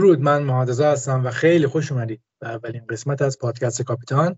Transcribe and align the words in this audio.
درود 0.00 0.20
من 0.20 0.42
محادثه 0.42 0.86
هستم 0.86 1.26
و 1.26 1.30
خیلی 1.30 1.66
خوش 1.66 1.92
اومدید 1.92 2.20
به 2.38 2.48
اولین 2.48 2.86
قسمت 2.88 3.22
از 3.22 3.38
پادکست 3.38 3.82
کاپیتان. 3.82 4.36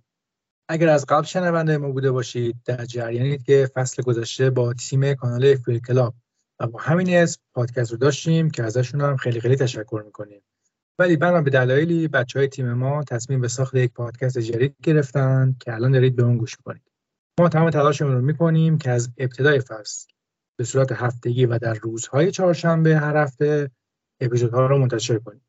اگر 0.68 0.88
از 0.88 1.06
قبل 1.06 1.22
شنونده 1.22 1.78
ما 1.78 1.90
بوده 1.90 2.10
باشید 2.10 2.56
در 2.64 2.84
جریانید 2.84 3.42
که 3.42 3.70
فصل 3.74 4.02
گذشته 4.02 4.50
با 4.50 4.74
تیم 4.74 5.14
کانال 5.14 5.54
فیل 5.54 5.78
کلاب 5.78 6.14
و 6.60 6.66
با 6.66 6.80
همین 6.80 7.16
اسم 7.16 7.40
پادکست 7.54 7.92
رو 7.92 7.96
داشتیم 7.96 8.50
که 8.50 8.62
ازشون 8.62 9.00
هم 9.00 9.16
خیلی 9.16 9.40
خیلی 9.40 9.56
تشکر 9.56 10.02
می‌کنیم. 10.04 10.42
ولی 10.98 11.16
بنا 11.16 11.42
به 11.42 11.50
دلایلی 11.50 12.08
بچه 12.08 12.38
های 12.38 12.48
تیم 12.48 12.72
ما 12.72 13.04
تصمیم 13.04 13.40
به 13.40 13.48
ساخت 13.48 13.74
یک 13.74 13.92
پادکست 13.92 14.38
جدید 14.38 14.76
گرفتن 14.82 15.56
که 15.60 15.74
الان 15.74 15.92
دارید 15.92 16.16
به 16.16 16.22
اون 16.22 16.36
گوش 16.36 16.56
کنید 16.56 16.92
ما 17.40 17.48
تمام 17.48 17.70
تلاشمون 17.70 18.12
رو 18.12 18.20
می‌کنیم 18.20 18.78
که 18.78 18.90
از 18.90 19.10
ابتدای 19.18 19.60
فصل 19.60 20.08
به 20.58 20.64
صورت 20.64 20.92
هفتگی 20.92 21.46
و 21.46 21.58
در 21.58 21.74
روزهای 21.74 22.30
چهارشنبه 22.30 22.98
هر 22.98 23.16
هفته 23.16 23.70
اپیزودها 24.20 24.66
رو 24.66 24.78
منتشر 24.78 25.18
کنیم. 25.18 25.42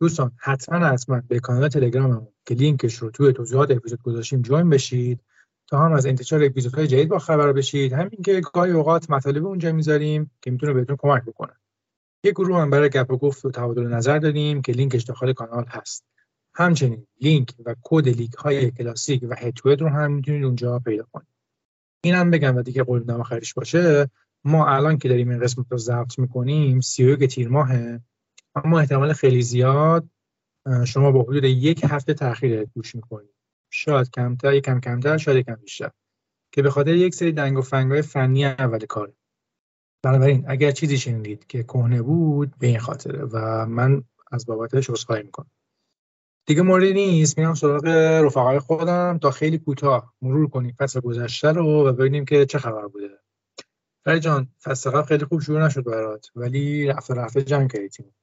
دوستان 0.00 0.32
حتما 0.36 0.86
حتما 0.86 1.22
به 1.28 1.40
کانال 1.40 1.68
تلگراممون 1.68 2.28
که 2.46 2.54
لینکش 2.54 2.94
رو 2.94 3.10
توی 3.10 3.32
توضیحات 3.32 3.70
اپیزود 3.70 4.02
گذاشتیم 4.02 4.42
join 4.42 4.70
بشید. 4.70 5.20
تا 5.68 5.78
هم 5.78 5.92
از 5.92 6.06
انتشار 6.06 6.44
اپیزودهای 6.44 6.86
جدید 6.86 7.08
با 7.08 7.18
خبر 7.18 7.52
بشید. 7.52 7.92
همین 7.92 8.22
که 8.24 8.40
گاهی 8.52 8.72
اوقات 8.72 9.10
مطالب 9.10 9.46
اونجا 9.46 9.72
می‌ذاریم 9.72 10.30
که 10.42 10.50
می‌تونه 10.50 10.72
بهتون 10.72 10.96
کمک 10.98 11.24
بکنه. 11.24 11.52
یه 12.24 12.32
گروه 12.32 12.60
هم 12.60 12.70
برای 12.70 12.88
گپ 12.88 13.10
و 13.10 13.16
گفت 13.16 13.44
و 13.44 13.50
تبادل 13.50 13.86
نظر 13.86 14.18
دادیم 14.18 14.62
که 14.62 14.72
لینکش 14.72 15.02
داخل 15.02 15.32
کانال 15.32 15.64
هست. 15.68 16.04
همچنین 16.54 17.06
لینک 17.20 17.54
و 17.64 17.74
کد 17.82 18.08
لیگ 18.08 18.32
های 18.32 18.70
کلاسیک 18.70 19.22
و 19.28 19.34
head 19.38 19.55
to 19.55 19.63
head 19.63 19.80
رو 19.80 19.88
هم 19.88 20.12
می‌تونید 20.12 20.44
اونجا 20.44 20.78
پیدا 20.78 21.06
کنید. 21.12 21.28
اینم 22.04 22.30
بگم 22.30 22.56
و 22.56 22.62
دیگه 22.62 22.82
قول 22.82 23.22
آخریش 23.22 23.54
باشه. 23.54 24.10
ما 24.44 24.66
الان 24.66 24.98
که 24.98 25.08
داریم 25.08 25.28
این 25.28 25.40
قسمت 25.40 25.66
رو 25.70 25.78
ضبط 25.78 26.18
می‌کنیم 26.18 26.80
31 26.80 27.34
تیر 27.34 27.48
ماهه. 27.48 28.00
اما 28.64 28.80
احتمال 28.80 29.12
خیلی 29.12 29.42
زیاد 29.42 30.08
شما 30.86 31.12
با 31.12 31.22
حدود 31.22 31.44
یک 31.44 31.84
هفته 31.84 32.14
تاخیر 32.14 32.64
گوش 32.64 32.94
می‌کنید. 32.94 33.34
شاید 33.70 34.10
کمتر 34.10 34.54
یک 34.54 34.64
کم 34.64 34.80
کمتر 34.80 35.16
شاید 35.16 35.46
کم 35.46 35.54
بیشتر. 35.54 35.90
که 36.52 36.62
به 36.62 36.70
خاطر 36.70 36.94
یک 36.94 37.14
سری 37.14 37.32
دنگ 37.32 37.58
و 37.58 37.62
فنگای 37.62 38.02
فنی 38.02 38.44
اول 38.44 38.78
کاره. 38.78 39.12
بنابراین 40.02 40.44
اگر 40.48 40.70
چیزی 40.70 40.98
شنیدید 40.98 41.46
که 41.46 41.62
کهنه 41.62 42.02
بود 42.02 42.58
به 42.58 42.66
این 42.66 42.78
خاطره 42.78 43.24
و 43.24 43.66
من 43.66 44.04
از 44.32 44.46
بابتش 44.46 44.90
عذرخواهی 44.90 45.22
می‌کنم. 45.22 45.50
دیگه 46.46 46.62
موردی 46.62 46.92
نیست. 46.92 47.38
میرم 47.38 47.54
سراغ 47.54 47.86
رفقای 48.24 48.58
خودم. 48.58 49.18
تا 49.22 49.30
خیلی 49.30 49.58
کوتاه 49.58 50.14
مرور 50.22 50.48
کنیم 50.48 50.76
فصل 50.78 51.00
گذشته 51.00 51.52
رو 51.52 51.88
و 51.88 51.92
ببینیم 51.92 52.24
که 52.24 52.46
چه 52.46 52.58
خبر 52.58 52.86
بوده. 52.86 53.08
فرید 54.04 54.22
جان 54.22 54.48
فصل 54.62 55.02
خیلی 55.02 55.24
خوب 55.24 55.40
شروع 55.40 55.66
نشد 55.66 55.84
برات 55.84 56.30
ولی 56.34 56.86
رفته 56.86 57.14
رفته 57.14 57.42
جمع 57.42 57.68
کردیم 57.68 58.14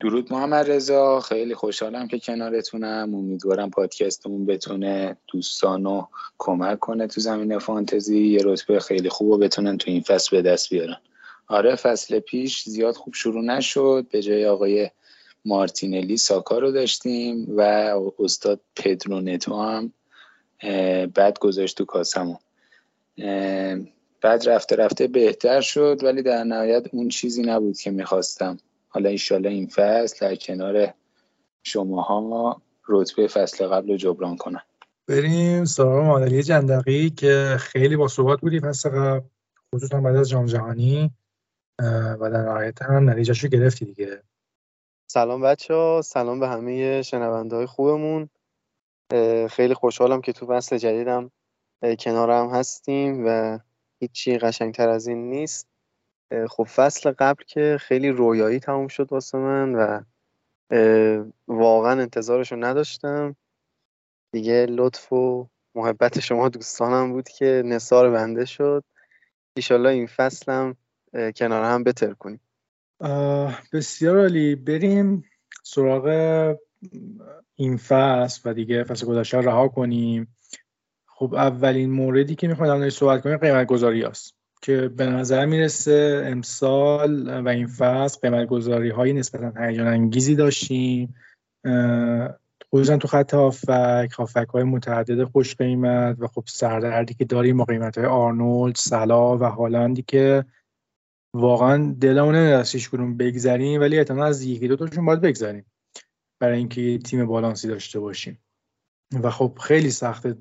درود 0.00 0.32
محمد 0.32 0.70
رضا. 0.70 1.20
خیلی 1.20 1.54
خوشحالم 1.54 2.08
که 2.08 2.18
کنارتونم. 2.18 3.14
امیدوارم 3.14 3.70
پادکستمون 3.70 4.46
بتونه 4.46 5.16
دوستانو 5.28 6.06
کمک 6.38 6.78
کنه 6.78 7.06
تو 7.06 7.20
زمین 7.20 7.58
فانتزی. 7.58 8.26
یه 8.26 8.40
رتبه 8.44 8.80
خیلی 8.80 9.08
خوب 9.08 9.28
و 9.28 9.38
بتونن 9.38 9.78
تو 9.78 9.90
این 9.90 10.00
فصل 10.00 10.36
به 10.36 10.42
دست 10.42 10.70
بیارن. 10.70 10.96
آره 11.46 11.74
فصل 11.74 12.18
پیش 12.18 12.62
زیاد 12.64 12.94
خوب 12.94 13.14
شروع 13.14 13.44
نشد. 13.44 14.06
به 14.10 14.22
جای 14.22 14.46
آقای 14.46 14.90
مارتینلی 15.44 16.16
ساکا 16.16 16.58
رو 16.58 16.70
داشتیم 16.70 17.46
و 17.56 17.60
استاد 18.18 18.60
پدرو 18.76 19.20
نتو 19.20 19.62
هم 19.62 19.92
بعد 21.06 21.38
گذاشت 21.38 21.76
تو 21.78 21.84
کاسمون. 21.84 22.38
بعد 24.20 24.48
رفته 24.48 24.76
رفته 24.76 25.06
بهتر 25.06 25.60
شد 25.60 26.00
ولی 26.04 26.22
در 26.22 26.44
نهایت 26.44 26.86
اون 26.92 27.08
چیزی 27.08 27.42
نبود 27.42 27.78
که 27.78 27.90
می‌خواستم. 27.90 28.58
حالا 28.94 29.08
ایشالله 29.08 29.50
این 29.50 29.66
فصل 29.66 30.28
در 30.28 30.36
کنار 30.36 30.94
شماها 31.62 32.62
رتبه 32.88 33.28
فصل 33.28 33.66
قبل 33.66 33.88
رو 33.88 33.96
جبران 33.96 34.36
کنن. 34.36 34.60
بریم 35.08 35.64
سراغ 35.64 36.04
مادلی 36.04 36.42
جندقی 36.42 37.10
که 37.10 37.56
خیلی 37.60 37.96
با 37.96 38.08
ثبات 38.08 38.40
بودی 38.40 38.60
فصل 38.60 38.88
قبل 38.88 39.20
خصوصا 39.74 40.00
بعد 40.00 40.16
از 40.16 40.28
جام 40.28 40.46
جهانی 40.46 41.10
و 42.20 42.30
در 42.30 42.42
نهایت 42.42 42.82
هم 42.82 43.10
نتیجهش 43.10 43.44
رو 43.44 43.50
گرفتی 43.50 43.84
دیگه. 43.84 44.22
سلام 45.06 45.40
بچه 45.40 45.74
ها 45.74 46.02
سلام 46.02 46.40
به 46.40 46.48
همه 46.48 47.02
شنونده 47.02 47.56
های 47.56 47.66
خوبمون 47.66 48.28
خیلی 49.50 49.74
خوشحالم 49.74 50.20
که 50.20 50.32
تو 50.32 50.46
فصل 50.46 50.78
جدیدم 50.78 51.30
کنارم 51.98 52.50
هستیم 52.50 53.26
و 53.26 53.58
هیچی 54.00 54.38
قشنگتر 54.38 54.88
از 54.88 55.06
این 55.06 55.30
نیست. 55.30 55.73
خب 56.50 56.64
فصل 56.64 57.10
قبل 57.10 57.44
که 57.46 57.76
خیلی 57.80 58.08
رویایی 58.08 58.60
تموم 58.60 58.88
شد 58.88 59.12
واسه 59.12 59.38
من 59.38 59.74
و 59.74 60.00
واقعا 61.48 62.00
انتظارش 62.00 62.52
رو 62.52 62.64
نداشتم. 62.64 63.36
دیگه 64.32 64.66
لطف 64.70 65.12
و 65.12 65.48
محبت 65.74 66.20
شما 66.20 66.48
دوستانم 66.48 67.12
بود 67.12 67.28
که 67.28 67.62
نصار 67.66 68.10
بنده 68.10 68.44
شد. 68.44 68.84
ایشالله 69.56 69.88
این 69.88 70.06
فصلم 70.06 70.76
کنار 71.36 71.64
هم 71.64 71.84
بتر 71.84 72.12
کنیم 72.12 72.40
بسیار 73.72 74.18
عالی. 74.18 74.54
بریم 74.54 75.24
سراغ 75.62 76.06
این 77.54 77.76
فصل 77.76 78.50
و 78.50 78.54
دیگه 78.54 78.84
فصل 78.84 79.06
گذشته 79.06 79.38
رها 79.38 79.68
کنیم. 79.68 80.36
خب 81.06 81.34
اولین 81.34 81.90
موردی 81.90 82.34
که 82.34 82.48
می‌خوام 82.48 82.80
در 82.80 82.90
صحبت 82.90 83.22
کنیم 83.22 83.36
قیمت 83.36 83.66
گذاری 83.66 84.02
هست 84.02 84.33
که 84.64 84.88
به 84.88 85.06
نظر 85.06 85.46
می‌رسه 85.46 86.22
امسال 86.26 87.40
و 87.44 87.48
این 87.48 87.66
فصل 87.66 88.20
قیمت 88.20 88.48
گذاری 88.48 88.90
های 88.90 89.12
نسبتا 89.12 89.64
هیجان 89.64 89.86
انگیزی 89.86 90.34
داشتیم. 90.34 91.14
خصوصا 92.72 92.96
تو 92.96 93.08
خط 93.08 93.34
هافک 93.34 94.12
هافک 94.18 94.48
های 94.54 94.62
متعدد 94.62 95.24
خوش 95.24 95.56
قیمت 95.56 96.16
و 96.18 96.26
خب 96.26 96.44
سردردی 96.46 97.14
که 97.14 97.24
داریم 97.24 97.56
با 97.56 97.64
قیمت 97.64 97.98
های 97.98 98.06
آرنولد 98.06 98.74
سلا 98.74 99.38
و 99.38 99.44
هالندی 99.44 100.02
که 100.02 100.44
واقعا 101.34 101.96
دلمون 102.00 102.34
نمیاد 102.34 102.66
کدوم 102.66 103.16
بگذریم 103.16 103.80
ولی 103.80 103.98
احتمال 103.98 104.26
از 104.26 104.42
یکی 104.42 104.68
دو 104.68 104.76
تاشون 104.76 105.04
باید 105.04 105.20
بگذریم 105.20 105.66
برای 106.40 106.58
اینکه 106.58 106.98
تیم 106.98 107.26
بالانسی 107.26 107.68
داشته 107.68 108.00
باشیم. 108.00 108.38
و 109.22 109.30
خب 109.30 109.58
خیلی 109.60 109.90
سخته 109.90 110.36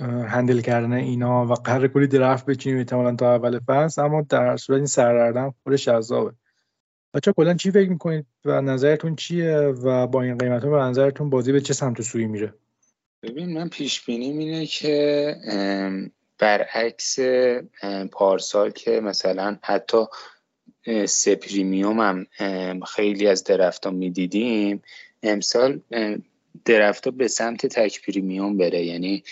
هندل 0.00 0.60
کردن 0.60 0.92
اینا 0.92 1.46
و 1.46 1.54
قرار 1.54 1.88
کلی 1.88 2.06
درفت 2.06 2.46
بچینیم 2.46 2.78
احتمالا 2.78 3.16
تا 3.16 3.34
اول 3.34 3.60
فصل 3.66 4.02
اما 4.02 4.22
در 4.22 4.56
صورت 4.56 4.76
این 4.76 4.86
سردردم 4.86 5.54
خودش 5.62 5.84
جذابه. 5.84 6.32
بچه 7.14 7.32
کلا 7.32 7.54
چی 7.54 7.70
فکر 7.70 7.88
می‌کنید 7.88 8.26
و 8.44 8.60
نظرتون 8.60 9.16
چیه 9.16 9.58
و 9.58 10.06
با 10.06 10.22
این 10.22 10.38
قیمت 10.38 10.64
ها 10.64 10.70
به 10.70 10.76
نظرتون 10.76 11.30
بازی 11.30 11.52
به 11.52 11.60
چه 11.60 11.74
سمت 11.74 12.02
سوی 12.02 12.26
میره؟ 12.26 12.54
ببین 13.22 13.52
من 13.52 13.68
پیش 13.68 14.04
بینیم 14.04 14.38
اینه 14.38 14.66
که 14.66 15.34
برعکس 16.38 17.18
پارسال 18.12 18.70
که 18.70 19.00
مثلا 19.00 19.58
حتی 19.62 20.04
سه 21.06 21.34
پریمیوم 21.34 22.00
هم 22.00 22.80
خیلی 22.80 23.26
از 23.26 23.44
درفت 23.44 23.86
می‌دیدیم 23.86 24.82
امسال 25.22 25.80
درفت 26.64 27.08
به 27.08 27.28
سمت 27.28 27.66
تک 27.66 28.06
پریمیوم 28.06 28.56
بره. 28.56 28.84
یعنی 28.84 29.22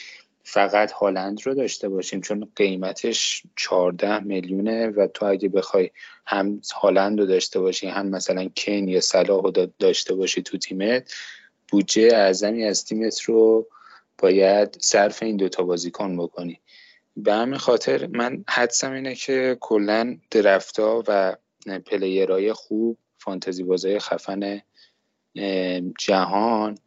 فقط 0.48 0.92
هالند 0.92 1.46
رو 1.46 1.54
داشته 1.54 1.88
باشیم 1.88 2.20
چون 2.20 2.48
قیمتش 2.56 3.42
14 3.56 4.20
میلیونه 4.20 4.88
و 4.88 5.06
تو 5.06 5.26
اگه 5.26 5.48
بخوای 5.48 5.90
هم 6.26 6.60
هالند 6.74 7.20
رو 7.20 7.26
داشته 7.26 7.60
باشی 7.60 7.86
هم 7.86 8.06
مثلا 8.06 8.44
کین 8.44 8.88
یا 8.88 9.00
صلاح 9.00 9.42
رو 9.42 9.50
داشته 9.78 10.14
باشی 10.14 10.42
تو 10.42 10.58
تیمت 10.58 11.14
بودجه 11.68 12.08
اعظمی 12.14 12.64
از 12.64 12.84
تیمت 12.84 13.20
رو 13.20 13.68
باید 14.18 14.78
صرف 14.80 15.22
این 15.22 15.36
دوتا 15.36 15.62
بازیکن 15.62 16.16
بکنی. 16.16 16.60
به 17.16 17.32
همین 17.32 17.58
خاطر 17.58 18.06
من 18.06 18.44
حدسم 18.48 18.92
اینه 18.92 19.14
که 19.14 19.56
کلا 19.60 20.18
درفتا 20.30 21.02
و 21.08 21.36
پلیرهای 21.86 22.52
خوب 22.52 22.98
فانتزی 23.18 23.62
بازای 23.62 23.98
خفن 23.98 24.60
جهان 25.98 26.78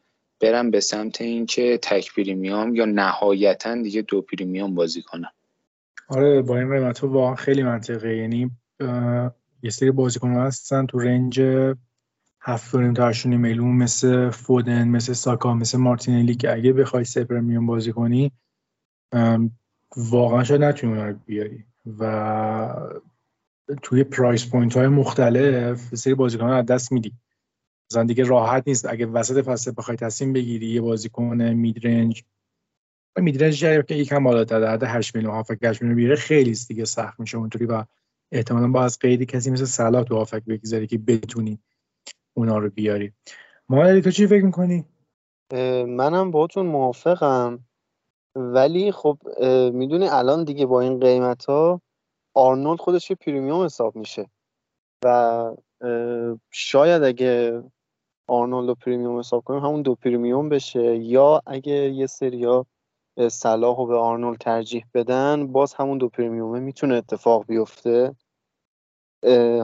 برم 0.42 0.72
به 0.72 0.80
سمت 0.80 1.22
اینکه 1.22 1.80
تک 1.82 2.16
پریمیوم 2.16 2.76
یا 2.76 2.86
نهایتا 2.86 3.82
دیگه 3.82 4.02
دو 4.02 4.22
پریمیوم 4.22 4.76
بازی 4.76 5.02
کنم. 5.02 5.32
آره 6.08 6.42
با 6.42 6.58
این 6.58 6.70
قیمت 6.72 7.04
واقعا 7.04 7.36
خیلی 7.36 7.64
منطقه 7.64 8.18
یعنی 8.18 8.52
یه 9.64 9.70
سری 9.70 9.92
بازیکن 9.92 10.34
هستن 10.34 10.86
تو 10.86 11.00
رنج 11.00 11.42
هفت 12.42 12.94
تا 12.94 13.08
هشت 13.08 13.23
و 13.23 13.27
نیم 13.27 13.38
میلیون 13.38 13.76
مثل 13.76 14.30
فودن 14.30 14.88
مثل 14.88 15.14
ساکا 15.14 15.54
مثل 15.54 15.78
مارتینلی 15.78 16.36
که 16.36 16.54
اگه 16.54 16.74
بخوای 16.74 17.04
سه 17.04 17.24
premium 17.24 17.66
بازی 17.66 17.92
کنی 17.92 18.32
واقعا 19.98 20.44
شاید 20.44 20.64
نتونی 20.64 20.96
رو 20.96 21.14
بیاری. 21.26 21.66
و 22.00 22.76
توی 23.82 24.04
price 24.04 24.50
point 24.50 24.78
های 24.78 24.88
مختلف 24.88 25.96
سری 25.96 26.14
بازیکن 26.14 26.46
از 26.46 26.66
دست 26.66 26.92
میدی. 26.92 27.14
مثلا 27.92 28.04
دیگه 28.04 28.24
راحت 28.24 28.64
نیست. 28.68 28.86
اگه 28.86 29.06
وسط 29.06 29.46
فصل 29.46 29.74
بخوای 29.78 29.98
تصمیم 29.98 30.34
بگیری 30.34 30.68
یه 30.68 30.82
بازیکن 30.82 31.42
mid 31.42 31.88
range 31.88 32.24
mid 33.18 33.44
range 33.44 33.86
که 33.86 33.96
یکم 33.96 34.24
بالاتر 34.24 34.60
در 34.60 34.74
حد 34.74 34.84
8 34.84 35.16
میلیون 35.16 35.34
هافبک 35.34 35.58
8 35.64 35.82
میلیون 35.82 35.98
بیاره 35.98 36.16
خیلی 36.16 36.56
دیگه 36.68 36.86
سخت 36.86 37.20
میشه 37.20 37.38
اونطوری 37.38 37.66
و 37.66 37.84
احتمالاً 38.32 38.68
باید 38.68 38.84
از 38.84 39.00
قید 39.00 39.26
کسی 39.26 39.52
مثل 39.52 39.66
صلاح 39.66 40.04
تو 40.04 40.16
هافبک 40.16 40.44
بگذری 40.46 40.88
که 40.88 40.98
بتونی 40.98 41.60
اونا 42.34 42.58
رو 42.58 42.70
بیاری. 42.70 43.14
ما 43.70 44.02
تو 44.02 44.12
چی 44.12 44.28
فکر 44.28 44.46
می‌کنی؟ 44.46 44.86
منم 45.88 46.32
باتون 46.32 46.66
موافقم. 46.66 47.60
ولی 48.36 48.92
خب 48.92 49.18
می‌دونی 49.74 50.08
الان 50.08 50.44
دیگه 50.44 50.66
با 50.66 50.82
این 50.82 51.00
قیمت 51.00 51.46
آرنولد 52.34 52.80
خودش 52.80 53.10
یه 53.10 53.16
premium 53.16 53.66
حساب 53.66 53.96
میشه. 53.96 54.30
و 55.06 55.56
شاید 56.52 57.04
اگه 57.04 57.64
آرنولد 58.30 58.70
و 58.70 58.76
premium 58.76 59.20
حساب 59.20 59.44
کنیم 59.44 59.60
همون 59.66 59.82
دو 59.82 59.96
premium 59.96 60.50
بشه. 60.50 60.98
یا 60.98 61.42
اگه 61.46 61.74
یه 61.74 62.08
سریا 62.08 62.66
صلاح 63.32 63.78
رو 63.78 63.86
به 63.86 63.98
آرنولد 63.98 64.38
ترجیح 64.38 64.86
بدن 64.94 65.48
باز 65.48 65.74
همون 65.74 65.98
دو 65.98 66.10
premium 66.10 66.54
ه 66.54 66.60
می‌تونه 66.60 66.96
اتفاق 66.96 67.46
بیفته. 67.46 68.16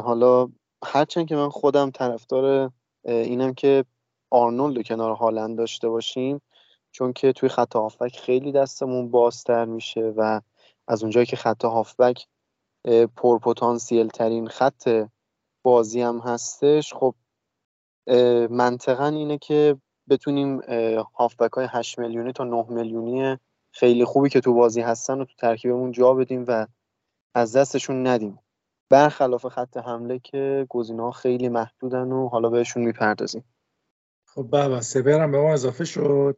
حالا 0.04 0.50
هرچند 0.86 1.28
که 1.28 1.36
من 1.36 1.50
خودم 1.50 1.92
طرفدار 1.92 2.72
اینم 3.06 3.54
که 3.54 3.86
آرنولد 4.32 4.88
کنار 4.88 5.12
هالند 5.16 5.58
داشته 5.58 5.90
باشیم 5.90 6.42
چون 6.92 7.14
که 7.14 7.34
توی 7.34 7.50
خط 7.50 7.76
هافبک 7.76 8.18
خیلی 8.20 8.52
دستمون 8.52 9.12
بازتر 9.12 9.66
میشه 9.66 10.14
و 10.18 10.42
از 10.88 11.04
اونجایی 11.04 11.26
که 11.26 11.36
خط 11.36 11.66
هافبک 11.66 12.28
پرپتانسیل 13.16 14.08
ترین 14.08 14.48
خط 14.48 15.08
بازی 15.64 16.02
هم 16.02 16.20
هستش 16.20 16.94
خب 16.94 17.16
منطقا 18.50 19.08
اینه 19.08 19.38
که 19.38 19.78
بتونیم 20.10 20.60
هافبک 21.16 21.52
های 21.52 21.68
8 21.70 22.00
میلیونی 22.00 22.34
تا 22.34 22.44
9 22.44 22.66
میلیونی 22.70 23.38
خیلی 23.72 24.06
خوبی 24.06 24.30
که 24.30 24.42
تو 24.42 24.54
بازی 24.54 24.82
هستن 24.82 25.22
و 25.22 25.26
تو 25.26 25.34
ترکیبمون 25.38 25.92
جا 25.92 26.14
بدیم 26.14 26.46
و 26.48 26.68
از 27.36 27.56
دستشون 27.56 28.08
ندیم. 28.08 28.40
برخلاف 28.90 29.46
خط 29.46 29.78
حمله 29.78 30.20
که 30.20 30.66
گزینه 30.70 31.12
خیلی 31.12 31.50
محدودن 31.50 32.12
و 32.12 32.28
حالا 32.28 32.50
بهشون 32.50 32.84
می‌پردازیم. 32.84 33.44
خب 34.28 34.42
بابا 34.42 34.82
سپر 34.82 35.22
هم 35.22 35.32
به 35.32 35.42
ما 35.42 35.54
اضافه 35.54 35.86
شد. 35.86 36.38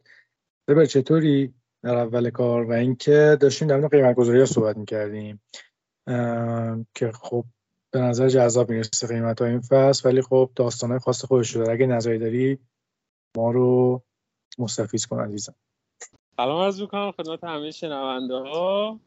سپر 0.70 0.84
چطوری 0.84 1.54
در 1.82 1.96
اول 1.96 2.30
کار؟ 2.30 2.64
و 2.64 2.72
اینکه 2.72 3.36
داشتیم 3.40 3.68
در 3.68 3.88
قیمت 3.88 4.16
گذاری 4.16 4.38
ها 4.38 4.46
صحبت 4.46 4.76
می‌کردیم. 4.76 5.42
که 6.94 7.12
خب 7.12 7.44
به 7.90 8.00
نظر 8.00 8.28
جذاب 8.28 8.70
می‌رسه 8.70 9.06
قیمت 9.06 9.40
ها 9.40 9.46
این 9.46 9.60
فصل 9.60 10.08
ولی 10.08 10.22
خب 10.22 10.50
داستان 10.56 10.90
های 10.90 10.98
خاص 10.98 11.24
خودش 11.24 11.56
داره. 11.56 11.72
اگه 11.72 11.86
نظری 11.86 12.18
داری 12.18 12.58
ما 13.36 13.50
رو 13.50 14.02
مستفیز 14.58 15.06
کن 15.06 15.20
عزیزم. 15.20 15.54
سلام 16.36 16.62
عرض 16.62 16.80
می‌کنم 16.80 17.12
خدمت 17.12 17.44
همه 17.44 17.70
شنونده 17.70 18.34
ها 18.34 19.00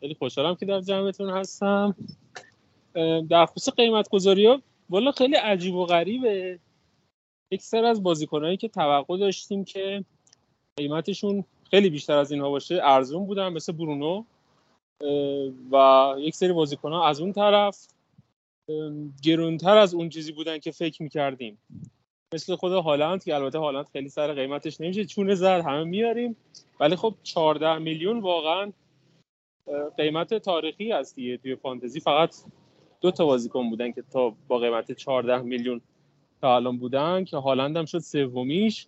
خیلی 0.00 0.14
خوشحالم 0.14 0.54
که 0.54 0.66
در 0.66 0.80
جمعتون 0.80 1.30
هستم. 1.30 1.96
در 3.28 3.46
خصوص 3.46 3.74
قیمت 3.74 4.08
گذاری 4.08 4.46
ها 4.46 4.62
والا 4.90 5.12
خیلی 5.12 5.34
عجیب 5.34 5.74
و 5.74 5.86
غریبه. 5.86 6.58
یک 7.52 7.62
سر 7.62 7.84
از 7.84 8.02
بازیکنهایی 8.02 8.56
که 8.56 8.68
توقع 8.68 9.18
داشتیم 9.18 9.64
که 9.64 10.04
قیمتشون 10.76 11.44
خیلی 11.70 11.90
بیشتر 11.90 12.18
از 12.18 12.32
اینها 12.32 12.50
باشه 12.50 12.80
ارزون 12.82 13.26
بودن 13.26 13.48
مثل 13.48 13.72
برونو. 13.72 14.24
و 15.72 16.14
یک 16.18 16.34
سری 16.34 16.52
بازیکن 16.52 16.92
ها 16.92 17.08
از 17.08 17.20
اون 17.20 17.32
طرف. 17.32 17.86
گرونتر 19.22 19.76
از 19.76 19.94
اون 19.94 20.08
چیزی 20.08 20.32
بودن 20.32 20.58
که 20.58 20.70
فکر 20.70 21.02
می‌کردیم. 21.02 21.58
مثل 22.34 22.56
خود 22.56 22.72
هالند 22.72 23.24
که 23.24 23.34
البته 23.34 23.58
هالند 23.58 23.86
خیلی 23.92 24.08
سر 24.08 24.34
قیمتش 24.34 24.80
نمیشه 24.80 25.04
چونه 25.04 25.34
زد 25.34 25.60
همه 25.66 25.84
میاریم 25.84 26.36
ولی 26.80 26.96
خب 26.96 27.14
14 27.22 27.78
میلیون 27.78 28.20
واقعا 28.20 28.72
قیمت 29.96 30.34
تاریخی 30.34 30.92
هست 30.92 31.16
دیگه 31.16 31.36
توی 31.36 31.56
فانتزی. 31.56 32.00
فقط 32.00 32.34
دو 33.00 33.10
تا 33.10 33.26
بازیکن 33.26 33.70
بودن 33.70 33.92
که 33.92 34.02
تا 34.12 34.34
با 34.48 34.58
قیمت 34.58 34.92
14 34.92 35.42
میلیون 35.42 35.80
تا 36.40 36.56
الان 36.56 36.78
بودن 36.78 37.24
که 37.24 37.36
هالند 37.36 37.76
هم 37.76 37.84
شد 37.84 37.98
سومیش. 37.98 38.86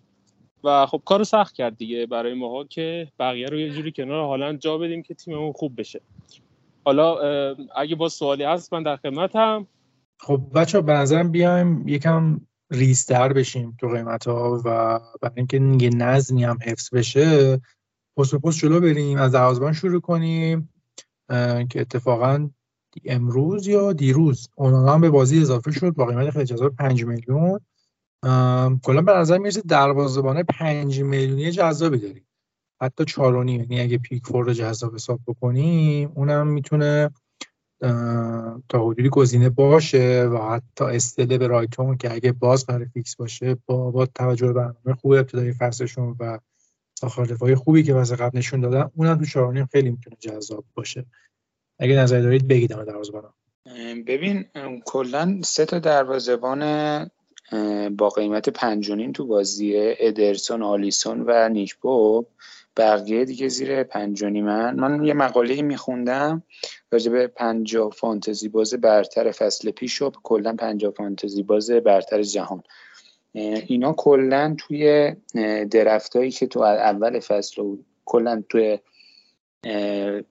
و 0.65 0.87
خب 0.87 1.03
کارو 1.05 1.25
سخت 1.25 1.55
کرد 1.55 1.77
دیگه 1.77 2.07
برای 2.07 2.35
ماها 2.35 2.65
که 2.65 3.09
بقیه 3.19 3.47
رو 3.47 3.61
یه 3.61 3.71
جوری 3.71 3.93
کنار 3.93 4.25
هالند 4.25 4.61
جا 4.61 4.79
بدیم 4.79 5.03
که 5.03 5.15
تیممون 5.15 5.53
خوب 5.53 5.81
بشه. 5.81 6.01
حالا 6.85 7.17
اگه 7.77 7.97
با 7.97 8.09
سوالی 8.09 8.45
هست 8.45 8.73
من 8.73 8.83
در 8.83 8.97
خدمتم. 8.97 9.67
خب 10.21 10.43
بچه 10.55 10.81
به 10.81 10.93
نظرم 10.93 11.31
بیایم 11.31 11.89
یکم 11.89 12.41
ریستر 12.71 13.33
بشیم 13.33 13.77
تو 13.81 13.89
قیمت 13.89 14.29
ها 14.29 14.61
و 14.65 15.01
برای 15.23 15.35
اینکه 15.37 15.85
یه 15.85 15.91
نظمی 15.91 16.45
هم 16.45 16.59
حفظ 16.63 16.95
بشه. 16.95 17.61
پست 18.17 18.33
به 18.33 18.39
پست 18.39 18.59
جلو 18.59 18.81
بریم 18.81 19.19
از 19.19 19.33
دروازه‌بان 19.33 19.73
شروع 19.73 20.01
کنیم. 20.01 20.73
که 21.71 21.81
اتفاقا 21.81 22.51
امروز 23.05 23.67
یا 23.67 23.93
دیروز. 23.93 24.49
اونها 24.55 24.95
هم 24.95 25.01
به 25.01 25.11
بازی 25.11 25.41
اضافه 25.41 25.71
شد 25.71 25.91
با 25.91 26.07
قیمت 26.07 26.31
خیلی 26.31 26.45
جذاب 26.45 26.77
5 26.77 27.05
میلیون. 27.05 27.61
کلا 28.83 29.03
به 29.03 29.13
نظر 29.13 29.39
می‌رسه 29.39 29.61
دروازه‌بان 29.61 30.43
5 30.43 31.03
میلیونی 31.03 31.51
جذابی 31.51 31.99
داریم. 31.99 32.27
حتی 32.83 33.05
4 33.05 33.37
و 33.37 33.43
نیم 33.43 33.61
یعنی 33.61 33.81
اگه 33.81 33.99
پیکفورد 33.99 34.53
جذاب 34.53 34.95
حساب 34.95 35.21
بکنیم 35.27 36.13
اونم 36.15 36.47
می‌تونه 36.47 37.11
تا 38.69 38.87
حدودی 38.87 39.09
گزینه 39.09 39.49
باشه 39.49 40.29
و 40.33 40.39
حتی 40.39 40.85
استله 40.85 41.39
به 41.39 41.47
رایتون 41.47 41.97
که 41.97 42.13
اگه 42.13 42.33
باز 42.33 42.67
قرار 42.67 42.85
فیکس 42.85 43.17
باشه 43.17 43.57
با, 43.67 43.91
با 43.91 44.07
توجه 44.07 44.47
به 44.47 44.53
برنامه 44.53 45.01
خوب 45.01 45.13
ابتدایی 45.13 45.53
فصلشون 45.53 46.17
و 46.21 46.39
ساخار 46.95 47.27
دفاعی 47.27 47.55
خوبی 47.55 47.83
که 47.83 47.95
واسه 47.95 48.17
قبل 48.17 48.39
نشون 48.39 48.61
دادن 48.61 48.91
اونم 48.97 49.19
تو 49.19 49.25
چهارونیم 49.25 49.67
خیلی 49.67 49.91
می‌تونه 49.91 50.17
جذاب 50.21 50.65
باشه. 50.75 51.07
اگه 51.79 51.97
نظر 51.97 52.21
دارید 52.21 52.49
بگید 52.49 52.71
در 52.71 52.85
دروازه‌بان 52.85 53.33
ببین 54.07 54.45
کلا 54.85 55.41
سه 55.45 55.65
تا 55.65 55.79
دروازه‌بان 55.79 56.61
با 57.97 58.09
قیمت 58.09 58.49
پنجونین 58.49 59.13
تو 59.13 59.27
بازی 59.27 59.73
ادرسون 59.77 60.63
آلیسون 60.63 61.25
و 61.27 61.49
نیکبوب 61.49 62.29
بقیه 62.77 63.25
دیگه 63.25 63.49
زیر 63.49 63.83
پنجونی 63.83 64.43
من 64.43 64.81
من 64.81 65.05
یه 65.05 65.15
مقاله 65.15 65.63
میخوندم 65.63 66.43
راجع 66.91 67.13
به 67.13 67.27
پنجاه 67.27 67.91
فانتزی 67.91 68.49
باز 68.49 68.75
برتر 68.75 69.31
فصل 69.31 69.71
پیش 69.71 70.03
و 70.03 70.11
کلا 70.23 70.57
پنجاه 70.57 70.93
فانتزی 70.93 71.43
باز 71.43 71.71
برتر 71.71 72.23
جهان. 72.23 72.63
اینا 73.35 73.93
کلا 73.93 74.57
توی 74.59 75.15
درفتایی 75.71 76.31
که 76.31 76.47
تو 76.47 76.61
اول 76.61 77.21
فصل 77.21 77.63
و 77.63 77.79
کلا 78.05 78.43
توی 78.49 78.79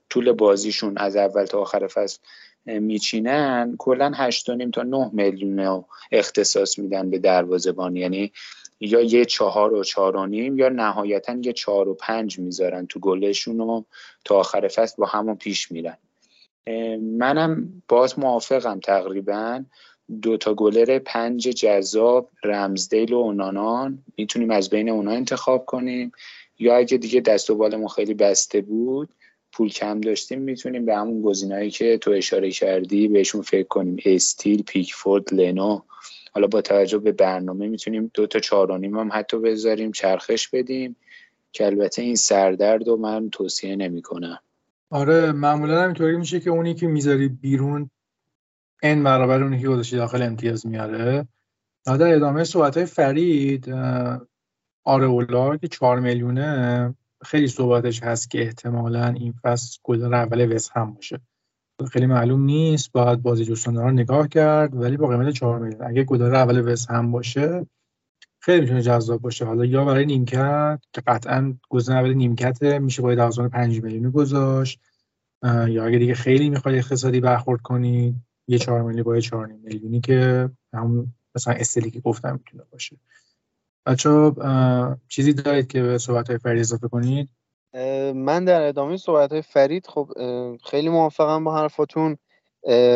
طول 0.10 0.32
بازیشون 0.32 0.98
از 0.98 1.16
اول 1.16 1.46
تا 1.46 1.60
آخر 1.60 1.88
فصل 1.88 2.20
میچینن 2.66 3.76
کلا 3.78 4.12
8.5 4.30 4.72
تا 4.74 4.84
9 4.84 5.10
میلیون 5.14 5.84
اختصاص 6.12 6.80
میدن 6.80 7.10
به 7.10 7.20
دروازه‌بان. 7.20 7.96
یعنی 7.96 8.32
یا 8.80 9.02
یه 9.02 9.26
چهار 9.26 9.74
و 9.74 9.84
چهار 9.84 10.16
و 10.16 10.26
نیم 10.26 10.60
یا 10.60 10.70
نهایتا 10.70 11.38
یه 11.42 11.54
چهار 11.54 11.90
و 11.90 11.94
پنج 11.94 12.40
می‌ذارن 12.40 12.88
تو 12.88 13.00
گلشون 13.00 13.60
و 13.60 13.84
تا 14.26 14.36
آخر 14.36 14.68
فصل 14.68 14.96
با 14.98 15.06
همون 15.06 15.36
پیش 15.36 15.72
میرن. 15.72 15.98
منم 17.02 17.84
باز 17.88 18.20
موافقم 18.20 18.80
تقریبا. 18.80 19.64
دو 20.22 20.38
تا 20.38 20.54
گلر 20.54 21.00
پنج 21.00 21.42
جذاب 21.42 22.30
رمزدیل 22.44 23.14
و 23.14 23.18
اونانان. 23.18 24.04
می‌تونیم 24.18 24.52
از 24.52 24.70
بین 24.70 24.90
اونا 24.90 25.12
انتخاب 25.12 25.66
کنیم. 25.66 26.12
یا 26.60 26.78
اگه 26.78 26.98
دیگه 26.98 27.22
دست 27.22 27.50
و 27.50 27.56
بالمون 27.56 27.88
خیلی 27.88 28.14
بسته 28.14 28.62
بود 28.62 29.10
پول 29.52 29.70
کم 29.70 30.02
داشتیم 30.02 30.42
می‌تونیم 30.42 30.86
به 30.86 30.96
همون 30.96 31.22
گزینه‌ای 31.22 31.70
که 31.70 31.98
تو 31.98 32.12
اشاره 32.12 32.52
کردی 32.52 33.08
بهشون 33.08 33.42
فکر 33.42 33.68
کنیم. 33.68 33.98
استیل 34.06 34.64
پیکفورد 34.64 35.34
لنو. 35.34 35.82
حالا 36.34 36.48
با 36.48 36.62
توجه 36.62 36.98
به 36.98 37.12
برنامه 37.12 37.68
می‌تونیم 37.68 38.12
دو 38.14 38.28
تا 38.28 38.40
چهارانیم 38.40 39.00
هم 39.00 39.10
حتی 39.14 39.40
بذاریم 39.40 39.92
چرخش 39.92 40.48
بدیم 40.48 40.96
که 41.52 41.66
البته 41.66 42.02
این 42.02 42.16
سردرد 42.16 42.88
رو 42.88 42.98
من 42.98 43.30
توصیه 43.30 43.76
نمی‌کنم. 43.76 44.40
آره 44.90 45.32
معمولا 45.32 45.86
اینطوری 45.86 46.18
میشه 46.18 46.40
که 46.40 46.50
اونی 46.50 46.74
که 46.74 46.88
می‌ذاری 46.88 47.28
بیرون 47.28 47.90
این 48.84 49.04
برابر 49.04 49.44
اونی 49.44 49.62
که 49.62 49.68
گذاشتی 49.68 49.96
داخل 49.96 50.22
امتیاز 50.22 50.66
میاره. 50.66 51.28
در 51.86 52.16
ادامه 52.16 52.44
صحبت 52.44 52.78
های 52.78 52.86
فرید 52.86 53.70
آره 54.84 55.58
که 55.62 55.68
چهار 55.68 56.00
میلیونه 56.00 56.96
خیلی 57.26 57.48
صحبتش 57.48 58.04
هست 58.04 58.32
که 58.32 58.42
احتمالا 58.42 59.08
این 59.08 59.34
فصل 59.44 59.78
گلدار 59.84 60.16
اول 60.16 60.56
وست 60.56 60.72
هم 60.74 60.94
باشه. 60.94 61.20
خیلی 61.92 62.06
معلوم 62.06 62.44
نیست. 62.44 62.92
باید 62.92 63.22
بازی 63.22 63.46
جستانه 63.46 63.82
رو 63.82 63.92
نگاه 63.92 64.28
کرد 64.28 64.76
ولی 64.76 64.98
با 64.98 65.08
قیمت 65.08 65.34
4 65.34 65.60
میلیون. 65.60 65.84
اگه 65.84 66.04
گلدار 66.04 66.36
اول 66.36 66.72
وست 66.72 66.92
هم 66.92 67.12
باشه 67.12 67.66
خیلی 68.40 68.62
می‌تونه 68.62 68.82
جذاب 68.82 69.22
باشه. 69.22 69.46
حالا 69.46 69.66
یا 69.66 69.86
برای 69.86 70.06
نیمکت 70.06 70.80
که 70.94 71.02
قطعا 71.08 71.58
گزینه 71.70 71.98
اول 71.98 72.14
نیمکت 72.14 72.64
میشه 72.64 73.02
باید 73.02 73.18
دروازه‌بان 73.18 73.50
5 73.50 73.84
میلیونی 73.84 74.12
گذاشت 74.12 74.80
یا 75.44 75.86
اگه 75.86 75.98
دیگه 75.98 76.14
خیلی 76.14 76.50
می‌خواد 76.50 76.76
اقتصادی 76.76 77.20
برخورد 77.20 77.62
کنید 77.62 78.16
یه 78.48 78.58
4 78.58 78.82
میلیونی 78.82 79.04
با 79.04 79.20
4 79.20 79.48
میلیونی 79.48 80.02
که 80.02 80.50
همون 80.74 81.14
مثلا 81.36 81.54
استلی 81.54 81.92
که 81.92 82.00
گفتم 82.00 82.34
می‌تونه 82.34 82.64
باشه. 82.72 82.98
بچه 83.90 84.32
چیزی 85.08 85.34
دارید 85.34 85.68
که 85.68 85.82
به 85.82 85.98
صحبت 85.98 86.28
های 86.28 86.38
فرید 86.38 86.60
اضافه 86.60 86.88
کنید؟ 86.88 87.30
من 88.16 88.46
در 88.46 88.62
ادامه 88.62 88.98
صحبت 88.98 89.32
های 89.32 89.42
فرید 89.42 89.88
خب 89.88 90.12
خیلی 90.66 90.90
موافقم 90.90 91.44
با 91.44 91.56
حرفاتون 91.56 92.18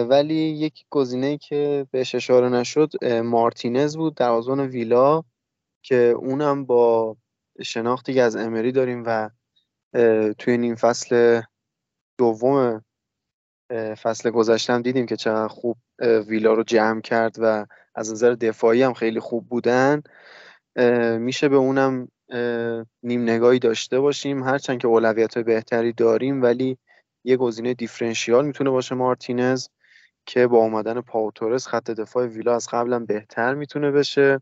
ولی 0.09 0.35
یک 0.35 0.85
گزینه 0.89 1.37
که 1.37 1.87
بهش 1.91 2.15
اشاره 2.15 2.49
نشد 2.49 3.05
مارتینز 3.05 3.97
بود 3.97 4.15
در 4.15 4.29
آزون 4.29 4.59
ویلا 4.59 5.23
که 5.81 5.95
اونم 5.95 6.65
با 6.65 7.17
شناختی 7.63 8.13
که 8.13 8.21
از 8.21 8.35
امری 8.35 8.71
داریم 8.71 9.03
و 9.05 9.29
توی 10.37 10.57
نیم 10.57 10.75
فصل 10.75 11.41
دوم 12.17 12.83
فصل 14.01 14.29
گذشتم 14.29 14.81
دیدیم 14.81 15.05
که 15.05 15.15
چقدر 15.15 15.47
خوب 15.47 15.77
ویلا 16.27 16.53
رو 16.53 16.63
جمع 16.63 17.01
کرد 17.01 17.35
و 17.39 17.65
از 17.95 18.11
نظر 18.11 18.33
دفاعی 18.33 18.83
هم 18.83 18.93
خیلی 18.93 19.19
خوب 19.19 19.49
بودن. 19.49 20.01
میشه 21.19 21.49
به 21.49 21.55
اونم 21.55 22.07
نیم 23.03 23.21
نگاهی 23.23 23.59
داشته 23.59 23.99
باشیم. 23.99 24.43
هرچند 24.43 24.77
که 24.77 24.87
اولویت 24.87 25.37
بهتری 25.37 25.93
داریم 25.93 26.41
ولی 26.41 26.77
یه 27.23 27.37
گزینه 27.37 27.73
دیفرنشیال 27.73 28.45
می‌تونه 28.45 28.69
باشه 28.69 28.95
مارتینز 28.95 29.67
که 30.25 30.47
با 30.47 30.57
اومدن 30.57 31.01
پاوتورس 31.01 31.67
خط 31.67 31.91
دفاع 31.91 32.25
ویلا 32.25 32.55
از 32.55 32.67
قبلا 32.71 32.99
بهتر 32.99 33.53
می‌تونه 33.53 33.91
بشه. 33.91 34.41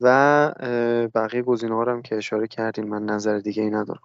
و 0.00 0.52
بقیه 1.14 1.42
گزینه 1.42 1.74
ها 1.74 1.84
هم 1.84 2.02
که 2.02 2.16
اشاره 2.16 2.46
کردیم 2.46 2.88
من 2.88 3.04
نظر 3.04 3.38
دیگه 3.38 3.62
ای 3.62 3.70
ندارم. 3.70 4.00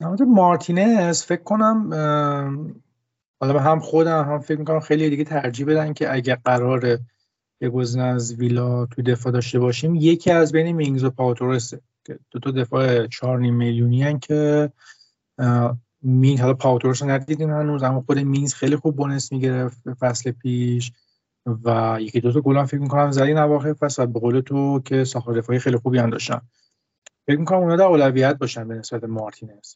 نماد 0.00 0.22
مارتینز 0.22 1.22
فکر 1.22 1.42
کنم 1.42 1.90
حالا 3.40 3.58
هم 3.58 3.80
خودم 3.80 4.24
هم 4.24 4.38
فکر 4.38 4.58
می‌کنم 4.58 4.80
خیلی 4.80 5.10
دیگه 5.10 5.24
ترجیح 5.24 5.66
بدن 5.66 5.92
که 5.92 6.12
اگه 6.12 6.36
قرار 6.44 6.98
یه 7.60 7.68
گزینه 7.68 8.04
از 8.04 8.34
ویلا 8.34 8.86
تو 8.86 9.02
دفاع 9.02 9.32
داشته 9.32 9.58
باشیم. 9.58 9.94
یکی 9.94 10.30
از 10.30 10.52
بین 10.52 10.76
مینگز 10.76 11.04
و 11.04 11.10
پاوتورسه 11.10 11.80
که 12.04 12.18
دو 12.30 12.38
تا 12.38 12.50
دفاع 12.50 13.06
4 13.06 13.38
میلیونی 13.38 14.18
که 14.18 14.72
مینگ 16.02 16.40
حالا 16.40 16.54
پاوتورس 16.54 17.02
رو 17.02 17.10
ندیدیم 17.10 17.50
هنوز 17.50 17.82
اما 17.82 18.00
خود 18.06 18.18
مینز 18.18 18.54
خیلی 18.54 18.76
خوب 18.76 18.96
بونس 18.96 19.32
می‌گرفت 19.32 19.94
فصل 20.00 20.30
پیش 20.30 20.92
و 21.64 21.98
یکی 22.00 22.20
دو 22.20 22.32
تا 22.32 22.40
گل 22.40 22.64
فکر 22.64 22.80
می‌کنم 22.80 23.10
زدی 23.10 23.34
نواخر 23.34 23.72
فصل 23.72 24.02
و 24.02 24.06
به 24.06 24.20
قول 24.20 24.40
تو 24.40 24.80
که 24.80 25.04
ساخت 25.04 25.30
دفاعی 25.30 25.58
خیلی 25.58 25.76
خوبی 25.76 25.98
هم 25.98 26.10
داشتن. 26.10 26.40
فکر 27.26 27.38
می‌کنم 27.38 27.58
اونا 27.58 27.76
در 27.76 27.84
اولویت 27.84 28.38
باشن 28.38 28.68
به 28.68 28.74
نسبت 28.74 29.04
مارتینز. 29.04 29.74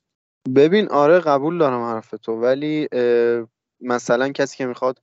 ببین 0.56 0.88
آره 0.88 1.20
قبول 1.20 1.58
دارم 1.58 1.82
حرف 1.82 2.14
تو 2.22 2.32
ولی 2.32 2.88
مثلا 3.80 4.28
کسی 4.28 4.56
که 4.56 4.66
می‌خواد 4.66 5.02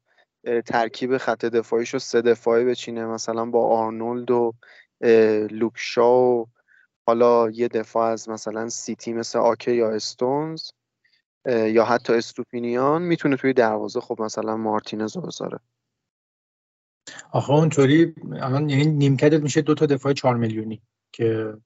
ترکیب 0.66 1.18
خط 1.18 1.46
دفاعیش 1.46 1.90
رو 1.90 2.00
سه 2.00 2.22
دفاعی 2.22 2.66
بچینه. 2.66 3.06
مثلا 3.06 3.46
با 3.46 3.68
آرنولد 3.68 4.32
و 4.32 4.54
لوکشا 5.52 6.14
و 6.14 6.48
حالا 7.08 7.50
یه 7.50 7.68
دفاع 7.68 8.12
از 8.12 8.30
مثلا 8.30 8.70
سیتی 8.70 9.14
مثل 9.14 9.40
آکه 9.40 9.72
یا 9.72 9.90
استونز 9.90 10.70
یا 11.48 11.86
حتی 11.86 12.14
استوپینیان 12.14 13.02
می‌تونه 13.02 13.36
توی 13.36 13.54
دروازه 13.54 14.00
خب 14.00 14.22
مثلا 14.22 14.58
مارتینز 14.58 15.16
رو 15.16 15.22
بذاره. 15.22 15.60
آخه 17.32 17.52
اونطوری 17.52 18.16
الان 18.32 18.70
یعنی 18.70 18.86
نیمکتت 18.86 19.42
میشه 19.42 19.62
دو 19.62 19.76
تا 19.76 19.86
دفاع 19.86 20.14
چهار 20.14 20.36
میلیونی 20.36 20.82
که 21.12 21.58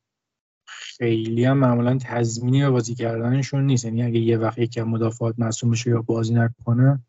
خیلی 0.66 1.46
هم 1.46 1.58
معمولا 1.58 1.98
تضمینی 2.02 2.62
به 2.62 2.70
بازی 2.70 2.96
کردنشون 2.96 3.66
نیست. 3.66 3.86
یعنی 3.86 4.04
اگه 4.04 4.20
یه 4.20 4.38
وقت 4.38 4.58
یکی 4.58 4.82
مدافعات 4.82 5.36
مصوم 5.38 5.72
بشه 5.72 5.90
یا 5.90 6.02
بازی 6.02 6.34
نکنه 6.34 7.00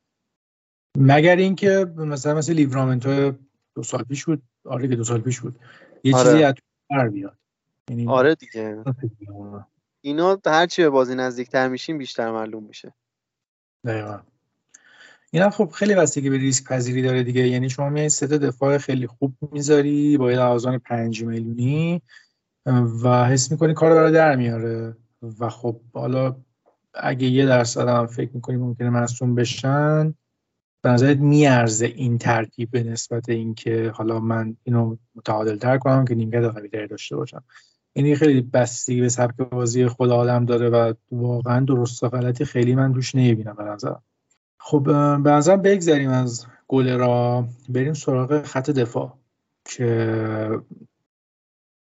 مگر 0.99 1.37
اینکه 1.37 1.93
مثلا 1.97 2.35
مثل 2.35 2.53
لیورامنتو 2.53 3.33
دو 3.75 3.83
سال 3.83 4.03
پیش 4.03 4.25
بود؟ 4.25 4.43
آره 4.65 4.89
که 4.89 4.97
دو 4.97 5.05
سال 5.05 5.21
پیش 5.21 5.41
بود. 5.41 5.59
یه 6.05 6.17
آره. 6.17 6.31
چیزی 6.31 6.43
از 6.45 6.55
بیاد 7.13 7.37
یعنی 7.91 8.09
آره 8.09 8.35
دیگه. 8.35 8.85
اینا 10.05 10.39
هرچی 10.47 10.83
به 10.83 10.91
بازی 10.91 11.15
نزدیکتر 11.15 11.69
میشیم 11.69 11.99
بیشتر 11.99 12.31
معلوم 12.31 12.65
میشه. 12.65 12.95
دقیقا. 13.85 14.21
اینا 15.31 15.51
خب 15.51 15.71
خیلی 15.71 15.95
بستگی 15.95 16.31
به 16.31 16.37
ریسک 16.37 16.65
پذیری 16.65 17.03
داره 17.03 17.23
دیگه. 17.23 17.49
یعنی 17.49 17.71
شما 17.71 17.89
میای 17.89 18.09
سه 18.09 18.27
دفاع 18.27 18.79
خیلی 18.79 19.07
خوب 19.07 19.35
می‌ذاری 19.53 20.17
با 20.17 20.31
یه 20.31 20.37
لحاظان 20.37 20.79
پنج 20.79 21.25
میلیونی 21.25 22.03
و 23.03 23.25
حس 23.25 23.53
می‌کنی 23.53 23.75
کار 23.75 23.95
برای 23.95 24.13
در 24.13 24.37
میاره. 24.37 24.97
و 25.39 25.49
خب 25.49 25.81
حالا 25.95 26.37
اگه 26.95 27.27
یه 27.27 27.47
درصد 27.47 27.89
هم 27.89 28.07
فکر 28.07 28.31
می‌کنی 28.35 28.57
ممکنه 28.57 28.91
مصوم 28.91 29.35
بشن 29.35 30.15
به 30.83 30.91
نظرت 30.91 31.19
میارزه 31.19 31.87
این 31.87 32.19
ترکیب 32.19 32.71
به 32.71 32.83
نسبت 32.83 33.29
اینکه 33.29 33.93
حالا 33.95 34.21
من 34.21 34.57
اینو 34.62 34.97
متعادل 35.15 35.57
تر 35.57 35.79
کنم 35.79 36.05
که 36.05 36.15
نیمکت 36.15 36.45
قوی 36.45 36.87
داشته 36.87 37.17
باشم. 37.17 37.45
این 37.93 38.17
خیلی 38.17 38.41
بستگی 38.41 39.01
به 39.01 39.09
سبک 39.09 39.37
بازی 39.37 39.87
خود 39.87 40.11
آدم 40.11 40.45
داره 40.45 40.69
و 40.69 40.93
واقعا 41.11 41.61
درست 41.61 42.03
و 42.03 42.09
غلطی 42.09 42.45
خیلی 42.45 42.75
من 42.75 42.95
توش 42.95 43.15
نمی‌بینم 43.15 43.55
به 43.55 43.65
نظرم. 43.65 44.03
خب 44.59 44.83
به 45.23 45.31
نظرم 45.31 45.62
بگذریم 45.62 46.11
از 46.11 46.47
گل 46.69 46.99
را. 46.99 47.49
بریم 47.69 47.93
سراغ 47.93 48.43
خط 48.43 48.71
دفاع 48.71 49.19
که 49.65 50.61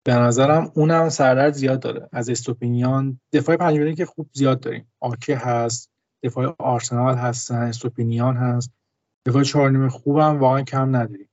به 0.05 0.15
نظرم 0.15 0.73
اونم 0.75 1.09
سردرد 1.09 1.53
زیاد 1.53 1.81
داره. 1.81 2.09
از 2.13 2.31
استوپینیان 2.31 3.21
دفاع 3.33 3.57
پنج 3.57 3.97
که 3.97 4.07
خوب 4.07 4.31
زیاد 4.33 4.61
داریم. 4.61 4.93
آکه 5.01 5.37
هست 5.37 5.91
دفاع 6.23 6.57
آرسنال 6.59 7.15
هستن 7.15 7.63
استوپینیان 7.63 8.37
هست. 8.37 8.78
دفاع 9.27 9.43
چهار 9.43 9.71
نیمه 9.71 9.89
خوبم 9.89 10.39
واقعا 10.39 10.63
کم 10.63 10.97
نداریم. 10.97 11.29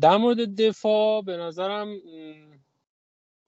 در 0.00 0.16
مورد 0.16 0.60
دفاع 0.60 1.22
به 1.22 1.36
نظرم 1.36 1.96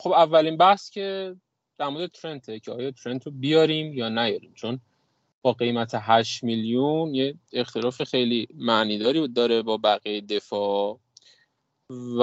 خب 0.00 0.12
اولین 0.12 0.56
بحث 0.56 0.90
که 0.90 1.37
در 1.78 1.88
مورد 1.88 2.11
ترنته 2.11 2.61
که 2.61 2.72
آیا 2.72 2.90
ترنت 2.90 3.26
رو 3.26 3.32
بیاریم 3.32 3.92
یا 3.92 4.08
نیاریم 4.08 4.52
چون 4.54 4.80
با 5.42 5.52
قیمت 5.52 5.90
8 5.94 6.44
میلیون 6.44 7.14
یه 7.14 7.34
اختلاف 7.52 8.02
خیلی 8.02 8.49
معنیداری 8.54 9.28
داره 9.28 9.62
با 9.62 9.76
بقیه 9.76 10.20
دفاع. 10.20 10.99
و 12.18 12.22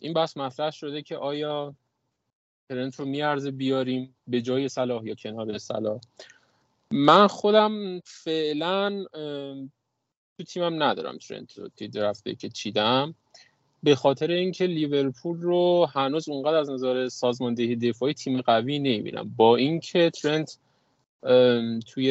این 0.00 0.12
بحث 0.14 0.36
مطرح 0.36 0.70
شده 0.70 1.02
که 1.02 1.16
آیا 1.16 1.74
ترنت 2.68 2.96
رو 3.00 3.04
میارزه 3.04 3.50
بیاریم 3.50 4.16
به 4.26 4.40
جای 4.40 4.68
صلاح 4.68 5.04
یا 5.04 5.14
کنار 5.14 5.58
صلاح. 5.58 6.00
من 6.90 7.26
خودم 7.26 8.00
فعلا 8.04 9.04
تو 10.38 10.44
تیمم 10.44 10.82
ندارم 10.82 11.18
ترنت 11.18 11.58
رو 11.58 11.68
درفته 11.92 12.34
که 12.34 12.48
چیدم. 12.48 13.14
به 13.82 13.94
خاطر 13.94 14.30
اینکه 14.30 14.66
لیورپول 14.66 15.40
رو 15.40 15.88
هنوز 15.92 16.28
اونقدر 16.28 16.56
از 16.56 16.70
نظر 16.70 17.08
سازماندهی 17.08 17.76
دفاعی 17.76 18.14
تیم 18.14 18.40
قوی 18.40 18.78
نمی‌بینم. 18.78 19.34
با 19.36 19.56
اینکه 19.56 20.10
ترنت 20.10 20.58
توی 21.86 22.10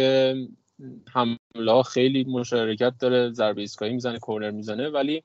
حمله 1.13 1.83
خیلی 1.83 2.23
مشارکت 2.23 2.93
داره 2.99 3.31
ضربه 3.31 3.61
ایستگاهی 3.61 3.93
می‌زنه 3.93 4.19
کورنر 4.19 4.51
می‌زنه 4.51 4.89
ولی 4.89 5.23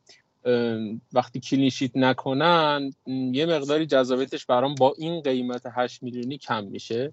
وقتی 1.12 1.40
کلینشیت 1.40 1.96
نکنن 1.96 2.92
یه 3.06 3.46
مقداری 3.46 3.86
جذابیتش 3.86 4.46
برام 4.46 4.74
با 4.74 4.94
این 4.98 5.20
قیمت 5.20 5.62
8 5.72 6.02
میلیونی 6.02 6.38
کم 6.38 6.64
میشه. 6.64 7.12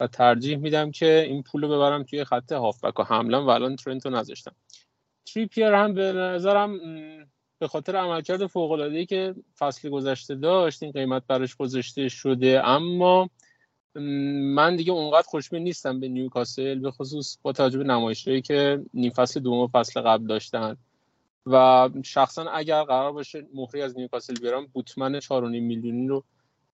و 0.00 0.06
ترجیح 0.06 0.56
میدم 0.56 0.90
که 0.90 1.24
این 1.28 1.42
پول 1.42 1.62
رو 1.62 1.68
ببرم 1.68 2.02
توی 2.02 2.24
خط 2.24 2.52
هافبک. 2.52 3.00
و 3.00 3.02
حملا 3.02 3.44
و 3.44 3.50
الان 3.50 3.76
ترنتو 3.76 4.10
نذاشتم. 4.10 4.52
تریپیر 5.26 5.74
هم 5.74 5.94
به 5.94 6.12
نظرم 6.12 6.78
به 7.58 7.68
خاطر 7.68 7.96
عملکرد 7.96 8.46
فوق 8.46 8.70
العاده 8.70 9.06
که 9.06 9.34
فصل 9.58 9.88
گذشته 9.88 10.34
داشت 10.34 10.82
این 10.82 10.92
قیمت 10.92 11.22
براش 11.26 11.56
گذاشته 11.56 12.08
شده. 12.08 12.68
اما 12.68 13.30
من 14.54 14.76
دیگه 14.76 14.92
اونقدر 14.92 15.26
خوشبین 15.26 15.62
نیستم 15.62 16.00
به 16.00 16.08
نیوکاسل 16.08 16.78
به 16.78 16.90
خصوص 16.90 17.38
با 17.42 17.52
توجه 17.52 17.78
به 17.78 17.84
نمایشهایی 17.84 18.42
که 18.42 18.82
نیم 18.94 19.10
فصل 19.10 19.40
دوم 19.40 19.66
فصل 19.66 20.00
قبل 20.00 20.26
داشتن. 20.26 20.76
و 21.46 21.88
شخصا 22.04 22.50
اگر 22.50 22.82
قرار 22.82 23.12
باشه 23.12 23.46
مهری 23.54 23.82
از 23.82 23.96
نیوکاسل 23.98 24.34
بیارم 24.34 24.66
بوتمن 24.66 25.20
4.5 25.20 25.28
میلیونی 25.42 26.08
رو 26.08 26.24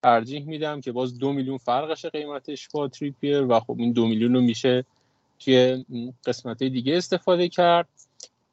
ترجیح 0.02 0.46
میدم 0.46 0.80
که 0.80 0.92
باز 0.92 1.18
دو 1.18 1.32
میلیون 1.32 1.58
فرقش 1.58 2.06
قیمتش 2.06 2.68
با 2.68 2.88
تریپیر 2.88 3.42
و 3.42 3.60
خب 3.60 3.76
این 3.78 3.92
دو 3.92 4.06
میلیون 4.06 4.34
رو 4.34 4.40
میشه 4.40 4.84
توی 5.38 5.84
قسمت 6.26 6.62
دیگه 6.62 6.96
استفاده 6.96 7.48
کرد. 7.48 7.88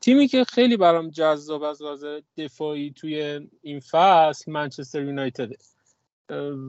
تیمی 0.06 0.28
که 0.28 0.44
خیلی 0.44 0.78
برام 0.78 1.10
جذاب 1.10 1.64
از 1.64 1.82
لحاظ 1.82 2.06
دفاعی 2.38 2.92
توی 2.92 3.48
این 3.62 3.80
فصل 3.80 4.52
منچستر 4.52 5.04
یونایتد. 5.04 5.52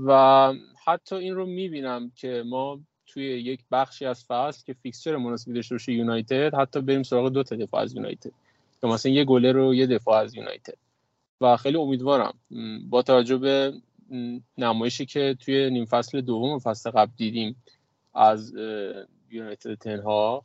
و 0.06 0.52
حتی 0.84 1.14
این 1.14 1.34
رو 1.34 1.46
می‌بینم 1.46 2.10
که 2.14 2.42
ما 2.46 2.80
توی 3.06 3.24
یک 3.24 3.60
بخشی 3.72 4.06
از 4.06 4.24
فصل 4.24 4.64
که 4.64 4.72
fixture 4.72 5.16
مناسبی 5.16 5.54
داشته 5.54 5.74
باشه 5.74 5.92
یونایتد 5.92 6.54
حتی 6.54 6.80
بریم 6.80 7.02
سراغ 7.02 7.28
دو 7.28 7.42
تا 7.42 7.56
دفاع 7.56 7.82
از 7.82 7.94
یونایتد. 7.94 8.32
که 8.80 8.86
مثلا 8.86 9.12
یه 9.12 9.24
گلر 9.24 9.52
و 9.52 9.74
یه 9.74 9.86
دفاع 9.86 10.18
از 10.18 10.34
یونایتد. 10.34 10.78
و 11.40 11.56
خیلی 11.56 11.76
امیدوارم. 11.76 12.34
با 12.90 13.02
توجه 13.02 13.36
به 13.36 13.72
نمایشی 14.58 15.06
که 15.06 15.36
توی 15.40 15.70
نیم 15.70 15.84
فصل 15.84 16.20
دوم 16.20 16.58
فصل 16.58 16.90
قبل 16.90 17.12
دیدیم 17.16 17.62
از 18.14 18.54
یونایتد 19.30 19.74
تنها 19.74 20.44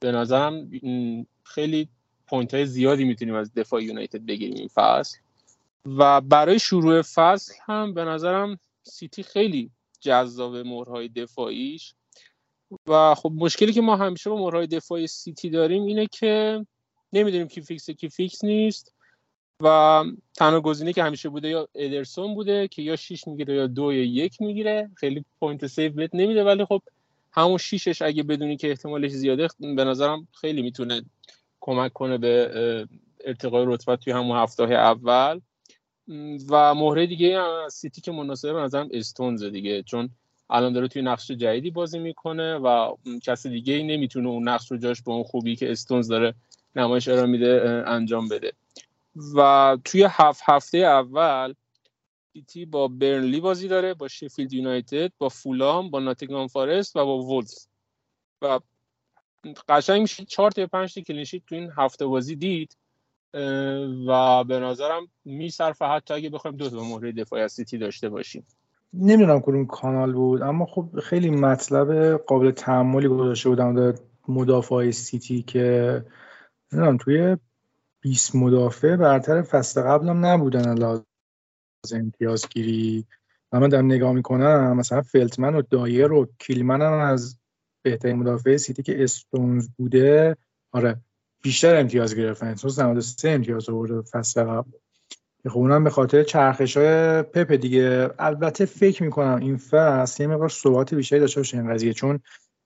به 0.00 0.12
نظرم 0.12 0.70
خیلی 1.42 1.88
point 2.26 2.54
های 2.54 2.66
زیادی 2.66 3.04
می‌تونیم 3.04 3.34
از 3.34 3.54
دفاع 3.54 3.82
یونایتد 3.82 4.26
بگیریم 4.26 4.54
این 4.54 4.68
فصل. 4.68 5.18
و 5.86 6.20
برای 6.20 6.58
شروع 6.58 7.02
فصل 7.02 7.54
هم 7.64 7.94
به 7.94 8.04
نظرم 8.04 8.58
سیتی 8.82 9.22
خیلی 9.22 9.70
جذاب 10.00 10.56
مهره‌های 10.56 11.08
دفاعیش. 11.08 11.94
و 12.86 13.14
خب 13.14 13.32
مشکلی 13.36 13.72
که 13.72 13.80
ما 13.80 13.96
همیشه 13.96 14.30
با 14.30 14.36
مهره‌های 14.36 14.66
دفاعی 14.66 15.06
سیتی 15.06 15.50
داریم 15.50 15.84
اینه 15.84 16.06
که 16.06 16.66
نمی‌دونیم 17.12 17.48
کی 17.48 17.60
فیکسه 17.60 17.94
کی 17.94 18.08
فیکس 18.08 18.44
نیست. 18.44 18.92
و 19.62 20.04
تنها 20.34 20.60
گزینه 20.60 20.92
که 20.92 21.02
همیشه 21.04 21.28
بوده 21.28 21.48
یا 21.48 21.68
ادرسون 21.74 22.34
بوده 22.34 22.68
که 22.68 22.82
یا 22.82 22.96
6 22.96 23.28
می‌گیره 23.28 23.54
یا 23.54 23.66
دو 23.66 23.92
یا 23.92 24.04
یک 24.04 24.42
می‌گیره. 24.42 24.90
خیلی 24.94 25.24
point 25.40 25.66
save 25.66 25.92
بهت 25.92 26.14
نمیده 26.14 26.44
ولی 26.44 26.64
خب 26.64 26.82
همون 27.32 27.58
شیشش 27.58 28.02
اگه 28.02 28.22
بدونی 28.22 28.56
که 28.56 28.70
احتمالش 28.70 29.10
زیاده 29.10 29.48
به 29.58 29.84
نظرم 29.84 30.28
خیلی 30.40 30.62
می‌تونه 30.62 31.02
کمک 31.66 31.92
کنه 31.92 32.18
به 32.18 32.86
ارتقای 33.24 33.64
رتبت 33.68 34.00
توی 34.00 34.12
همون 34.12 34.36
هفته 34.36 34.62
اول. 34.62 35.40
و 36.50 36.74
مهره 36.74 37.06
دیگه 37.06 37.42
سیتی 37.70 38.00
که 38.00 38.12
مناسبه 38.12 38.52
به 38.52 38.60
نظرم 38.60 38.88
استونز 38.92 39.44
دیگه 39.44 39.82
چون 39.82 40.10
الان 40.50 40.72
داره 40.72 40.88
توی 40.88 41.02
نقش 41.02 41.30
جدیدی 41.30 41.70
بازی 41.70 41.98
می‌کنه 41.98 42.54
و 42.54 42.96
کس 43.22 43.46
دیگه 43.46 43.74
ای 43.74 43.82
نمی‌تونه 43.82 44.28
اون 44.28 44.48
نقش 44.48 44.70
رو 44.70 44.78
جاش 44.78 45.02
به 45.02 45.10
اون 45.10 45.22
خوبی 45.22 45.56
که 45.56 45.72
استونز 45.72 46.08
داره 46.08 46.34
نمایش 46.76 47.08
ارائه 47.08 47.26
میده 47.26 47.82
انجام 47.86 48.28
بده. 48.28 48.52
و 49.36 49.78
توی 49.84 50.06
هفت 50.10 50.42
هفته 50.44 50.78
اول 50.78 51.54
سیتی 52.32 52.64
با 52.64 52.88
برنلی 52.88 53.40
بازی 53.40 53.68
داره 53.68 53.94
با 53.94 54.08
شفیلد 54.08 54.52
یونایتد 54.52 55.12
با 55.18 55.28
فولهام 55.28 55.90
با 55.90 56.00
ناتینگهام 56.00 56.46
فارست 56.46 56.96
و 56.96 57.04
با 57.04 57.18
وولز. 57.18 57.66
و 58.42 58.60
قشنگ 59.68 60.00
میشه 60.00 60.24
چهار 60.24 60.50
تا 60.50 60.66
پنج 60.66 60.94
تا 60.94 61.00
clean 61.00 61.21
sheet 61.21 61.42
تو 61.46 61.54
این 61.54 61.70
هفته 61.76 62.06
بازی 62.06 62.36
دید 62.36 62.76
و 64.08 64.44
به 64.44 64.60
نظرم 64.60 65.08
میصرفه 65.24 65.84
حتی 65.84 66.14
اگه 66.14 66.30
بخوایم 66.30 66.56
دو 66.56 66.70
تا 66.70 66.84
مهره 66.84 67.12
دفاعی 67.12 67.42
از 67.42 67.52
سیتی 67.52 67.78
داشته 67.78 68.08
باشیم. 68.08 68.46
نمی‌دونم 68.94 69.40
کدوم 69.40 69.66
کانال 69.66 70.12
بود 70.12 70.42
اما 70.42 70.66
خب 70.66 71.00
خیلی 71.00 71.30
مطلب 71.30 72.16
قابل 72.16 72.50
تأملی 72.50 73.08
گذاشته 73.08 73.48
بودم 73.48 73.74
در 73.74 73.98
مدافع 74.28 74.90
سیتی 74.90 75.42
که 75.42 76.04
نمی‌دونم 76.72 76.96
توی 76.96 77.36
20 78.00 78.34
مدافع 78.34 78.96
برتر 78.96 79.42
فصل 79.42 79.82
قبلم 79.82 80.26
نبودن 80.26 80.74
لحاظ 80.78 81.04
امتیازگیری. 81.92 83.06
و 83.52 83.60
من 83.60 83.68
دارم 83.68 83.86
نگاه 83.86 84.12
می‌کنم 84.12 84.76
مثلا 84.76 85.02
فلتمن 85.02 85.54
و 85.54 85.62
دایر 85.62 86.12
و 86.12 86.28
کیلمن 86.38 86.82
هم 86.82 86.92
از 86.92 87.38
بهترین 87.90 88.16
مدافع 88.16 88.56
سیتی 88.56 88.82
که 88.82 89.04
استونز 89.04 89.68
بوده. 89.78 90.36
آره 90.72 90.96
بیشتر 91.42 91.76
امتیاز 91.76 92.14
گرفتن 92.14 92.46
استونز 92.46 92.80
93 92.80 93.30
امتیاز 93.30 93.70
آورده 93.70 94.02
فصل 94.02 94.44
قبل. 94.44 94.70
خب 95.48 95.58
اونم 95.58 95.84
به 95.84 95.90
خاطر 95.90 96.22
چرخش 96.22 96.76
های 96.76 97.22
پپ 97.22 97.52
دیگه. 97.52 98.10
البته 98.18 98.64
فکر 98.64 99.02
می‌کنم 99.02 99.36
این 99.36 99.56
فصل 99.56 100.22
یه 100.22 100.28
مقدار 100.28 100.48
ثبات 100.48 100.94
بیشتری 100.94 101.20
داشته 101.20 101.40
باشه 101.40 101.58
این 101.58 101.74
قضیه 101.74 101.92
چون 101.92 102.20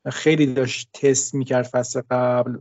خیلی 0.07 0.55
داشت 0.55 0.91
تست 0.93 1.35
می‌کرد 1.35 1.67
فصل 1.67 2.03
قبل 2.11 2.59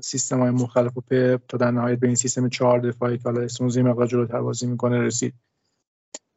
سیستم 0.00 0.40
های 0.40 0.50
مختلف 0.50 0.96
و 0.96 1.00
پپ 1.00 1.40
تا 1.48 1.58
در 1.58 1.70
نهایت 1.70 1.98
به 1.98 2.06
این 2.06 2.16
سیستم 2.16 2.48
چهار 2.48 2.80
دفاعی 2.80 3.18
که 3.18 3.24
حالا 3.24 3.40
استونز 3.40 3.76
یه 3.76 3.82
مقدار 3.82 4.06
جلوتر 4.06 4.40
بازی 4.40 4.66
می‌کنه 4.66 5.00
رسید. 5.00 5.34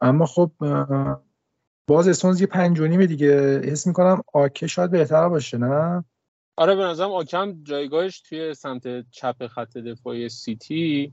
اما 0.01 0.25
خب 0.25 0.51
باز 1.87 2.07
استونز 2.07 2.41
یه 2.41 2.47
پنجه 2.47 3.05
دیگه. 3.05 3.59
حس 3.59 3.87
می‌کنم 3.87 4.21
آکه 4.33 4.67
شاید 4.67 4.91
بهتر 4.91 5.29
باشه 5.29 5.57
نه؟ 5.57 6.03
آره 6.55 6.75
به 6.75 6.83
نظرم 6.83 7.11
آکم 7.11 7.63
جایگاهش 7.63 8.19
توی 8.19 8.53
سمت 8.53 9.11
چپ 9.11 9.47
خط 9.47 9.77
دفاعی 9.77 10.29
سیتی 10.29 11.11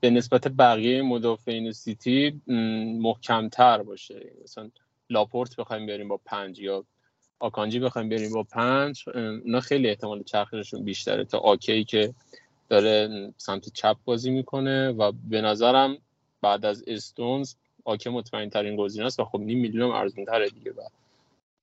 به 0.00 0.10
نسبت 0.10 0.48
بقیه 0.48 1.02
مدافعین 1.02 1.72
سیتی 1.72 2.40
محکمتر 3.00 3.82
باشه. 3.82 4.32
مثلا 4.44 4.70
لاپورت 5.10 5.56
بخوایم 5.56 5.86
بیاریم 5.86 6.08
با 6.08 6.20
پنج 6.24 6.58
یا 6.58 6.84
آکانجی 7.38 7.78
بخوایم 7.78 8.08
بریم 8.08 8.32
با 8.32 8.42
پنج 8.42 9.04
اونا 9.44 9.60
خیلی 9.60 9.88
احتمال 9.88 10.22
چرخششون 10.22 10.84
بیشتره 10.84 11.24
تا 11.24 11.38
آکی 11.38 11.84
که 11.84 12.14
داره 12.68 13.08
سمت 13.36 13.68
چپ 13.72 13.96
بازی 14.04 14.30
می‌کنه. 14.30 14.90
و 14.90 15.12
به 15.28 15.40
نظرم 15.40 15.96
بعد 16.42 16.64
از 16.64 16.84
استونز 16.86 17.54
آکه 17.84 18.10
مطمئن 18.10 18.50
ترین 18.50 18.76
گزینه 18.76 19.06
است 19.06 19.20
و 19.20 19.24
خب 19.24 19.40
نیم 19.40 19.60
میلیون 19.60 19.90
ارزون 19.90 20.24
تره 20.24 20.48
دیگه 20.48 20.70
و 20.70 20.80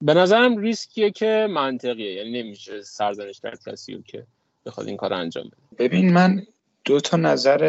به 0.02 0.14
نظرم 0.14 0.58
ریسکیه 0.58 1.12
که 1.12 1.48
منطقیه. 1.50 2.14
یعنی 2.14 2.44
نمیشه 2.44 2.82
سرزنش 2.82 3.42
کرد 3.42 3.60
کسی 3.68 4.04
که 4.08 4.24
بخواد 4.66 4.88
این 4.88 4.98
کار 4.98 5.14
انجام 5.14 5.44
بده. 5.44 5.88
ببین 5.88 6.14
من 6.14 6.46
دو 6.86 7.00
تا 7.00 7.18
نظر 7.18 7.62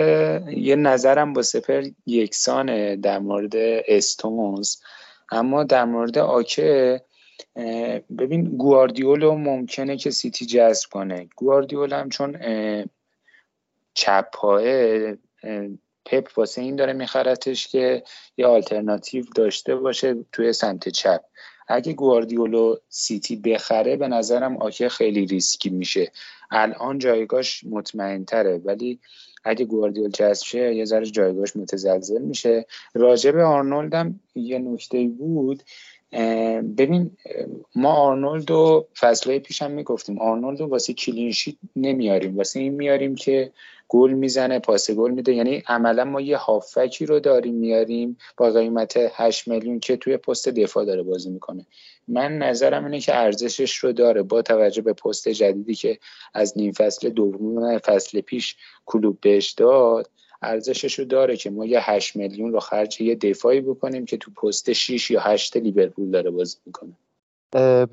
یه 0.56 0.76
نظرم 0.76 1.32
با 1.32 1.42
سپر 1.42 1.84
یکسانه 2.06 2.96
در 2.96 3.18
مورد 3.18 3.52
استونز. 3.88 4.76
اما 5.32 5.64
در 5.64 5.84
مورد 5.84 6.18
آکه 6.18 7.00
ببین 8.18 8.56
گواردیولو 8.56 9.34
ممکنه 9.34 9.96
که 9.96 10.10
سیتی 10.10 10.46
جذب 10.46 10.88
کنه. 10.90 11.28
گواردیول 11.36 11.92
هم 11.92 12.08
چون 12.08 12.38
چپ 13.94 14.26
پپ 16.10 16.28
واسه 16.36 16.60
این 16.60 16.76
داره 16.76 16.92
میخرتش 16.92 17.68
که 17.68 18.02
یه 18.36 18.46
آلترناتیو 18.46 19.24
داشته 19.34 19.76
باشه 19.76 20.16
توی 20.32 20.52
سمت 20.52 20.88
چپ. 20.88 21.20
اگه 21.68 21.92
گواردیولو 21.92 22.76
سیتی 22.88 23.36
بخره 23.36 23.96
به 23.96 24.08
نظرم 24.08 24.56
آکه 24.56 24.88
خیلی 24.88 25.26
ریسکی 25.26 25.70
میشه. 25.70 26.12
الان 26.50 26.98
جایگاش 26.98 27.64
مطمئن 27.64 28.24
تره 28.24 28.60
ولی 28.64 28.98
اگه 29.44 29.64
گواردیول 29.64 30.10
جذب 30.10 30.44
شه 30.44 30.74
یه 30.74 30.84
ذره 30.84 31.06
جایگاش 31.06 31.56
متزلزل 31.56 32.22
میشه. 32.22 32.66
راجب 32.94 33.36
آرنولد 33.36 34.14
یه 34.34 34.58
نکته 34.58 35.08
بود. 35.18 35.62
ببین 36.78 37.10
ما 37.74 37.92
آرنولد 37.92 38.50
و 38.50 38.86
فصلهای 38.98 39.38
پیش 39.38 39.62
هم 39.62 39.70
می‌گفتیم. 39.70 40.18
آرنولد 40.18 40.60
واسه 40.60 40.92
clean 40.92 41.24
sheet 41.24 41.56
نمیاریم. 41.76 42.36
واسه 42.36 42.60
این 42.60 42.74
میاریم 42.74 43.14
که 43.14 43.52
گل 43.88 44.12
می‌زنه 44.12 44.58
پاس 44.58 44.90
گل 44.90 45.10
میده. 45.10 45.34
یعنی 45.34 45.62
عملا 45.66 46.04
ما 46.04 46.20
یه 46.20 46.36
هافکی 46.36 47.06
رو 47.06 47.20
داریم 47.20 47.54
میاریم 47.54 48.18
با 48.36 48.50
قیمت 48.50 48.94
8 49.12 49.48
میلیون 49.48 49.80
که 49.80 49.96
توی 49.96 50.16
پست 50.16 50.48
دفاع 50.48 50.84
داره 50.84 51.02
بازی 51.02 51.30
می‌کنه. 51.30 51.66
من 52.08 52.38
نظرم 52.38 52.84
اینه 52.84 53.00
که 53.00 53.16
ارزشش 53.16 53.76
رو 53.76 53.92
داره 53.92 54.22
با 54.22 54.42
توجه 54.42 54.82
به 54.82 54.92
پست 54.92 55.28
جدیدی 55.28 55.74
که 55.74 55.98
از 56.34 56.58
نیم 56.58 56.72
فصل 56.72 57.08
دوم 57.08 57.78
فصل 57.78 58.20
پیش 58.20 58.56
کلوب 58.86 59.18
بهش 59.20 59.50
داد. 59.50 60.10
ارزشش 60.42 60.98
رو 60.98 61.04
داره 61.04 61.36
که 61.36 61.50
ما 61.50 61.66
یه 61.66 61.90
8 61.90 62.16
میلیون 62.16 62.52
رو 62.52 62.60
خرج 62.60 63.00
یه 63.00 63.14
دفاعی 63.14 63.60
بکنیم 63.60 64.04
که 64.04 64.16
تو 64.16 64.30
پست 64.30 64.72
6 64.72 65.10
یا 65.10 65.20
8 65.20 65.56
لیورپول 65.56 66.10
داره 66.10 66.30
بازی 66.30 66.56
می‌کنه. 66.66 66.92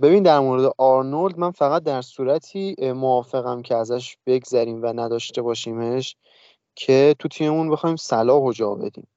ببین 0.01 0.23
در 0.23 0.39
مورد 0.39 0.73
آرنولد 0.77 1.39
من 1.39 1.51
فقط 1.51 1.83
در 1.83 2.01
صورتی 2.01 2.75
موافقم 2.79 3.61
که 3.61 3.75
ازش 3.75 4.17
بگذریم 4.25 4.81
و 4.81 4.85
نداشته 4.85 5.41
باشیمش 5.41 6.15
که 6.75 7.15
تو 7.19 7.27
تیممون 7.27 7.69
بخوایم 7.69 7.95
صلاح 7.95 8.43
و 8.43 8.51
جا 8.51 8.75
بدیم. 8.75 9.07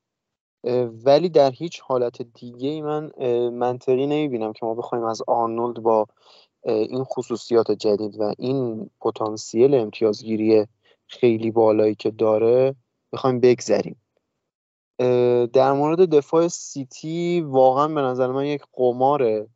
ولی 1.04 1.28
در 1.28 1.50
هیچ 1.50 1.80
حالت 1.80 2.22
دیگه 2.22 2.68
ای 2.68 2.82
من 2.82 3.10
منطقی 3.48 4.06
نمی‌بینم 4.06 4.52
که 4.52 4.66
ما 4.66 4.74
بخوایم 4.74 5.04
از 5.04 5.22
آرنولد 5.26 5.76
با 5.76 6.06
این 6.64 7.04
خصوصیات 7.04 7.70
جدید 7.70 8.20
و 8.20 8.34
این 8.38 8.90
پتانسیل 9.00 9.74
امتیازگیری 9.74 10.66
خیلی 11.06 11.50
بالایی 11.50 11.94
که 11.94 12.10
داره 12.10 12.74
بخوایم 13.12 13.40
بگذریم. 13.40 14.02
در 15.52 15.72
مورد 15.72 16.10
دفاع 16.14 16.48
سیتی 16.48 17.40
واقعا 17.40 17.88
به 17.88 18.00
نظر 18.00 18.26
من 18.26 18.46
یک 18.46 18.62
قماره. 18.72 19.48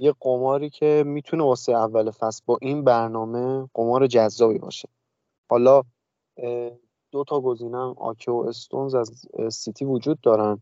یه 0.00 0.14
قماری 0.20 0.70
که 0.70 1.02
می‌تونه 1.06 1.44
واسه 1.44 1.72
اول 1.72 2.10
فصل 2.10 2.42
با 2.46 2.58
این 2.60 2.84
برنامه 2.84 3.68
قمار 3.74 4.06
جذابی 4.06 4.58
باشه. 4.58 4.88
حالا 5.50 5.82
دو 7.12 7.24
تا 7.24 7.40
گزینه 7.40 7.78
آکه 7.96 8.30
و 8.30 8.44
استونز 8.48 8.94
از 8.94 9.26
سیتی 9.50 9.84
وجود 9.84 10.20
دارن. 10.20 10.60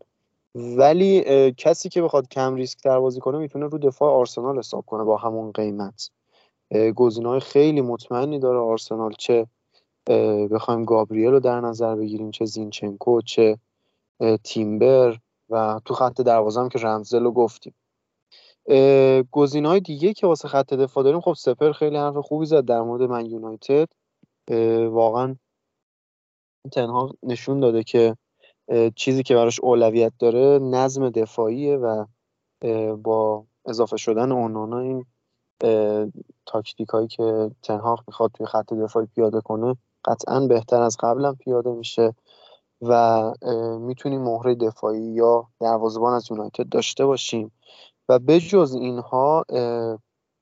ولی 0.55 1.23
کسی 1.51 1.89
که 1.89 2.01
بخواد 2.01 2.27
کم 2.27 2.55
ریسک 2.55 2.79
تر 2.79 2.99
بازی 2.99 3.19
کنه 3.19 3.37
می‌تونه 3.37 3.65
رو 3.67 3.77
دفاع 3.77 4.13
آرسنال 4.13 4.57
حساب 4.57 4.85
کنه 4.85 5.03
با 5.03 5.17
همون 5.17 5.51
قیمت. 5.51 6.09
گزینه 6.95 7.29
های 7.29 7.39
خیلی 7.39 7.81
مطمئنی 7.81 8.39
داره 8.39 8.57
آرسنال 8.57 9.13
چه 9.17 9.47
بخوایم 10.51 10.85
گابریل 10.85 11.31
رو 11.31 11.39
در 11.39 11.61
نظر 11.61 11.95
بگیریم 11.95 12.31
چه 12.31 12.45
زینچنکو 12.45 13.21
چه 13.21 13.57
تیمبر 14.43 15.17
و 15.49 15.81
تو 15.85 15.93
خط 15.93 16.21
دروازه 16.21 16.61
هم 16.61 16.69
که 16.69 16.79
رمزل 16.79 17.23
رو 17.23 17.31
گفتیم. 17.31 17.73
گزینه 19.31 19.69
های 19.69 19.79
دیگه 19.79 20.13
که 20.13 20.27
واسه 20.27 20.47
خط 20.47 20.73
دفاع 20.73 21.03
داریم 21.03 21.21
خب 21.21 21.33
سپر 21.33 21.71
خیلی 21.71 21.97
حرف 21.97 22.17
خوبی 22.17 22.45
زد 22.45 22.65
در 22.65 22.81
مورد 22.81 23.01
من 23.01 23.25
یونایتد. 23.25 23.87
واقعا 24.89 25.35
تنها 26.71 27.11
نشون 27.23 27.59
داده 27.59 27.83
که 27.83 28.15
چیزی 28.95 29.23
که 29.23 29.35
براش 29.35 29.59
اولویت 29.59 30.13
داره 30.19 30.59
نظم 30.59 31.09
دفاعیه 31.09 31.77
و 31.77 32.05
با 32.95 33.45
اضافه 33.65 33.97
شدن 33.97 34.31
اونانا 34.31 34.79
این 34.79 35.05
تاکتیک 36.45 36.89
هایی 36.89 37.07
که 37.07 37.51
تنهاق 37.63 38.03
می‌خواد 38.07 38.31
توی 38.31 38.45
خط 38.45 38.73
دفاعی 38.73 39.05
پیاده 39.05 39.41
کنه 39.41 39.75
قطعا 40.05 40.39
بهتر 40.39 40.81
از 40.81 40.97
قبلا 40.99 41.33
پیاده 41.33 41.71
میشه 41.71 42.13
و 42.81 43.23
می‌تونیم 43.79 44.21
مهره 44.21 44.55
دفاعی 44.55 45.13
یا 45.13 45.47
دروازبان 45.59 46.13
از 46.13 46.31
یونایتد 46.31 46.69
داشته 46.69 47.05
باشیم. 47.05 47.51
و 48.09 48.19
به 48.19 48.39
جز 48.39 48.73
اینها 48.73 49.45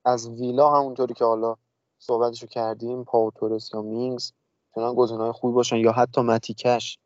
از 0.06 0.30
ویلا 0.30 0.70
همونطوری 0.70 1.14
که 1.14 1.26
حالا 1.26 1.56
صحبتشو 2.00 2.48
کردیم 2.48 3.04
پائو 3.04 3.39
تورس 3.39 3.74
یا 3.74 3.82
مینگز 3.82 4.32
می‌تونن 4.68 4.94
گزینه‌های 4.94 5.32
خوبی 5.32 5.54
باشن 5.54 5.76
یا 5.76 5.92
حتی 5.92 6.22
متی 6.22 6.51
کش. 6.51 7.00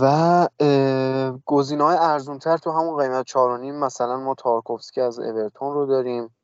و 0.00 0.48
گزینه‌های 1.46 1.96
ارزونتر 1.96 2.56
تو 2.56 2.70
همون 2.70 3.02
قیمت 3.02 3.26
4 3.26 3.58
مثلا 3.58 4.16
ما 4.16 4.34
تارکوفسکی 4.34 5.00
از 5.00 5.18
اورتون 5.18 5.74
رو 5.74 5.86
داریم 5.86 6.36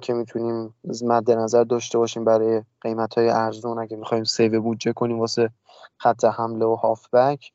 که 0.00 0.12
می‌تونیم 0.12 0.74
مد 1.02 1.30
نظر 1.30 1.64
داشته 1.64 1.98
باشیم 1.98 2.24
برای 2.24 2.62
قیمت 2.80 3.18
های 3.18 3.30
ارزون. 3.30 3.78
اگه 3.78 3.96
می‌خوایم 3.96 4.24
save 4.24 4.60
بودجه 4.60 4.92
کنیم 4.92 5.20
واسه 5.20 5.50
خط 5.96 6.24
حمله 6.24 6.64
و 6.64 6.74
هافبک 6.74 7.52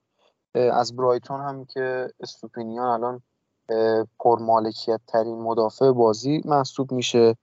از 0.56 0.96
برایتون 0.96 1.42
هم 1.42 1.66
که 1.66 2.14
استوپینیان 2.20 2.88
الان 2.88 3.22
پرمالکیت 4.20 5.02
ترین 5.08 5.42
مدافع 5.42 5.92
بازی 5.92 6.42
محسوب 6.46 6.92
میشه. 6.92 7.36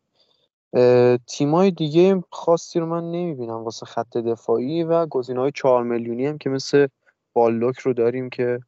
تیمای 1.27 1.71
دیگه 1.71 2.25
خاصی 2.31 2.81
رو 2.81 2.87
من 2.87 3.11
نمی‌بینم 3.11 3.65
واسه 3.65 3.87
خط 3.87 4.17
دفاعی 4.17 4.83
و 4.83 5.07
گزینه 5.07 5.41
های 5.41 5.53
چهار 5.55 5.85
میلیونی 5.85 6.27
هم 6.27 6.39
که 6.39 6.51
مثل 6.51 6.87
بالداک 7.33 7.79
رو 7.79 7.93
داریم 7.93 8.31
که 8.31 8.61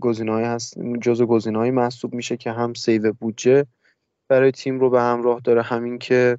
گزینه 0.00 0.32
هست 0.32 0.78
جزو 1.02 1.26
گزینه 1.26 1.70
محسوب 1.70 2.14
میشه 2.14 2.36
که 2.36 2.52
هم 2.52 2.74
save 2.74 3.12
بودجه 3.12 3.66
برای 4.28 4.52
تیم 4.52 4.80
رو 4.80 4.90
به 4.90 5.00
همراه 5.00 5.40
داره 5.40 5.62
همین 5.62 5.98
که 5.98 6.38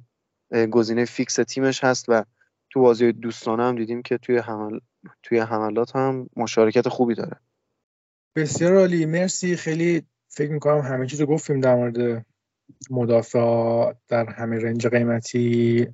گزینه 0.70 1.04
فیکس 1.04 1.34
تیمش 1.34 1.84
هست 1.84 2.04
و 2.08 2.24
تو 2.70 2.80
بازی 2.80 3.12
دوستانه 3.12 3.62
هم 3.62 3.76
دیدیم 3.76 4.02
که 4.02 4.18
توی 4.18 4.38
حمل 4.38 4.78
توی 5.22 5.38
حملات 5.38 5.96
هم 5.96 6.28
مشارکت 6.36 6.88
خوبی 6.88 7.14
داره. 7.14 7.36
بسیار 8.36 8.76
عالی. 8.76 9.06
مرسی. 9.06 9.56
خیلی 9.56 10.02
فکر 10.28 10.50
می‌کنم 10.50 10.78
همه 10.80 11.06
چیز 11.06 11.20
رو 11.20 11.26
گفتیم 11.26 11.60
در 11.60 11.74
مورد 11.74 12.26
مدافع 12.90 13.92
در 14.08 14.24
همه 14.24 14.58
رنج 14.58 14.86
قیمتی. 14.86 15.88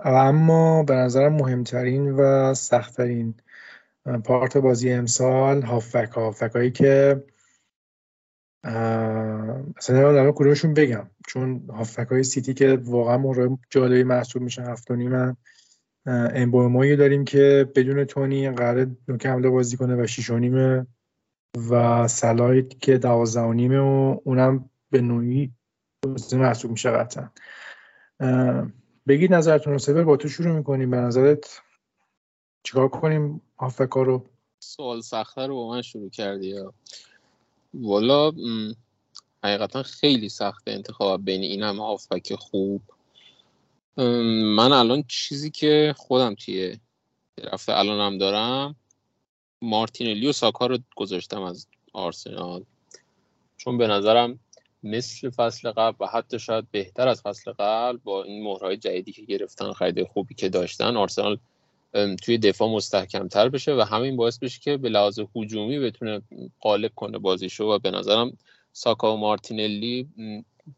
اما 0.00 0.82
به 0.82 0.94
نظرم 0.94 1.32
مهمترین 1.32 2.10
و 2.10 2.54
سختترین 2.54 3.34
پارت 4.24 4.56
بازی 4.56 4.92
امسال 4.92 5.62
هافک 5.62 6.10
هافک 6.14 6.50
هایی 6.54 6.70
که 6.70 7.24
اصلا 9.76 9.96
نمی‌دونم 9.96 10.32
کدومشون 10.32 10.74
بگم. 10.74 11.10
چون 11.28 11.66
هافک 11.68 12.06
های 12.10 12.22
سیتی 12.22 12.54
که 12.54 12.78
واقعا 12.82 13.18
مورد 13.18 13.58
جالبی 13.70 14.04
محسوب 14.04 14.42
میشن 14.42 14.62
هفت 14.62 14.90
و 14.90 15.34
امبومایی 16.06 16.96
داریم 16.96 17.24
که 17.24 17.72
بدون 17.74 18.04
تونی 18.04 18.50
قرار 18.50 18.90
نوک 19.08 19.26
حمله 19.26 19.48
بازی 19.48 19.76
کنه 19.76 20.02
و 20.02 20.06
شیش 20.06 20.30
و 20.30 20.38
و 21.70 22.08
سلاید 22.08 22.78
که 22.78 22.98
دوازده 22.98 23.42
و 23.42 23.52
نیمه 23.52 23.78
و 23.78 24.20
اونم 24.24 24.70
به 24.90 25.00
نوعی 25.00 25.52
محسوب 26.32 26.70
میشه 26.70 26.90
قطعا. 26.90 27.30
بگید 29.08 29.34
نظرتون 29.34 29.72
رو. 29.72 29.78
سبر 29.78 30.04
با 30.04 30.16
تو 30.16 30.28
شروع 30.28 30.56
می‌کنیم. 30.56 30.90
به 30.90 30.96
نظرت 30.96 31.60
چیکار 32.62 32.88
کنیم؟ 32.88 33.42
هافکا 33.58 34.02
رو. 34.02 34.26
سوال 34.58 35.00
سخته 35.00 35.46
رو 35.46 35.54
با 35.54 35.70
من 35.70 35.82
شروع 35.82 36.10
کردی 36.10 36.46
یا؟ 36.46 36.74
والا 37.74 38.32
حقیقتا 39.44 39.82
خیلی 39.82 40.28
سخته 40.28 40.70
انتخاب 40.70 41.24
بین 41.24 41.42
این 41.42 41.62
همه 41.62 41.82
هافبک 41.82 42.34
خوب. 42.34 42.82
من 44.56 44.72
الان 44.72 45.04
چیزی 45.08 45.50
که 45.50 45.94
خودم 45.96 46.34
توی 46.34 46.78
رفته 47.52 47.78
الانم 47.78 48.18
دارم 48.18 48.76
مارتینلی 49.62 50.26
و 50.28 50.32
ساکا 50.32 50.66
رو 50.66 50.78
گذاشتم 50.96 51.42
از 51.42 51.66
آرسنال. 51.92 52.64
چون 53.56 53.78
به 53.78 53.86
نظرم 53.86 54.38
مثل 54.82 55.30
فصل 55.30 55.70
قبل 55.70 55.96
و 56.00 56.06
حتی 56.06 56.38
شاید 56.38 56.70
بهتر 56.70 57.08
از 57.08 57.22
فصل 57.22 57.52
قبل 57.52 57.98
با 58.04 58.24
این 58.24 58.44
مهرهای 58.44 58.76
جدیدی 58.76 59.12
که 59.12 59.22
گرفتن 59.22 59.72
خرید 59.72 60.04
خوبی 60.04 60.34
که 60.34 60.48
داشتن 60.48 60.96
آرسنال 60.96 61.38
توی 62.22 62.38
دفاع 62.38 62.68
مستحکمتر 62.68 63.48
بشه 63.48 63.74
و 63.74 63.80
همین 63.80 64.16
باعث 64.16 64.38
بشه 64.38 64.60
که 64.60 64.76
به 64.76 64.88
لحاظ 64.88 65.20
هجومی 65.36 65.78
بتونه 65.78 66.22
قالب 66.60 66.94
کنه 66.94 67.18
بازیشو 67.18 67.64
و 67.64 67.78
به 67.78 67.90
نظرم 67.90 68.38
ساکا 68.72 69.14
و 69.14 69.20
مارتینلی 69.20 70.08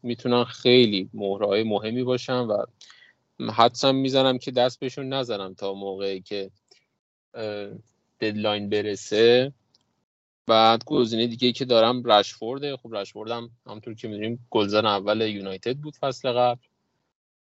می‌تونن 0.03 0.43
خیلی 0.43 1.09
مهرهای 1.13 1.63
مهمی 1.63 2.03
باشن 2.03 2.39
و 2.39 2.65
حدسم 3.39 3.95
می‌زنم 3.95 4.37
که 4.37 4.51
دست 4.51 4.79
بهشون 4.79 5.13
نزنم 5.13 5.53
تا 5.53 5.73
موقعی 5.73 6.21
که 6.21 6.51
ددلاین 8.21 8.69
برسه. 8.69 9.53
بعد 10.47 10.83
گزینه 10.85 11.27
دیگه 11.27 11.51
که 11.51 11.65
دارم 11.65 12.03
رشفورده. 12.03 12.77
خب 12.77 12.95
رشفورد 12.95 13.31
هم 13.31 13.49
همطور 13.67 13.93
که 13.93 14.07
می‌دونیم 14.07 14.47
گلزن 14.49 14.85
اول 14.85 15.21
یونایتد 15.21 15.77
بود 15.77 15.95
فصل 15.95 16.31
قبل 16.31 16.61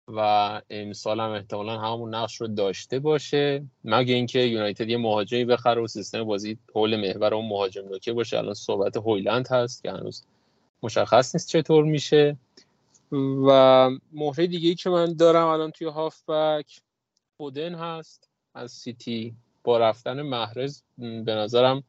و 0.09 0.63
امسال 0.71 1.21
هم 1.21 1.31
احتمالا 1.31 1.79
همون 1.79 2.15
نقش 2.15 2.41
رو 2.41 2.47
داشته 2.47 2.99
باشه. 2.99 3.65
مگه 3.85 4.15
اینکه 4.15 4.39
یونایتد 4.39 4.89
یه 4.89 4.97
مهاجمی 4.97 5.45
بخره 5.45 5.83
و 5.83 5.87
سیستم 5.87 6.25
بازی 6.25 6.59
حول 6.75 6.97
محور 6.97 7.35
اون 7.35 7.49
مهاجم 7.49 7.89
نوکه 7.89 8.13
باشه. 8.13 8.39
الان 8.39 8.55
صحبت 8.55 8.97
هویلند 8.97 9.49
هست 9.49 9.83
که 9.83 9.91
هنوز 9.91 10.25
مشخص 10.83 11.35
نیست 11.35 11.49
چطور 11.49 11.85
میشه. 11.85 12.37
و 13.49 13.91
مهره 14.13 14.47
دیگه 14.47 14.69
ای 14.69 14.75
که 14.75 14.91
من 14.91 15.15
دارم 15.15 15.47
الان 15.47 15.71
توی 15.71 15.87
هافبک 15.87 16.81
فودن 17.37 17.75
هست 17.75 18.29
از 18.55 18.73
سیتی. 18.73 19.35
با 19.65 19.79
رفتن 19.79 20.23
محرز 20.23 20.83
به 20.99 21.35
نظرم 21.35 21.85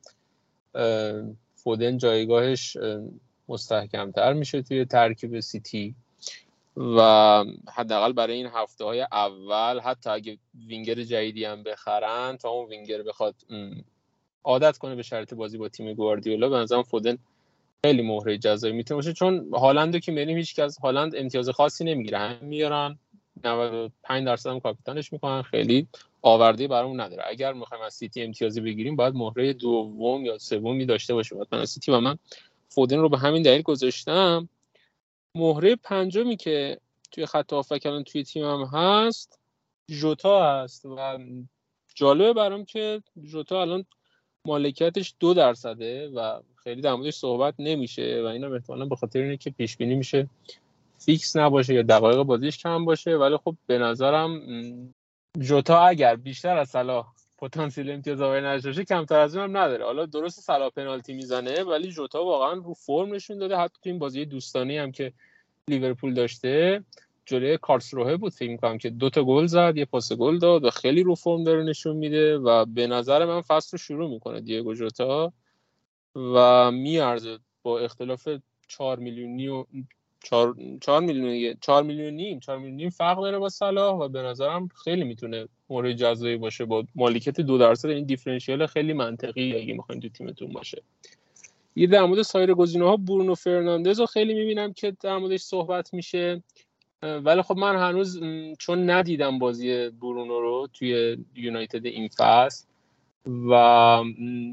فودن 1.56 1.98
جایگاهش 1.98 2.78
مستحکمتر 3.48 4.34
میشه 4.34 4.62
توی 4.62 4.86
ترکیب 4.86 5.40
سیتی 5.40 5.96
و 6.78 7.00
حداقل 7.74 8.14
برای 8.14 8.36
این 8.36 8.48
هفته 8.54 8.86
های 8.86 9.02
اول 9.02 9.80
حتی 9.80 10.10
اگه 10.10 10.38
وینگر 10.68 10.96
جدیدی 10.96 11.46
هم 11.46 11.64
بخرن 11.64 12.38
تا 12.38 12.50
اون 12.50 12.70
وینگر 12.70 13.02
بخواد 13.02 13.36
عادت 14.44 14.78
کنه 14.78 14.96
به 14.96 15.04
شرط 15.04 15.34
بازی 15.34 15.58
با 15.58 15.70
تیم 15.70 15.94
گواردیولا 15.94 16.50
به 16.50 16.58
نظرم 16.58 16.84
فودن 16.84 17.18
خیلی 17.86 18.02
مهره 18.02 18.38
جذابی 18.38 18.74
می‌تونه 18.74 18.96
باشه. 18.96 19.14
چون 19.14 19.50
هالندو 19.54 20.00
که 20.00 20.12
میریم 20.12 20.38
هیچ 20.38 20.60
از 20.60 20.78
هالند 20.78 21.16
امتیاز 21.16 21.50
خاصی 21.50 21.84
نمی‌گیره 21.84 22.18
هم 22.18 22.46
میارن. 22.46 23.00
95 23.44 24.26
درصد 24.26 24.50
هم 24.50 24.60
کاپیتانش 24.60 25.14
می‌کنن. 25.14 25.42
خیلی 25.42 25.88
آورده 26.22 26.68
برامون 26.68 27.00
نداره. 27.00 27.24
اگر 27.28 27.54
می‌خوایم 27.54 27.84
از 27.84 27.94
سیتی 27.94 28.24
امتیازی 28.24 28.62
بگیریم 28.62 28.96
باید 28.96 29.14
مهره 29.14 29.54
دوم 29.54 30.26
یا 30.26 30.38
سومی 30.38 30.86
داشته 30.86 31.14
باشه 31.14 31.36
مثلا 31.36 31.66
سیتی 31.66 31.92
و 31.92 32.00
من 32.00 32.18
فودن 32.70 32.98
رو 32.98 33.10
به 33.10 33.18
همین 33.18 33.42
دلیل 33.42 33.62
گذاشتم. 33.62 34.50
مهره 35.36 35.76
پنجمی 35.76 36.38
که 36.38 36.78
توی 37.12 37.26
خط 37.26 37.54
هافک 37.54 37.82
الان 37.86 38.04
توی 38.04 38.24
تیمم 38.24 38.66
هست 38.66 39.40
جوتا 39.92 40.64
هست 40.64 40.86
و 40.86 41.20
جالبه 41.96 42.34
برام 42.34 42.66
که 42.66 43.02
جوتا 43.24 43.62
الان 43.62 43.86
مالکیتش 44.46 45.14
دو 45.20 45.34
درصده 45.34 46.10
و 46.10 46.42
خیلی 46.56 46.82
در 46.82 46.94
موردش 46.94 47.16
صحبت 47.16 47.54
نمیشه 47.60 48.22
و 48.24 48.26
اینا 48.26 48.54
احتمالا 48.54 48.86
به 48.86 48.96
خاطر 48.96 49.20
اینه 49.20 49.38
که 49.38 49.50
پیش 49.50 49.78
بینی 49.78 49.96
میشه 49.96 50.28
فیکس 51.06 51.36
نباشه 51.36 51.74
یا 51.74 51.82
دقایق 51.82 52.24
بازیش 52.24 52.58
کم 52.58 52.86
باشه 52.86 53.12
ولی 53.12 53.38
خب 53.38 53.56
به 53.68 53.78
نظرم 53.78 54.42
جوتا 55.40 55.80
اگر 55.80 56.16
بیشتر 56.16 56.58
از 56.58 56.70
صلاح 56.70 57.14
پتانسیل 57.38 57.92
امتیاز 57.92 58.22
آوری 58.22 58.42
نداشته 58.42 58.86
کمتر 58.86 59.20
از 59.20 59.36
اون 59.36 59.44
هم 59.44 59.58
نداره. 59.58 59.86
حالا 59.86 60.06
درست 60.06 60.40
صلاح 60.40 60.70
پنالتی 60.70 61.14
می‌زنه 61.14 61.64
ولی 61.64 61.92
جوتا 61.92 62.26
واقعا 62.26 62.54
رو 62.54 62.74
فرم 62.74 63.14
نشون 63.14 63.38
داده 63.38 63.58
حتی 63.58 63.74
تو 63.84 63.90
این 63.90 64.00
بازی 64.00 64.26
دوستانی 64.26 64.78
هم 64.78 64.92
که 64.92 65.14
لیورپول 65.68 66.14
داشته 66.14 66.84
جلوی 67.26 67.58
کارسروه 67.58 68.18
بود. 68.18 68.34
فکر 68.34 68.50
می‌کنم 68.52 68.78
که 68.78 68.90
دوتا 68.90 69.24
گل 69.24 69.46
زد 69.46 69.78
یه 69.78 69.86
پاس 69.86 70.14
گل 70.14 70.40
داد 70.40 70.64
و 70.64 70.70
خیلی 70.70 71.04
رو 71.04 71.16
فرم 71.16 71.44
داره 71.44 71.64
نشون 71.64 71.96
میده 71.96 72.38
و 72.38 72.66
به 72.66 72.88
نظر 72.88 73.26
من 73.26 73.42
فصل 73.42 73.70
رو 73.72 73.78
شروع 73.78 74.10
می‌کنه 74.10 74.42
دیگو 74.42 74.74
جوتا 74.74 75.34
و 76.16 76.72
میارزه 76.72 77.40
با 77.64 77.80
اختلاف 77.80 78.28
4 78.68 79.00
میلیونی 79.00 79.48
و 79.48 79.66
4 80.24 80.56
4 80.82 81.02
میلیون 81.02 81.58
4 81.62 81.84
میلیون 81.84 82.14
نیم 82.14 82.40
4 82.40 82.58
میلیون 82.58 82.76
نیم 82.76 82.90
فرق 82.90 83.22
داره 83.22 83.40
با 83.40 83.50
صلاح 83.50 83.96
و 83.96 84.08
به 84.08 84.22
نظرم 84.22 84.68
خیلی 84.84 85.04
می‌تونه 85.04 85.48
مورد 85.70 85.94
جذابی 85.94 86.38
باشه 86.38 86.66
با 86.66 86.84
مالکیت 86.96 87.42
دو 87.42 87.58
درصد. 87.58 87.90
این 87.90 88.06
دیفرنشیال 88.06 88.66
خیلی 88.66 88.94
منطقی 88.94 89.62
اگه 89.62 89.74
می‌خواین 89.74 90.02
تو 90.02 90.10
تیمتون 90.10 90.50
باشه. 90.50 90.82
یه 91.76 91.88
در 91.88 92.04
مورد 92.04 92.22
سایر 92.22 92.54
گزینه 92.54 92.86
ها 92.86 92.98
برونو 92.98 93.36
فرناندز 93.36 94.00
رو 94.00 94.06
خیلی 94.06 94.34
می‌بینم 94.34 94.74
که 94.74 94.94
در 95.02 95.18
موردش 95.18 95.42
صحبت 95.42 95.94
میشه. 95.94 96.44
ولی 97.04 97.42
خب 97.42 97.58
من 97.58 97.76
هنوز 97.76 98.20
چون 98.60 98.90
ندیدم 98.90 99.40
بازی 99.40 99.90
برونو 99.90 100.40
رو 100.40 100.68
توی 100.74 101.18
یونایتد 101.36 101.86
این 101.86 102.08
فصل 102.08 102.66
و 103.26 103.54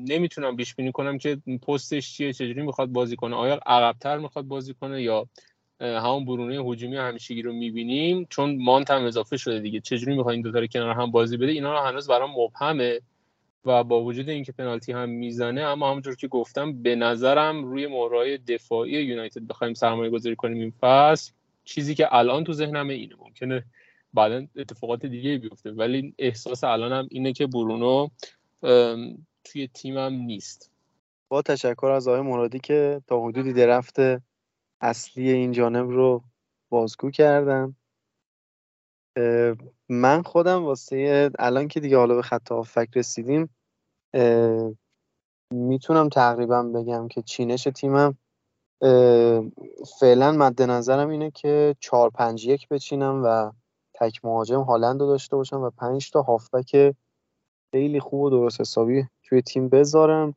نمی‌تونم 0.09 0.57
پیش 0.57 0.75
بینی 0.75 0.93
کنم 0.93 1.19
که 1.19 1.37
پستش 1.67 2.13
چیه 2.13 2.33
چجوری 2.33 2.63
می‌خواد 2.63 2.89
بازی 2.89 3.17
کنه. 3.17 3.37
آیا 3.37 3.61
عقبتر 3.67 4.19
می‌خواد 4.19 4.45
بازی 4.45 4.75
کنه 4.75 5.03
یا 5.03 5.27
همون 5.81 6.25
برونه 6.25 6.55
هجومی 6.55 6.97
همیشگی 6.97 7.43
رو 7.43 7.53
می‌بینیم. 7.53 8.27
چون 8.31 8.63
مانت 8.63 8.91
هم 8.91 9.05
اضافه 9.05 9.37
شده 9.37 9.61
دیگه. 9.61 9.81
چجوری 9.81 10.17
می‌خواد 10.17 10.33
این 10.33 10.43
دو 10.43 10.67
کنار 10.67 10.95
هم 10.95 11.11
بازی 11.11 11.37
بده؟ 11.37 11.53
اینا 11.53 11.73
رو 11.73 11.79
هنوز 11.79 12.09
برام 12.09 12.31
مبهمه 12.37 13.01
و 13.65 13.85
با 13.85 14.03
وجود 14.05 14.29
اینکه 14.29 14.53
پنالتی 14.53 14.93
هم 14.93 15.09
می‌زنه 15.09 15.61
اما 15.61 15.91
همونجور 15.91 16.17
که 16.17 16.29
گفتم 16.29 16.83
به 16.83 16.97
نظرم 16.97 17.65
روی 17.65 17.87
مهرهای 17.87 18.39
دفاعی 18.39 18.93
یونایتد 18.93 19.47
بخوایم 19.47 19.75
سرمایه 19.75 20.11
گذاری 20.11 20.37
کنیم 20.37 20.61
این 20.61 20.73
فصل 20.81 21.33
چیزی 21.65 21.95
که 21.95 22.15
الان 22.15 22.45
تو 22.45 22.53
ذهنم 22.53 22.89
اینه. 22.89 23.15
ممکنه 23.19 23.65
بعدا 24.15 24.47
اتفاقات 24.57 25.07
دیگه 25.07 25.39
بیفته. 25.39 25.71
ولی 25.71 26.15
احساس 26.19 26.65
الانم 26.65 27.09
اینه 27.11 27.33
که 27.33 27.47
برونو 27.47 28.09
توی 29.45 29.69
تیمم 29.75 30.13
نیست. 30.13 30.71
با 31.29 31.43
تشکر 31.43 31.87
از 31.87 32.09
آقای 32.09 32.21
مرادی 32.21 32.59
که 32.59 33.01
تا 33.07 33.21
حدودی 33.21 33.53
درفت 33.53 33.97
اصلی 34.81 35.31
این 35.31 35.53
جانب 35.53 35.91
رو 35.91 36.25
بازگو 36.69 37.11
کردن 37.11 37.77
من 39.89 40.23
خودم 40.23 40.65
واسه 40.65 41.31
الان 41.39 41.69
که 41.69 41.81
دیگه 41.81 41.97
حالا 41.97 42.15
به 42.15 42.23
خط 42.23 42.53
فکر 42.53 42.91
رسیدیم 42.95 43.51
می‌تونم 45.53 46.09
تقریبا 46.09 46.63
بگم 46.63 47.09
که 47.09 47.23
چینش 47.23 47.69
تیمم 47.75 48.19
فعلا 50.01 50.33
مد 50.33 50.63
نظرم 50.63 51.09
اینه 51.09 51.31
که 51.31 51.77
چهار 51.81 52.11
پنج 52.11 52.47
یک 52.47 52.69
بچینم 52.69 53.23
و 53.25 53.53
تک 53.95 54.25
مهاجم 54.25 54.61
هالند 54.61 55.01
رو 55.01 55.07
داشته 55.07 55.37
باشم 55.37 55.61
و 55.61 55.71
پنج 55.71 56.11
تا 56.11 56.23
هافبک 56.23 56.95
خیلی 57.75 58.01
خوب 58.01 58.21
و 58.21 58.31
درست 58.31 58.61
حسابی 58.61 59.07
توی 59.23 59.43
تیم 59.43 59.69
بذارم. 59.69 60.35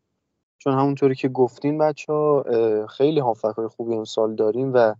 چون 0.63 0.73
همونطوری 0.73 1.15
که 1.15 1.29
گفتین 1.29 1.77
بچه 1.77 2.13
ها 2.13 2.45
خیلی 2.89 3.19
هافبک 3.19 3.55
های 3.55 3.67
خوبی 3.67 3.95
امسال 3.95 4.35
داریم 4.35 4.73
و 4.73 4.95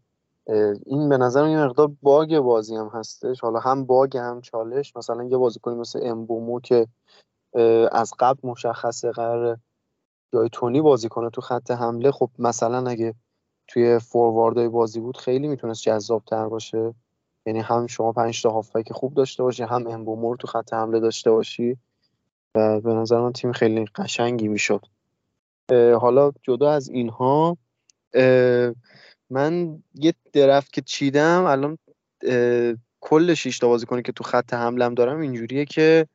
این 0.85 1.09
به 1.09 1.17
نظر 1.17 1.47
یه 1.47 1.65
مقدار 1.65 1.91
باگ 2.01 2.39
بازی 2.39 2.75
هم 2.75 2.91
هستش. 2.93 3.39
حالا 3.41 3.59
هم 3.59 3.85
باگ 3.85 4.17
هم 4.17 4.41
چالش. 4.41 4.95
مثلا 4.95 5.23
یه 5.23 5.37
بازیکنی 5.37 5.75
مثل 5.75 5.99
امبومو 6.03 6.59
که 6.59 6.87
از 7.91 8.13
قبل 8.19 8.49
مشخصه 8.49 9.11
قرار 9.11 9.57
جای 10.33 10.49
تونی 10.51 10.81
بازی 10.81 11.09
کنه 11.09 11.29
تو 11.29 11.41
خط 11.41 11.71
حمله. 11.71 12.11
خب 12.11 12.29
مثلا 12.39 12.89
اگه 12.89 13.15
توی 13.67 13.99
فورواردهای 13.99 14.69
بازی 14.69 14.99
بود 14.99 15.17
خیلی 15.17 15.47
می‌تونست 15.47 15.81
جذاب 15.83 16.23
تر 16.25 16.47
باشه. 16.47 16.93
یعنی 17.45 17.59
هم 17.59 17.87
شما 17.87 18.11
پنج 18.11 18.41
تا 18.41 18.49
هافبک 18.49 18.93
خوب 18.93 19.13
داشته 19.13 19.43
باشی 19.43 19.63
هم 19.63 19.87
امبومور 19.87 20.37
تو 20.37 20.47
خط 20.47 20.73
حمله 20.73 20.99
داشته 20.99 21.31
باشی. 21.31 21.77
و 22.55 22.81
به 22.81 22.93
نظر 22.93 23.21
من 23.21 23.33
تیم 23.33 23.51
خیلی 23.51 23.85
قشنگی 23.85 24.47
می‌شد. 24.47 24.85
حالا 26.01 26.31
جدا 26.41 26.71
از 26.71 26.89
اینها 26.89 27.57
من 29.29 29.83
یه 29.93 30.13
درفت 30.33 30.73
که 30.73 30.81
چیدم 30.81 31.43
الان 31.45 31.77
کل 33.01 33.33
شیش 33.33 33.59
تا 33.59 33.67
بازیکنی 33.67 34.01
که 34.01 34.11
تو 34.11 34.23
خط 34.23 34.53
حملم 34.53 34.93
دارم 34.93 35.19
اینجوریه 35.19 35.65
که 35.65 36.07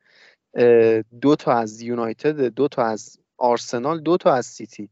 دو 1.21 1.35
تا 1.35 1.51
از 1.51 1.81
یونایتد 1.81 2.41
دو 2.41 2.67
تا 2.67 2.83
از 2.83 3.19
آرسنال 3.37 3.99
دو 3.99 4.17
تا 4.17 4.33
از 4.33 4.45
سیتی. 4.45 4.89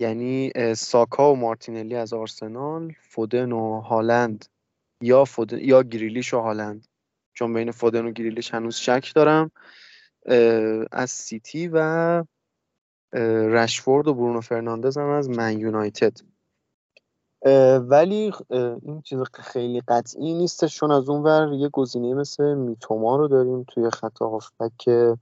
یعنی 0.00 0.52
ساکا 0.74 1.32
و 1.32 1.36
مارتینلی 1.36 1.94
از 1.94 2.12
آرسنال 2.12 2.92
فودن 3.00 3.52
و 3.52 3.80
هالند. 3.80 4.44
یا 5.02 5.24
فودن 5.24 5.58
یا 5.58 5.82
گریلیش 5.82 6.34
و 6.34 6.40
هالند. 6.40 6.86
چون 7.34 7.54
بین 7.54 7.70
فودن 7.70 8.04
و 8.04 8.10
گریلیش 8.10 8.54
هنوز 8.54 8.76
شک 8.76 9.12
دارم 9.14 9.50
از 10.92 11.10
سیتی 11.10 11.70
و 11.72 12.24
رشفورد 13.12 14.08
و 14.08 14.14
برونو 14.14 14.40
فرناندز 14.40 14.98
هم 14.98 15.08
از 15.08 15.30
من 15.30 15.58
یونایتد. 15.58 16.12
ولی 17.80 18.32
این 18.82 19.02
چیز 19.04 19.18
خیلی 19.32 19.82
قطعی 19.88 20.34
نیستش 20.34 20.76
چون 20.76 20.90
از 20.90 21.08
اون 21.08 21.22
ور 21.22 21.52
یه 21.52 21.68
گزینه 21.68 22.14
مثل 22.14 22.54
میتوما 22.54 23.16
رو 23.16 23.28
داریم 23.28 23.64
توی 23.68 23.90
خط 23.90 24.18
هافبک 24.18 24.72
که 24.78 25.16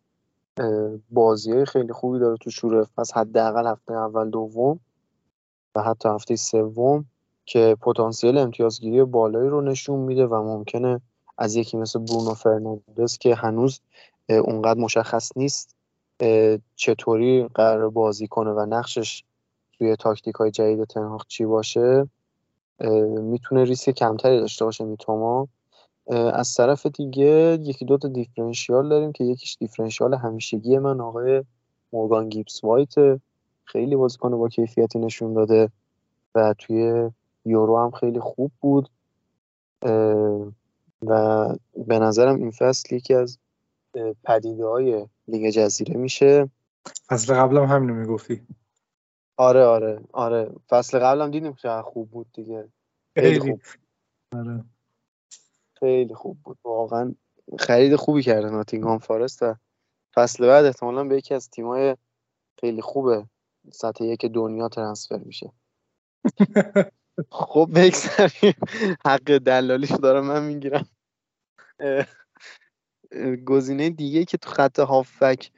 بازی 1.11 1.53
های 1.53 1.65
خیلی 1.65 1.93
خوبی 1.93 2.19
داره 2.19 2.37
تو 2.37 2.51
شروع 2.51 2.85
فصل 2.85 3.21
حداقل 3.21 3.67
هفته 3.67 3.95
اول 3.95 4.31
دوم 4.31 4.81
و 5.75 5.83
حتی 5.83 6.09
هفته 6.09 6.37
سوم 6.37 7.05
که 7.45 7.77
پتانسیل 7.81 8.39
امتیازگیری 8.39 9.05
بالایی 9.05 9.49
رو 9.49 9.61
نشون 9.61 9.99
میده 9.99 10.27
و 10.27 10.43
ممکنه 10.43 11.01
از 11.39 11.57
یکی 11.57 11.77
مثل 11.77 11.99
برونو 11.99 12.35
فرناندز 12.35 13.19
که 13.19 13.35
هنوز 13.35 13.81
اونقدر 14.29 14.81
مشخص 14.81 15.31
نیست. 15.37 15.76
چطوری 16.77 17.49
قرار 17.55 17.91
بازی 17.91 18.27
کنه 18.27 18.51
و 18.51 18.67
نقشش 18.69 19.25
توی 19.73 19.97
تاکتیک 19.97 20.35
های 20.35 20.51
جدید 20.51 20.85
تن 20.85 21.06
هاگ 21.06 21.27
چی 21.29 21.45
باشه 21.45 22.09
می‌تونه 23.21 23.65
ریسک 23.65 23.91
کمتری 23.91 24.41
داشته 24.41 24.65
باشه 24.65 24.85
میتوما. 24.85 25.49
از 26.11 26.55
طرف 26.55 26.87
دیگه 26.87 27.59
یکی 27.63 27.85
دو 27.85 27.99
تا 27.99 28.09
differential 28.09 28.89
داریم 28.89 29.13
که 29.13 29.25
یکیش 29.25 29.57
differential 29.61 30.15
همیشگی 30.15 30.79
من 30.79 31.01
آقای 31.01 31.45
مورگان 31.93 32.29
گیبس 32.29 32.65
وایت. 32.65 32.95
خیلی 33.65 33.97
بازیکن 33.97 34.39
با 34.39 34.49
کیفیتی 34.49 34.99
نشون 34.99 35.35
داده 35.35 35.71
و 36.35 36.55
توی 36.59 37.11
یورو 37.45 37.79
هم 37.79 37.91
خیلی 37.91 38.21
خوب 38.21 38.53
بود. 38.61 38.89
و 41.03 41.49
به 41.87 41.99
نظرم 41.99 42.37
این 42.37 42.51
فصل 42.51 42.95
یکی 42.95 43.15
از 43.15 43.39
پدیده 44.25 44.67
های 44.67 45.07
لیگ 45.29 45.51
جزیره 45.51 45.97
میشه. 45.97 46.51
فصل 47.07 47.35
قبلم 47.35 47.65
همینو 47.65 47.95
می‌گفتی. 47.95 48.47
آره 49.37 49.65
آره 49.65 50.01
آره. 50.13 50.51
فصل 50.69 50.99
قبلم 50.99 51.31
دیدیم 51.31 51.55
که 51.55 51.83
خوب 51.85 52.11
بود 52.11 52.33
دیگه. 52.33 52.69
خیلی 53.19 53.39
خوب. 53.39 53.61
آره. 54.33 54.65
خیلی 55.81 56.15
خوب 56.15 56.39
بود. 56.45 56.59
واقعا 56.65 57.15
خرید 57.59 57.97
خوبی 57.97 58.23
کرده 58.23 58.51
ناتینگهام 58.51 58.99
فارست 58.99 59.43
و 59.43 59.55
فصل 60.15 60.47
بعد 60.47 60.65
احتمالا 60.65 61.05
به 61.05 61.17
یکی 61.17 61.35
از 61.35 61.51
تیمای 61.51 61.97
خیلی 62.61 62.83
خوبه 62.83 63.27
سطح 63.73 64.05
یک 64.05 64.27
دنیا 64.27 64.69
ترنسفر 64.69 65.19
میشه. 65.19 65.53
خب 67.31 67.71
بگذاریم. 67.75 68.55
حق 69.07 69.39
دلالیشو 69.39 69.97
دارم 69.97 70.27
من 70.27 70.45
می‌گیرم. 70.45 70.89
گزینه 73.47 73.91
دیگه 73.91 74.25
که 74.25 74.39
تو 74.39 74.51
خط 74.51 74.79
هافک 74.79 75.51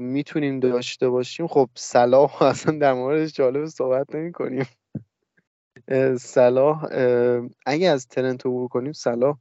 می‌تونیم 0.00 0.60
داشته 0.60 1.08
باشیم. 1.08 1.46
خب 1.46 1.68
صلاح 1.74 2.42
اصلا 2.52 2.78
در 2.78 2.92
موردش 2.92 3.32
جالب 3.34 3.66
صحبت 3.66 4.14
نمی 4.14 4.32
کنیم 4.32 4.66
صلاح 6.20 6.84
اگه 7.66 7.88
از 7.90 8.08
ترنت 8.08 8.46
عبور 8.46 8.68
کنیم 8.68 8.92
صلاح 8.92 9.38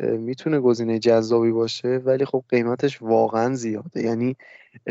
می‌تونه 0.00 0.60
گزینه 0.60 0.98
جذابی 0.98 1.52
باشه 1.52 1.88
ولی 1.88 2.24
خب 2.24 2.44
قیمتش 2.48 3.02
واقعا 3.02 3.54
زیاده. 3.54 4.02
یعنی 4.02 4.36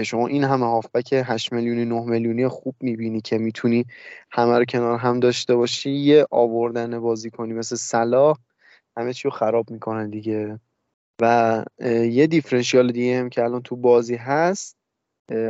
شما 0.05 0.27
این 0.27 0.43
همه 0.43 0.65
هافبک 0.65 1.13
8 1.25 1.53
میلیونی 1.53 1.85
9 1.85 2.01
میلیونی 2.05 2.47
خوب 2.47 2.75
می‌بینی 2.81 3.21
که 3.21 3.37
می‌تونی 3.37 3.85
همه 4.31 4.57
رو 4.57 4.65
کنار 4.65 4.99
هم 4.99 5.19
داشته 5.19 5.55
باشی. 5.55 5.91
یه 5.91 6.25
آوردن 6.31 6.99
بازی 6.99 7.29
کنی 7.29 7.53
مثل 7.53 7.75
صلاح 7.75 8.37
همه 8.97 9.13
چی 9.13 9.23
رو 9.27 9.31
خراب 9.31 9.71
می‌کنن 9.71 10.09
دیگه. 10.09 10.59
و 11.21 11.65
یه 12.09 12.27
دیفرنشیال 12.27 12.91
دیگه 12.91 13.19
هم 13.19 13.29
که 13.29 13.43
الان 13.43 13.61
تو 13.61 13.75
بازی 13.75 14.15
هست 14.15 14.77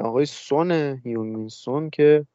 آقای 0.03 0.25
سون 0.25 0.71
هیونگین 1.05 1.47
سون 1.47 1.89
که 1.89 2.25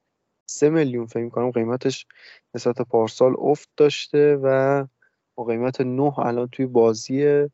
سه 0.47 0.71
میلیون 0.71 1.07
فکر 1.07 1.29
کنم 1.29 1.51
قیمتش 1.51 2.07
نسبت 2.55 2.83
پارسال 2.83 3.35
افت 3.39 3.69
داشته 3.77 4.37
و 4.43 4.87
با 5.35 5.45
قیمت 5.45 5.81
نه 5.81 6.19
الان 6.19 6.49
توی 6.49 6.67
بازی 6.67 7.49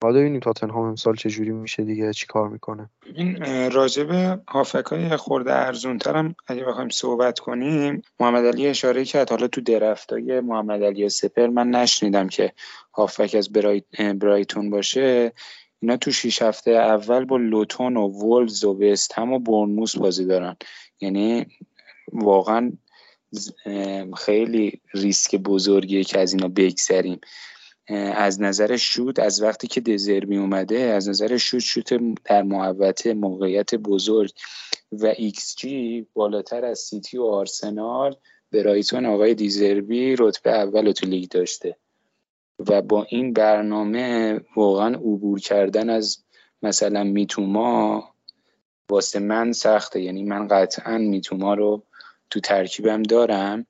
بعد 0.00 0.14
ببینیم 0.14 0.40
تاتنهام 0.40 0.84
امسال 0.84 1.16
چه 1.16 1.30
جوری 1.30 1.50
میشه 1.50 1.84
دیگه 1.84 2.12
چی 2.12 2.26
کار 2.26 2.48
می‌کنه. 2.48 2.90
این 3.14 3.44
راجب 3.70 4.40
هافک 4.48 4.84
های 4.84 5.16
خورده 5.16 5.54
ارزون 5.54 5.98
هم 6.06 6.34
اگه 6.46 6.64
بخوایم 6.64 6.88
صحبت 6.88 7.38
کنیم 7.38 8.02
محمد 8.20 8.44
علی 8.44 8.66
اشاره 8.66 9.04
کرد. 9.04 9.30
حالا 9.30 9.48
تو 9.48 9.60
درفتای 9.60 10.40
محمد 10.40 10.82
علی 10.82 11.08
سپر 11.08 11.46
من 11.46 11.70
نشنیدم 11.70 12.28
که 12.28 12.52
هافک 12.94 13.34
از 13.38 13.52
برایتون 14.18 14.70
باشه. 14.70 15.32
اینا 15.80 15.96
تو 15.96 16.12
شیش 16.12 16.42
هفته 16.42 16.70
اول 16.70 17.24
با 17.24 17.36
لوتون 17.36 17.96
و 17.96 18.08
وولز 18.08 18.64
و 18.64 18.82
وست 18.82 19.18
هم 19.18 19.32
و 19.32 19.38
برنموس 19.38 19.96
بازی 19.96 20.24
دارن. 20.24 20.56
یعنی 21.00 21.46
واقعا 22.12 22.72
خیلی 24.16 24.80
ریسک 24.94 25.36
بزرگیه 25.36 26.04
که 26.04 26.20
از 26.20 26.34
اینا 26.34 26.48
بگذریم. 26.48 27.20
از 28.14 28.42
نظر 28.42 28.76
شوت 28.76 29.18
از 29.18 29.42
وقتی 29.42 29.66
که 29.66 29.80
دزربی 29.80 30.36
اومده 30.36 30.78
از 30.78 31.08
نظر 31.08 31.36
شوت 31.36 31.60
شوت 31.60 32.20
در 32.24 32.42
محوطه 32.42 33.14
موقعیت 33.14 33.74
بزرگ 33.74 34.30
و 34.92 35.06
ایکس 35.16 35.56
جی 35.56 36.06
بالاتر 36.14 36.64
از 36.64 36.78
سیتی 36.78 37.18
و 37.18 37.24
آرسنال 37.24 38.16
برایتون 38.52 39.06
آقای 39.06 39.34
دزربی 39.34 40.16
رتبه 40.18 40.50
اول 40.50 40.92
تو 40.92 41.06
لیگ 41.06 41.28
داشته. 41.28 41.76
و 42.58 42.82
با 42.82 43.06
این 43.08 43.32
برنامه 43.32 44.40
واقعا 44.56 44.94
عبور 44.94 45.40
کردن 45.40 45.90
از 45.90 46.24
مثلا 46.62 47.04
میتوما 47.04 48.04
واسه 48.90 49.18
من 49.18 49.52
سخته. 49.52 50.00
یعنی 50.00 50.22
من 50.22 50.48
قطعا 50.48 50.98
میتوما 50.98 51.54
رو 51.54 51.82
تو 52.30 52.40
ترکیبم 52.40 53.02
دارم. 53.02 53.66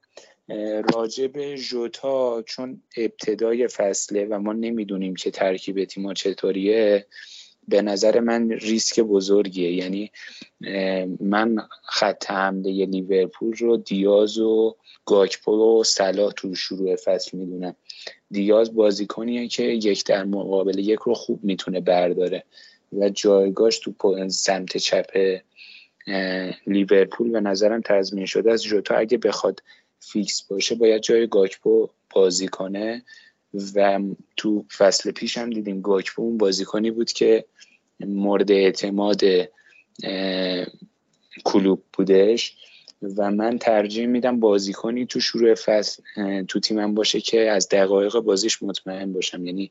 راجع 0.95 1.27
به 1.27 1.57
جوتا 1.57 2.43
چون 2.43 2.83
ابتدای 2.97 3.69
فصله 3.69 4.25
و 4.25 4.39
ما 4.39 4.53
نمی‌دونیم 4.53 5.15
که 5.15 5.31
ترکیب 5.31 5.85
تیما 5.85 6.15
چطوریه 6.15 7.07
به 7.69 7.83
نظر 7.83 8.21
من 8.21 8.51
ریسک 8.51 9.01
بزرگیه. 9.01 9.73
یعنی 9.73 10.11
من 11.21 11.57
خط 11.83 12.31
حمله 12.31 12.87
لیورپول 12.87 13.57
رو 13.57 13.77
دیاز 13.77 14.39
و 14.39 14.77
گاکپو 15.05 15.81
و 15.81 15.85
صلاح 15.85 16.33
تو 16.33 16.55
شروع 16.55 16.97
فصل 16.97 17.37
می‌دونم. 17.37 17.77
دیاز 18.31 18.75
بازیکنیه 18.75 19.49
که 19.49 19.63
یک 19.63 20.05
در 20.05 20.25
مقابل 20.25 20.79
یک 20.79 20.99
رو 20.99 21.15
خوب 21.15 21.45
می‌تونه 21.45 21.81
برداره 21.81 22.45
و 22.93 23.09
جایگاش 23.09 23.79
تو 23.79 24.29
سمت 24.29 24.77
چپ 24.77 25.41
لیورپول 26.67 27.31
به 27.31 27.41
نظرم 27.41 27.81
تضمین 27.81 28.27
شده 28.27 28.53
از 28.53 28.63
جوتا 28.63 28.95
اگه 28.95 29.19
بخواد 29.19 29.63
فیکس 30.13 30.43
باشه 30.43 30.75
باید 30.75 31.03
جای 31.03 31.27
گاکپو 31.27 31.89
بازی 32.15 32.49
کنه 32.49 33.03
و 33.75 34.01
تو 34.37 34.65
فصل 34.77 35.11
پیش 35.11 35.39
هم 35.39 35.51
دیدیم 35.51 35.81
گاکپو 35.81 36.23
اون 36.23 36.39
بازیکنی 36.39 36.91
بود 36.91 37.13
که 37.13 37.45
مورد 38.01 38.51
اعتماد 38.51 39.21
کلوب 41.45 41.83
بودش 41.93 42.57
و 43.17 43.31
من 43.31 43.59
ترجیح 43.59 44.07
میدم 44.07 44.41
بازیکنی 44.41 45.07
تو 45.07 45.21
شروع 45.21 45.55
فصل 45.55 46.03
تو 46.49 46.61
تیمم 46.61 46.95
باشه 46.95 47.21
که 47.21 47.51
از 47.51 47.69
دقایق 47.69 48.19
بازیش 48.19 48.63
مطمئن 48.63 49.13
باشم. 49.13 49.47
یعنی 49.47 49.71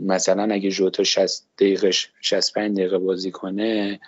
مثلا 0.00 0.54
اگه 0.54 0.70
جوتا 0.70 1.04
60 1.04 1.46
دقیقه 1.58 1.90
65 2.20 2.76
دقیقه 2.76 2.98
بازی 2.98 3.30
کنه 3.30 4.00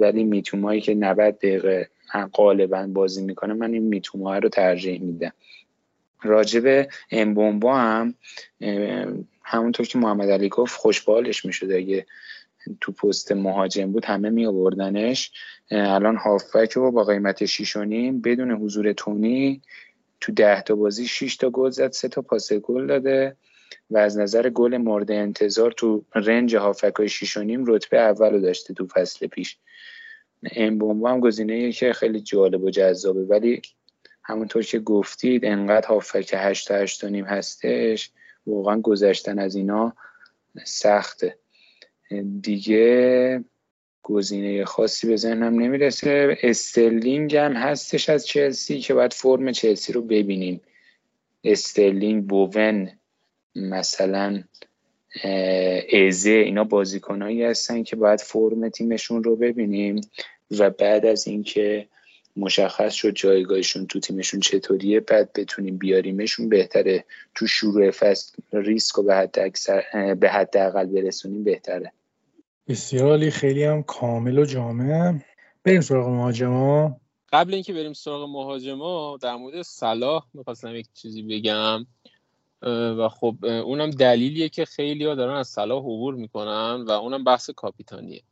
ولی 0.00 0.24
میتومایی 0.24 0.80
که 0.80 0.94
90 0.94 1.38
دقیقه 1.38 1.88
غالبا 2.32 2.86
بازی 2.86 3.24
می‌کنه 3.24 3.54
من 3.54 3.72
این 3.72 3.82
میتوما 3.82 4.38
رو 4.38 4.48
ترجیح 4.48 5.00
میدم. 5.02 5.32
راجب 6.22 6.88
امبومبا 7.10 7.76
هم 7.76 8.14
همونطور 9.42 9.86
که 9.86 9.98
محمد 9.98 10.30
علی 10.30 10.48
گفت 10.48 10.76
خوشبالش 10.76 11.44
می‌شد. 11.44 11.72
اگه 11.72 12.06
تو 12.80 12.92
پست 12.92 13.32
مهاجم 13.32 13.92
بود 13.92 14.04
همه 14.04 14.30
می 14.30 14.46
آوردنش 14.46 15.32
الان 15.70 16.16
هافبک 16.16 16.72
رو 16.72 16.90
با 16.90 17.04
قیمت 17.04 17.44
6 17.44 17.76
بدون 18.24 18.50
حضور 18.50 18.92
تونی 18.92 19.62
تو 20.20 20.32
ده 20.32 20.62
تا 20.62 20.74
بازی 20.74 21.06
6 21.06 21.36
تا 21.36 21.50
گل 21.50 21.70
زد 21.70 21.92
سه 21.92 22.08
تا 22.08 22.22
پاس 22.22 22.52
گل 22.52 22.86
داده. 22.86 23.36
و 23.90 23.98
از 23.98 24.18
نظر 24.18 24.50
گل 24.50 24.76
مورد 24.76 25.10
انتظار 25.10 25.72
تو 25.72 26.04
رنج 26.14 26.56
هافک 26.56 26.94
های 26.96 27.08
6 27.08 27.36
رتبه 27.66 27.98
اول 28.00 28.32
رو 28.32 28.40
داشته 28.40 28.74
تو 28.74 28.86
فصل 28.86 29.26
پیش. 29.26 29.58
امبومبا 30.52 31.10
هم 31.10 31.20
گزینه 31.20 31.72
که 31.72 31.92
خیلی 31.92 32.20
جالب 32.20 32.64
و 32.64 32.70
جذابه. 32.70 33.20
ولی 33.20 33.62
همونطور 34.22 34.62
که 34.62 34.78
گفتید 34.78 35.44
انقدر 35.44 35.88
هافک 35.88 36.34
8 36.36 36.68
تا 36.68 36.74
8 36.74 37.04
نیم 37.04 37.24
هستش. 37.24 38.10
واقعا 38.46 38.80
گذشتن 38.80 39.38
از 39.38 39.56
اینا 39.56 39.92
سخته. 40.64 41.38
دیگه 42.40 43.44
گزینه 44.02 44.64
خاصی 44.64 45.06
به 45.06 45.16
ذهنم 45.16 45.60
نمی‌رسه. 45.60 46.38
استرلینگ 46.42 47.36
هم 47.36 47.52
هستش 47.52 48.08
از 48.08 48.26
چلسی 48.26 48.80
که 48.80 48.94
باید 48.94 49.12
فرم 49.12 49.52
چلسی 49.52 49.92
رو 49.92 50.02
ببینیم. 50.02 50.60
استرلینگ 51.44 52.26
بوون 52.26 52.90
مثلا 53.56 54.42
ایزه 55.88 56.30
اینا 56.30 56.64
بازیکنهایی 56.64 57.42
هستن 57.42 57.82
که 57.82 57.96
باید 57.96 58.20
فرم 58.20 58.68
تیمشون 58.68 59.24
رو 59.24 59.36
ببینیم 59.36 60.00
و 60.50 60.70
بعد 60.70 61.06
از 61.06 61.26
اینکه 61.26 61.88
مشخص 62.36 62.94
شد 62.94 63.10
جایگاهشون 63.10 63.86
تو 63.86 64.00
تیمشون 64.00 64.40
چطوریه 64.40 65.00
بعد 65.00 65.32
بتونیم 65.32 65.78
بیاریمشون 65.78 66.48
بهتره. 66.48 67.04
تو 67.34 67.46
شروع 67.46 67.90
فصل 67.90 68.32
ریسک 68.52 68.94
رو 68.94 69.02
به 69.02 69.14
حد 69.14 69.38
به 70.20 70.30
حداقل 70.30 70.86
برسونیم 70.86 71.44
بهتره. 71.44 71.92
بسیار 72.68 73.30
خیلی 73.30 73.64
هم 73.64 73.82
کامل 73.82 74.38
و 74.38 74.44
جامع. 74.44 75.18
بریم 75.64 75.80
سراغ 75.80 76.08
مهاجما. 76.08 77.00
قبل 77.32 77.54
اینکه 77.54 77.72
بریم 77.72 77.92
سراغ 77.92 78.28
مهاجما 78.28 79.18
در 79.22 79.36
مورد 79.36 79.62
صلاح 79.62 80.26
می‌خواستم 80.34 80.74
یک 80.74 80.86
چیزی 80.94 81.22
بگم. 81.22 81.86
و 82.62 83.08
خب 83.08 83.36
اونم 83.44 83.90
دلیلیه 83.90 84.48
که 84.48 84.64
خیلی 84.64 85.04
ها 85.04 85.14
دارن 85.14 85.36
از 85.36 85.48
صلاح 85.48 85.78
عبور 85.78 86.14
می‌کنن 86.14 86.84
و 86.88 86.90
اونم 86.90 87.24
بحث 87.24 87.50
کاپیتانیه. 87.50 88.22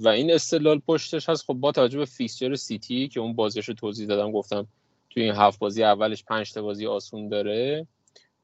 و 0.00 0.08
این 0.08 0.32
استدلال 0.32 0.78
پشتش 0.78 1.28
هست. 1.28 1.44
خب 1.46 1.54
با 1.54 1.72
توجه 1.72 1.98
به 1.98 2.04
fixture 2.04 2.54
سیتی 2.54 3.08
که 3.08 3.20
اون 3.20 3.32
بازیش 3.32 3.68
رو 3.68 3.74
توضیح 3.74 4.06
دادم 4.06 4.32
گفتم 4.32 4.66
توی 5.10 5.22
این 5.22 5.34
هفت 5.34 5.58
بازی 5.58 5.84
اولش 5.84 6.24
پنج 6.24 6.52
تا 6.52 6.62
بازی 6.62 6.86
آسون 6.86 7.28
داره. 7.28 7.86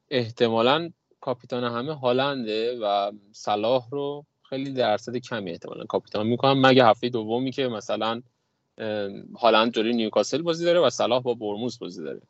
احتمالا 0.09 0.91
کاپیتان 1.21 1.63
همه 1.63 1.93
هالنده 1.93 2.79
و 2.79 3.11
صلاح 3.31 3.89
رو 3.89 4.25
خیلی 4.49 4.73
درصد 4.73 5.17
کمی 5.17 5.51
احتمالا 5.51 5.85
کاپیتان 5.85 6.27
می‌کنم 6.27 6.65
مگه 6.65 6.85
هفته 6.85 7.09
دومی 7.09 7.51
که 7.51 7.67
مثلا 7.67 8.21
هالند 9.39 9.73
جلوی 9.73 9.93
نیوکاسل 9.93 10.41
بازی 10.41 10.65
داره 10.65 10.79
و 10.79 10.89
صلاح 10.89 11.21
با 11.23 11.33
برموس 11.33 11.77
بازی 11.77 12.03
داره. 12.03 12.21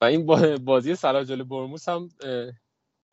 و 0.00 0.04
این 0.04 0.26
بازی 0.56 0.94
صلاح 0.94 1.24
جلوی 1.24 1.44
برموس 1.44 1.88
هم 1.88 2.08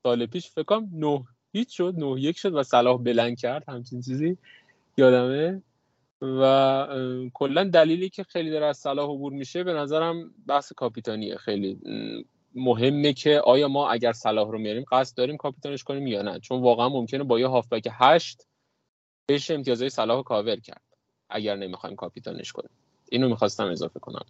سال 0.04 0.26
پیش 0.26 0.52
فکر 0.52 0.64
کنم 0.64 0.90
9 0.94 1.24
هیچ 1.54 1.78
شد 1.78 1.94
9 1.98 2.22
یک 2.22 2.38
شد 2.38 2.54
و 2.54 2.64
صلاح 2.64 2.98
بلند 2.98 3.40
کرد 3.40 3.70
همچین 3.70 4.02
چیزی 4.02 4.38
یادمه. 4.98 5.62
و 6.22 6.88
کلا 7.34 7.64
دلیلی 7.64 8.10
که 8.10 8.24
خیلی 8.24 8.50
داره 8.50 8.66
از 8.66 8.78
صلاح 8.78 9.10
عبور 9.10 9.34
میشه 9.34 9.64
به 9.64 9.74
نظرم 9.74 10.34
بحث 10.48 10.74
کاپیتانیه 10.74 11.38
خیلی. 11.38 11.80
مهمه 12.56 13.14
که 13.14 13.40
آیا 13.40 13.68
ما 13.68 13.90
اگر 13.90 14.12
صلاح 14.12 14.52
رو 14.52 14.58
میاریم 14.58 14.86
قصد 14.92 15.18
داریم 15.18 15.38
کاپیتانش 15.38 15.84
کنیم 15.84 16.08
یا 16.08 16.22
نه؟ 16.22 16.40
چون 16.40 16.62
واقعا 16.62 16.90
ممکنه 16.90 17.24
با 17.24 17.40
یه 17.40 17.48
هافبک 17.48 17.88
هشت 17.92 18.48
بشه 19.30 19.54
امتیازهای 19.54 19.90
صلاح 19.90 20.24
کاور 20.24 20.56
کرد 20.56 20.82
اگر 21.30 21.56
نمی‌خوایم 21.56 21.96
کاپیتانش 21.96 22.52
کنیم. 22.52 22.72
اینو 23.10 23.30
می‌خواستم 23.30 23.68
اضافه 23.68 24.00
کنم. 24.00 24.26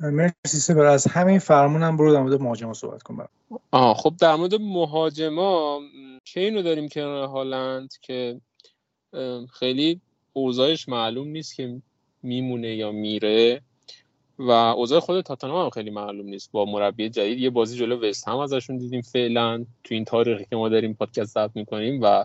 مرسی 0.00 0.58
سبر 0.58 0.84
از 0.84 1.06
همین 1.06 1.38
فرمونم 1.38 1.96
برو 1.96 2.12
در 2.12 2.20
مورد 2.22 2.42
مهاجما 2.42 2.74
صحبت 2.74 3.02
کن 3.02 3.26
آه 3.70 3.94
خب 3.94 4.14
در 4.20 4.34
مورد 4.34 4.54
مهاجما 4.54 5.80
اینو 6.36 6.62
داریم 6.62 6.88
کنار 6.88 7.28
هالند 7.28 7.94
که 8.02 8.40
خیلی 9.52 10.00
اوضاعش 10.32 10.88
معلوم 10.88 11.28
نیست 11.28 11.54
که 11.54 11.80
میمونه 12.22 12.74
یا 12.74 12.92
میره 12.92 13.60
و 14.38 14.50
اوضاع 14.50 15.00
خود 15.00 15.20
تاتنهام 15.20 15.64
هم 15.64 15.70
خیلی 15.70 15.90
معلوم 15.90 16.26
نیست 16.26 16.52
با 16.52 16.64
مربی 16.64 17.08
جدید. 17.08 17.38
یه 17.38 17.50
بازی 17.50 17.76
جلو 17.76 18.08
وست 18.08 18.28
هم 18.28 18.36
ازشون 18.36 18.76
دیدیم 18.76 19.02
فعلا 19.02 19.66
تو 19.84 19.94
این 19.94 20.04
تاریخی 20.04 20.46
که 20.50 20.56
ما 20.56 20.68
داریم 20.68 20.94
پادکست 20.94 21.34
ضبط 21.34 21.50
می‌کنیم 21.54 22.00
و 22.02 22.24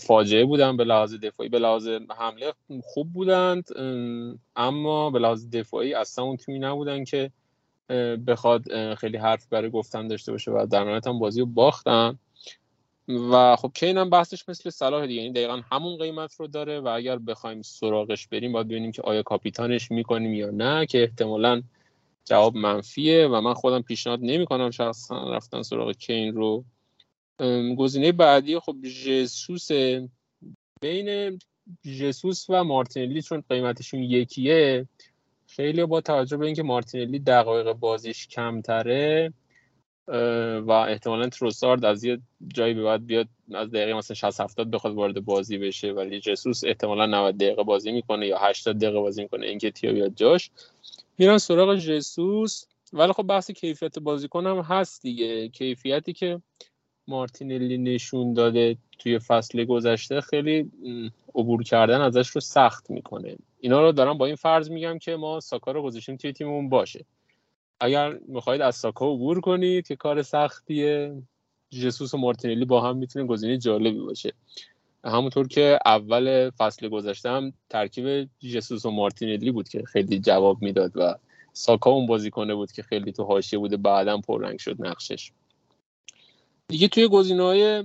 فاجعه 0.00 0.44
بودن 0.44 0.76
به 0.76 0.84
لحاظ 0.84 1.14
دفاعی 1.14 1.48
به 1.48 1.58
لحاظ 1.58 1.88
حمله 2.18 2.52
خوب 2.82 3.12
بودند 3.12 3.68
اما 4.56 5.10
به 5.10 5.18
لحاظ 5.18 5.50
دفاعی 5.50 5.94
اصلا 5.94 6.24
اون 6.24 6.36
تیمی 6.36 6.58
نبودن 6.58 7.04
که 7.04 7.30
بخواد 8.26 8.94
خیلی 8.94 9.16
حرف 9.16 9.46
برای 9.46 9.70
گفتن 9.70 10.08
داشته 10.08 10.32
باشه 10.32 10.50
و 10.50 10.66
در 10.66 10.84
نهایت 10.84 11.06
هم 11.06 11.18
بازی 11.18 11.40
رو 11.40 11.46
باختن. 11.46 12.18
و 13.08 13.56
خب 13.56 13.70
کین 13.74 13.98
هم 13.98 14.10
بحثش 14.10 14.48
مثل 14.48 14.70
صلاح 14.70 15.06
دیگه 15.06 15.22
یعنی 15.22 15.32
دقیقا 15.32 15.60
همون 15.72 15.98
قیمت 15.98 16.34
رو 16.34 16.46
داره 16.46 16.80
و 16.80 16.88
اگر 16.88 17.18
بخوایم 17.18 17.62
سراغش 17.62 18.28
بریم 18.28 18.52
باید 18.52 18.68
ببینیم 18.68 18.92
که 18.92 19.02
آیا 19.02 19.22
کاپیتانش 19.22 19.90
می‌کنیم 19.90 20.34
یا 20.34 20.50
نه 20.50 20.86
که 20.86 21.02
احتمالا 21.02 21.62
جواب 22.24 22.56
منفیه 22.56 23.26
و 23.26 23.40
من 23.40 23.54
خودم 23.54 23.82
پیشنهاد 23.82 24.18
نمی‌کنم 24.22 24.70
شخصا 24.70 25.34
رفتن 25.34 25.62
سراغ 25.62 25.92
کین 25.92 26.34
رو 26.34 26.64
گزینه 27.78 28.12
بعدی 28.12 28.58
خب 28.58 28.76
جسوس 28.82 29.68
بین 30.80 31.38
جسوس 31.98 32.46
و 32.48 32.64
مارتینلی 32.64 33.22
چون 33.22 33.44
قیمتشون 33.48 34.02
یکیه. 34.02 34.86
خیلی 35.46 35.84
با 35.84 36.00
توجه 36.00 36.36
به 36.36 36.46
اینکه 36.46 36.62
مارتینلی 36.62 37.18
دقایق 37.18 37.72
بازیش 37.72 38.28
کمتره 38.28 39.32
و 40.66 40.70
احتمالا 40.70 41.28
تروسارد 41.28 41.84
از 41.84 42.04
یه 42.04 42.20
جایی 42.54 42.74
به 42.74 42.82
بعد 42.82 43.06
بیاد 43.06 43.28
از 43.54 43.70
دقیقه 43.70 43.94
مثلا 43.94 44.14
60 44.14 44.40
70 44.40 44.70
بخواد 44.70 44.94
وارد 44.94 45.24
بازی 45.24 45.58
بشه 45.58 45.92
ولی 45.92 46.20
جسوس 46.20 46.64
احتمالا 46.64 47.06
90 47.06 47.36
دقیقه 47.36 47.62
بازی 47.62 47.92
می‌کنه 47.92 48.26
یا 48.26 48.38
80 48.38 48.78
دقیقه 48.78 49.00
بازی 49.00 49.22
می‌کنه 49.22 49.46
اینکه 49.46 49.70
تیو 49.70 49.92
بیاد 49.92 50.14
جاش. 50.14 50.50
میرن 51.18 51.38
سراغ 51.38 51.76
جسوس. 51.76 52.64
ولی 52.92 53.12
خب 53.12 53.22
بحث 53.22 53.50
کیفیت 53.50 53.98
بازیکن 53.98 54.46
هم 54.46 54.58
هست 54.58 55.02
دیگه. 55.02 55.48
کیفیتی 55.48 56.12
که 56.12 56.40
مارتینلی 57.08 57.78
نشون 57.78 58.32
داده 58.32 58.76
توی 58.98 59.18
فصل 59.18 59.64
گذشته 59.64 60.20
خیلی 60.20 60.70
عبور 61.34 61.62
کردن 61.62 62.00
ازش 62.00 62.28
رو 62.28 62.40
سخت 62.40 62.90
می‌کنه. 62.90 63.36
اینا 63.60 63.80
رو 63.80 63.92
دارم 63.92 64.18
با 64.18 64.26
این 64.26 64.36
فرض 64.36 64.70
میگم 64.70 64.98
که 64.98 65.16
ما 65.16 65.40
ساکا 65.40 65.72
رو 65.72 65.82
گذاشتیم 65.82 66.16
توی 66.16 66.32
تیممون 66.32 66.68
باشه. 66.68 67.04
اگر 67.80 68.18
می‌خواهید 68.28 68.62
از 68.62 68.76
ساکا 68.76 69.12
عبور 69.12 69.40
کنید 69.40 69.86
که 69.86 69.96
کار 69.96 70.22
سختیه 70.22 71.22
جسوس 71.70 72.14
و 72.14 72.18
مارتینلی 72.18 72.64
با 72.64 72.80
هم 72.80 72.96
می‌تونه 72.96 73.26
گزینه 73.26 73.58
جالبی 73.58 74.00
باشه. 74.00 74.32
همونطور 75.04 75.48
که 75.48 75.78
اول 75.86 76.50
فصل 76.50 76.88
گذشته 76.88 77.30
هم 77.30 77.52
ترکیب 77.70 78.28
جسوس 78.40 78.86
و 78.86 78.90
مارتینلی 78.90 79.50
بود 79.50 79.68
که 79.68 79.82
خیلی 79.82 80.18
جواب 80.18 80.62
می‌داد 80.62 80.92
و 80.94 81.14
ساکا 81.52 81.90
اون 81.90 82.06
بازیکنه 82.06 82.54
بود 82.54 82.72
که 82.72 82.82
خیلی 82.82 83.12
تو 83.12 83.24
حاشیه 83.24 83.58
بوده 83.58 83.76
بعدا 83.76 84.18
پررنگ 84.18 84.58
شد 84.58 84.76
نقشش. 84.86 85.32
دیگه 86.72 86.88
توی 86.88 87.08
گزینه 87.08 87.42
های 87.42 87.84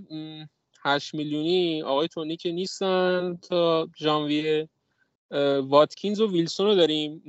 8 0.84 1.14
میلیونی 1.14 1.82
آقای 1.82 2.08
تونی 2.08 2.38
که 2.38 2.52
نیستن 2.52 3.40
تا 3.42 3.90
ژانویه 3.98 4.70
واتکینز 5.62 6.22
و 6.22 6.32
ویلسون 6.32 6.66
رو 6.66 6.76
داریم. 6.76 7.22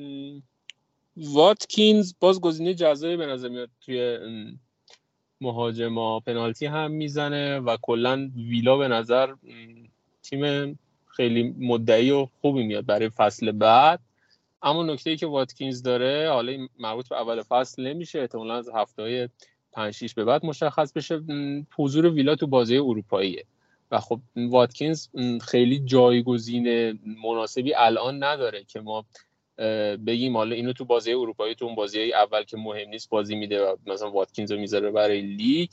واتکینز 1.16 2.14
باز 2.20 2.40
گزینه 2.40 2.74
جزایی 2.74 3.16
به 3.16 3.26
نظر 3.26 3.48
میاد 3.48 3.70
توی 3.80 4.18
مهاجما. 5.40 6.20
پنالتی 6.20 6.66
هم 6.66 6.90
می‌زنه 6.90 7.58
و 7.58 7.76
کلا 7.82 8.30
ویلا 8.36 8.76
به 8.76 8.88
نظر 8.88 9.34
تیم 10.22 10.78
خیلی 11.06 11.54
مدعی 11.58 12.10
و 12.10 12.28
خوبی 12.40 12.62
میاد 12.62 12.86
برای 12.86 13.08
فصل 13.08 13.52
بعد. 13.52 14.00
اما 14.62 14.82
نکته 14.82 15.10
ای 15.10 15.16
که 15.16 15.26
واتکینز 15.26 15.82
داره 15.82 16.30
حالا 16.30 16.66
مربوط 16.78 17.08
به 17.08 17.16
اول 17.16 17.42
فصل 17.42 17.86
نمیشه. 17.86 18.20
احتمالا 18.20 18.54
از 18.54 18.68
هفته 18.74 19.02
های 19.02 19.28
5 19.78 19.94
6 19.94 20.14
به 20.14 20.24
بعد 20.24 20.46
مشخص 20.46 20.92
بشه 20.92 21.22
حضور 21.76 22.06
ویلا 22.06 22.34
تو 22.34 22.46
بازی 22.46 22.76
اروپاییه. 22.76 23.44
و 23.90 24.00
خب 24.00 24.20
واتکینز 24.36 25.08
خیلی 25.40 25.78
جایگزین 25.78 26.98
مناسبی 27.24 27.74
الان 27.74 28.24
نداره 28.24 28.64
که 28.64 28.80
ما 28.80 29.04
بگیم 30.06 30.36
حالا 30.36 30.54
اینو 30.54 30.72
تو 30.72 30.84
بازی 30.84 31.12
اروپایی 31.12 31.54
تو 31.54 31.64
اون 31.64 31.74
بازی 31.74 32.12
اول 32.12 32.42
که 32.42 32.56
مهم 32.56 32.88
نیست 32.88 33.10
بازی 33.10 33.36
میده 33.36 33.64
و 33.64 33.76
مثلا 33.86 34.10
واتکینز 34.10 34.52
رو 34.52 34.60
می‌ذاره 34.60 34.90
برای 34.90 35.20
لیگ. 35.20 35.68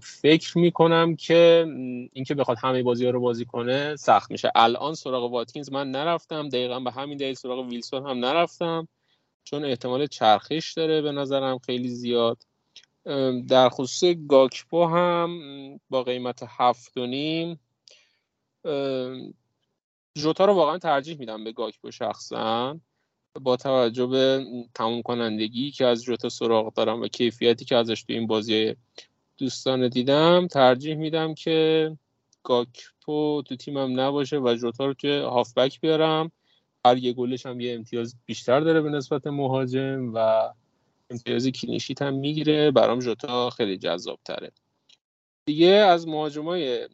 فکر 0.00 0.58
می‌کنم 0.58 1.16
که 1.16 1.66
اینکه 2.12 2.34
بخواد 2.34 2.58
همه 2.62 2.82
بازی 2.82 3.04
ها 3.04 3.10
رو 3.10 3.20
بازی 3.20 3.44
کنه 3.44 3.96
سخت 3.96 4.30
میشه. 4.30 4.52
الان 4.54 4.94
سراغ 4.94 5.32
واتکینز 5.32 5.72
من 5.72 5.90
نرفتم 5.90 6.48
دقیقا 6.48 6.80
به 6.80 6.90
همین 6.90 7.16
دلیل 7.16 7.34
سراغ 7.34 7.68
ویلسون 7.68 8.06
هم 8.06 8.24
نرفتم. 8.24 8.88
چون 9.44 9.64
احتمال 9.64 10.06
چرخش 10.06 10.72
داره 10.72 11.02
به 11.02 11.12
نظرم 11.12 11.58
خیلی 11.58 11.88
زیاد. 11.88 12.42
در 13.48 13.68
خصوص 13.68 14.14
گاکپو 14.28 14.84
هم 14.84 15.40
با 15.90 16.02
قیمت 16.02 16.44
هفت 16.48 16.96
و 16.96 17.06
نیم 17.06 17.60
جوتا 20.14 20.44
رو 20.44 20.52
واقعا 20.52 20.78
ترجیح 20.78 21.18
میدم 21.18 21.44
به 21.44 21.52
گاکپو 21.52 21.90
شخصا. 21.90 22.80
با 23.40 23.56
توجه 23.56 24.06
به 24.06 24.44
تموم 24.74 25.02
کنندگی 25.02 25.70
که 25.70 25.86
از 25.86 26.02
جوتا 26.02 26.28
سراغ 26.28 26.74
دارم 26.74 27.00
و 27.00 27.08
کیفیتی 27.08 27.64
که 27.64 27.76
ازش 27.76 28.02
تو 28.02 28.12
این 28.12 28.26
بازی 28.26 28.76
دوستان 29.38 29.88
دیدم 29.88 30.46
ترجیح 30.46 30.94
میدم 30.94 31.34
که 31.34 31.96
گاکپو 32.42 33.42
تو 33.42 33.56
تیمم 33.56 34.00
نباشه 34.00 34.38
و 34.38 34.54
جوتا 34.54 34.86
رو 34.86 34.94
توی 34.94 35.18
هافبک 35.18 35.80
بیارم. 35.80 36.32
هر 36.84 36.96
یه 36.96 37.12
گلش 37.12 37.46
هم 37.46 37.60
یه 37.60 37.74
امتیاز 37.74 38.16
بیشتر 38.26 38.60
داره 38.60 38.80
به 38.80 38.90
نسبت 38.90 39.26
مهاجم 39.26 40.10
و 40.14 40.48
امتیاز 41.10 41.48
کلینشیت 41.48 42.02
هم 42.02 42.14
می‌گیره. 42.14 42.70
برام 42.70 42.98
جوتا 42.98 43.50
خیلی 43.50 43.78
جذاب 43.78 44.20
تره 44.24 44.52
دیگه 45.46 45.68
از 45.68 46.08
مهاجمای 46.08 46.88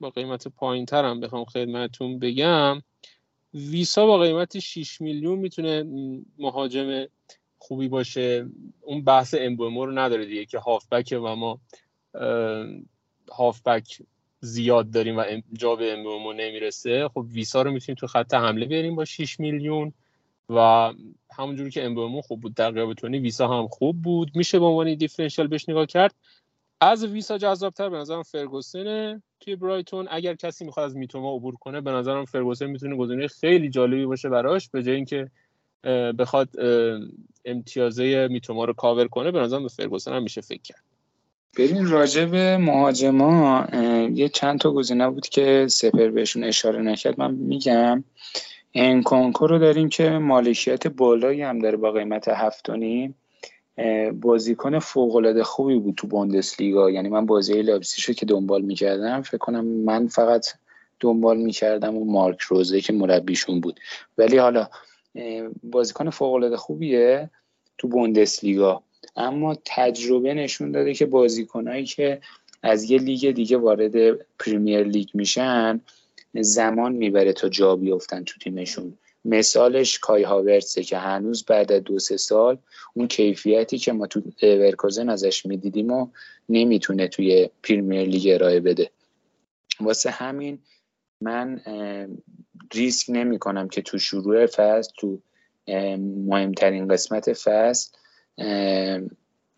با 0.00 0.10
قیمت 0.10 0.48
پایین 0.48 0.86
تر 0.86 1.04
هم 1.04 1.20
بخوام 1.20 1.44
خدمتتون 1.44 2.18
بگم. 2.18 2.82
ویسا 3.54 4.06
با 4.06 4.18
قیمت 4.18 4.58
6 4.58 5.00
میلیون 5.00 5.38
می‌تونه 5.38 5.84
مهاجم 6.38 7.06
خوبی 7.58 7.88
باشه. 7.88 8.46
اون 8.80 9.04
بحث 9.04 9.34
امبومو 9.38 9.86
رو 9.86 9.98
نداره 9.98 10.26
دیگه 10.26 10.44
که 10.44 10.58
هافبک 10.58 11.18
و 11.22 11.36
ما 11.36 11.60
هافبک 13.32 14.02
زیاد 14.40 14.90
داریم 14.90 15.18
و 15.18 15.24
جا 15.52 15.76
به 15.76 15.92
امبومو 15.92 16.32
نمی‌رسه. 16.32 17.08
خب 17.08 17.26
ویسا 17.32 17.62
رو 17.62 17.70
می‌تونیم 17.70 17.96
تو 17.96 18.06
خط 18.06 18.34
حمله 18.34 18.66
بیاریم 18.66 18.96
با 18.96 19.04
6 19.04 19.40
میلیون. 19.40 19.92
و 20.48 20.92
همونجوری 21.36 21.70
که 21.70 21.84
امبومو 21.84 22.22
خوب 22.22 22.40
بود. 22.40 22.54
در 22.54 22.70
قیاب 22.70 22.94
تونی 22.94 23.18
ویسا 23.18 23.48
هم 23.48 23.68
خوب 23.68 24.02
بود. 24.02 24.30
میشه 24.34 24.58
به 24.58 24.64
عنوان 24.64 24.94
دیفرنشیال 24.94 25.46
بهش 25.46 25.68
نگاه 25.68 25.86
کرد. 25.86 26.14
از 26.80 27.04
ویسا 27.04 27.38
جذابتر 27.38 27.88
به 27.88 27.96
نظرم 27.96 28.22
فرگوسنه 28.22 29.22
توی 29.40 29.56
برایتون. 29.56 30.08
اگر 30.10 30.34
کسی 30.34 30.64
می‌خواد 30.64 30.86
از 30.86 30.96
میتوما 30.96 31.36
عبور 31.36 31.56
کنه 31.56 31.80
به 31.80 31.90
نظرم 31.90 32.24
فرگوسن 32.24 32.66
می‌تونه 32.66 32.96
گزینه 32.96 33.26
خیلی 33.26 33.70
جالبی 33.70 34.06
باشه 34.06 34.28
براش. 34.28 34.68
به 34.68 34.82
جای 34.82 34.94
اینکه 34.94 35.30
بخواد 36.18 36.48
امتیازه 37.44 38.28
میتوما 38.30 38.64
رو 38.64 38.72
کاور 38.72 39.08
کنه 39.08 39.30
به 39.30 39.40
نظرم 39.40 39.62
به 39.62 39.68
فرگوسن 39.68 40.12
هم 40.12 40.22
میشه 40.22 40.40
فکر 40.40 40.62
کرد. 40.62 40.82
ببین 41.58 41.88
راجع 41.88 42.24
به 42.24 42.56
مهاجما 42.56 43.66
یه 44.14 44.28
چند 44.28 44.60
تا 44.60 44.70
گزینه 44.70 45.10
بود 45.10 45.28
که 45.28 45.66
سپهر 45.68 46.08
بهشون 46.08 46.44
اشاره 46.44 46.82
نکرد. 46.82 47.20
من 47.20 47.34
میگم 47.34 48.04
انکونکو 48.74 49.46
رو 49.46 49.58
داریم 49.58 49.88
که 49.88 50.10
مالکیت 50.10 50.86
بالایی 50.86 51.42
هم 51.42 51.58
داره 51.58 51.76
با 51.76 51.92
قیمت 51.92 52.28
هفت 52.28 52.65
و 52.65 52.77
نیم 52.77 53.14
بازیکن 54.12 54.78
فوق 54.78 55.42
خوبی 55.42 55.78
بود 55.78 55.94
تو 55.94 56.06
بوندسلیگا. 56.06 56.90
یعنی 56.90 57.08
من 57.08 57.26
بازی 57.26 57.62
لایپزیگ 57.62 58.16
که 58.16 58.26
دنبال 58.26 58.62
می‌کردم 58.62 59.22
فکر 59.22 59.38
کنم 59.38 59.64
من 59.64 60.06
فقط 60.06 60.46
دنبال 61.00 61.36
می‌کردم 61.36 61.96
و 61.96 62.04
مارک 62.04 62.40
روزه 62.40 62.80
که 62.80 62.92
مربیشون 62.92 63.60
بود. 63.60 63.80
ولی 64.18 64.36
حالا 64.36 64.68
بازیکن 65.62 66.10
فوق 66.10 66.54
خوبیه 66.54 67.30
تو 67.78 67.88
بوندسلیگا. 67.88 68.82
اما 69.16 69.56
تجربه 69.64 70.34
نشون 70.34 70.72
داده 70.72 70.94
که 70.94 71.06
بازیکنایی 71.06 71.84
که 71.84 72.20
از 72.62 72.90
یه 72.90 72.98
لیگ 72.98 73.30
دیگه 73.30 73.56
وارد 73.56 74.18
پریمیر 74.38 74.82
لیگ 74.82 75.08
میشن 75.14 75.80
زمان 76.34 76.92
می‌بره 76.92 77.32
تا 77.32 77.48
جا 77.48 77.76
بیفتن 77.76 78.24
تو 78.24 78.40
تیمشون. 78.40 78.98
مثالش 79.24 79.98
کای 79.98 80.22
هاورتسه 80.22 80.82
که 80.82 80.98
هنوز 80.98 81.44
بعد 81.44 81.72
از 81.72 81.82
دو 81.82 81.98
سه 81.98 82.16
سال 82.16 82.58
اون 82.94 83.08
کیفیتی 83.08 83.78
که 83.78 83.92
ما 83.92 84.06
تو 84.06 84.22
لورکوزن 84.42 85.08
ازش 85.08 85.46
می‌دیدیم 85.46 85.90
و 85.90 86.08
نمی‌تونه 86.48 87.08
توی 87.08 87.50
پریمیر 87.62 88.08
لیگ 88.08 88.28
ارائه 88.34 88.60
بده. 88.60 88.90
واسه 89.80 90.10
همین 90.10 90.58
من 91.20 91.60
ریسک 92.72 93.06
نمی 93.08 93.38
کنم 93.38 93.68
که 93.68 93.82
تو 93.82 93.98
شروع 93.98 94.46
فصل 94.46 94.92
تو 94.98 95.18
مهمترین 96.26 96.88
قسمت 96.88 97.32
فصل 97.32 97.90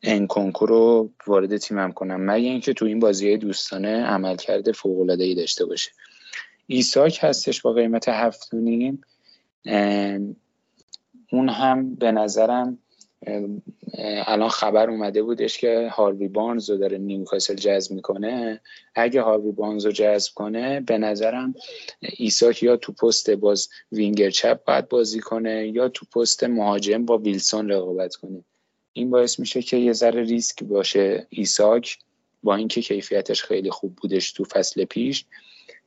انکونکو 0.02 0.66
رو 0.66 1.10
وارد 1.26 1.56
تیمم 1.56 1.92
کنم. 1.92 2.30
مگه 2.30 2.48
اینکه 2.48 2.72
تو 2.72 2.84
این 2.84 3.00
بازی 3.00 3.36
دوستانه 3.36 4.04
عمل 4.04 4.36
کرده 4.36 4.72
فوق 4.72 5.10
ای 5.10 5.34
داشته 5.34 5.64
باشه. 5.64 5.90
ایساک 6.72 7.18
هستش 7.22 7.62
با 7.62 7.72
قیمت 7.72 8.08
هفتونیم 8.08 9.02
اون 11.32 11.48
هم 11.48 11.94
به 11.94 12.12
نظرم 12.12 12.78
الان 14.26 14.48
خبر 14.48 14.90
اومده 14.90 15.22
بودش 15.22 15.58
که 15.58 15.88
هاروی 15.92 16.28
بارنز 16.28 16.70
رو 16.70 16.76
داره 16.76 16.98
نیوکاسل 16.98 17.54
جذب 17.54 17.92
می‌کنه. 17.92 18.60
اگه 18.94 19.22
هاروی 19.22 19.52
بارنز 19.52 19.86
رو 19.86 19.92
جذب 19.92 20.34
کنه 20.34 20.80
به 20.80 20.98
نظرم 20.98 21.54
ایساک 22.00 22.62
یا 22.62 22.76
تو 22.76 22.92
پست 22.92 23.30
باز 23.30 23.68
وینگر 23.92 24.30
چپ 24.30 24.64
باید 24.64 24.88
بازی 24.88 25.20
کنه 25.20 25.68
یا 25.68 25.88
تو 25.88 26.06
پست 26.06 26.44
مهاجم 26.44 27.04
با 27.04 27.18
ویلسون 27.18 27.70
رقابت 27.70 28.14
کنه. 28.14 28.44
این 28.92 29.10
باعث 29.10 29.40
میشه 29.40 29.62
که 29.62 29.76
یه 29.76 29.92
ذره 29.92 30.22
ریسک 30.22 30.64
باشه 30.64 31.26
ایساک 31.30 31.98
با 32.42 32.54
اینکه 32.54 32.80
کیفیتش 32.80 33.42
خیلی 33.42 33.70
خوب 33.70 33.96
بودش 33.96 34.32
تو 34.32 34.44
فصل 34.44 34.84
پیش. 34.84 35.26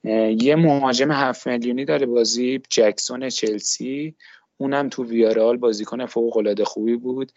یه 0.04 0.56
مهاجم 0.56 1.12
هفت 1.12 1.48
میلیونی 1.48 1.86
داره 1.86 2.06
بازی 2.06 2.62
جکسون 2.70 3.30
چلسی. 3.30 4.16
اونم 4.58 4.90
تو 4.90 5.04
ویارئال 5.04 5.58
بازیکن 5.58 6.06
فوق 6.06 6.38
العاده 6.38 6.66
خوبی 6.66 6.96
بود. 6.96 7.32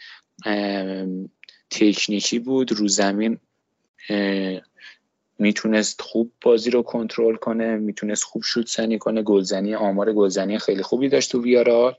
تکنیکی 1.71 2.39
بود. 2.39 2.73
رو 2.73 2.89
زمین 2.89 3.39
می‌تونست 5.39 6.01
خوب 6.01 6.33
بازی 6.43 6.71
رو 6.71 6.83
کنترل 6.83 7.37
کنه 7.37 7.77
می‌تونست 7.77 8.25
خوب 8.25 8.43
شوت 8.43 8.67
زنی 8.69 8.99
کنه. 8.99 9.23
گلزنی 9.23 9.75
آمار 9.75 10.12
گلزنی 10.12 10.59
خیلی 10.59 10.83
خوبی 10.83 11.09
داشت 11.09 11.33
تو 11.33 11.43
ویارال 11.43 11.95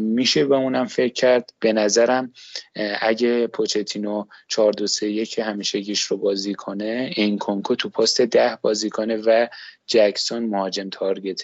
میشه 0.00 0.44
به 0.44 0.56
اونم 0.56 0.86
فکر 0.86 1.12
کرد؟ 1.12 1.52
به 1.60 1.72
نظرم 1.72 2.32
اگه 3.00 3.46
پوچتینو 3.46 4.24
4 4.48 4.72
2 4.72 4.86
3 4.86 5.06
1 5.06 5.38
همیشگیش 5.38 6.02
رو 6.02 6.16
بازی 6.16 6.54
کنه 6.54 7.10
این 7.16 7.38
کنکو 7.38 7.74
تو 7.74 7.88
پست 7.88 8.20
ده 8.20 8.58
بازی 8.62 8.90
کنه 8.90 9.16
و 9.16 9.46
جکسون 9.86 10.46
مهاجم 10.46 10.90
تارگت 10.90 11.42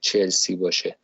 چلسی 0.00 0.56
باشه. 0.56 0.96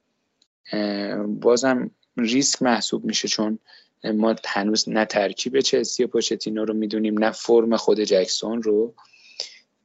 بازم 1.26 1.90
ریسک 2.16 2.62
محسوب 2.62 3.04
میشه 3.04 3.28
چون 3.28 3.58
ما 4.04 4.36
هنوز 4.46 4.88
نه 4.88 5.04
ترکیب 5.04 5.60
چلسی 5.60 6.06
پوچتینو 6.06 6.64
رو 6.64 6.74
می‌دونیم 6.74 7.18
نه 7.18 7.30
فرم 7.30 7.76
خود 7.76 8.00
جکسون 8.00 8.62
رو. 8.62 8.94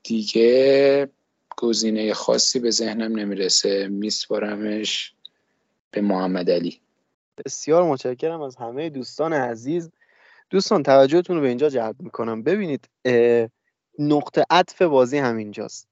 دیگه 0.03 1.09
گزینه 1.57 2.13
خاصی 2.13 2.59
به 2.59 2.71
ذهنم 2.71 3.19
نمی‌رسه. 3.19 3.87
میسپارمش 3.87 5.13
به 5.93 6.01
محمد 6.01 6.49
علی. 6.49 6.81
بسیار 7.45 7.83
متشکرم 7.83 8.41
از 8.41 8.55
همه 8.55 8.89
دوستان 8.89 9.33
عزیز. 9.33 9.91
دوستان 10.49 10.83
توجهتون 10.83 11.35
رو 11.35 11.41
به 11.41 11.47
اینجا 11.47 11.69
جلب 11.69 11.95
می‌کنم. 12.01 12.43
ببینید 12.43 12.89
نقطه 13.99 14.45
عطف 14.49 14.81
بازی 14.81 15.17
همینجاست. 15.17 15.87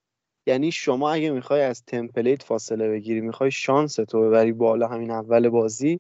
یعنی 0.45 0.71
شما 0.71 1.11
اگه 1.11 1.31
می‌خوای 1.31 1.61
از 1.61 1.83
تمپلیت 1.87 2.43
فاصله 2.43 2.89
بگیری 2.89 3.21
می‌خوای 3.21 3.51
شانس 3.51 3.95
تو 3.95 4.21
ببری 4.21 4.51
بالا 4.51 4.87
همین 4.87 5.11
اول 5.11 5.49
بازی 5.49 5.99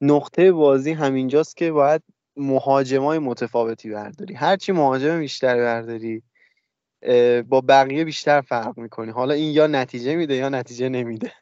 نقطه 0.00 0.52
بازی 0.52 0.92
همینجاست 0.92 1.56
که 1.56 1.72
باید 1.72 2.02
مهاجمای 2.36 3.18
متفاوتی 3.18 3.90
برداری. 3.90 4.34
هرچی 4.34 4.72
مهاجم 4.72 5.18
بیشتر 5.18 5.56
برداری 5.56 6.22
با 7.42 7.60
بقیه 7.60 8.04
بیشتر 8.04 8.40
فرق 8.40 8.78
می‌کنی. 8.78 9.10
حالا 9.10 9.34
این 9.34 9.54
یا 9.54 9.66
نتیجه 9.66 10.16
میده 10.16 10.34
یا 10.34 10.48
نتیجه 10.48 10.88
نمیده. 10.88 11.32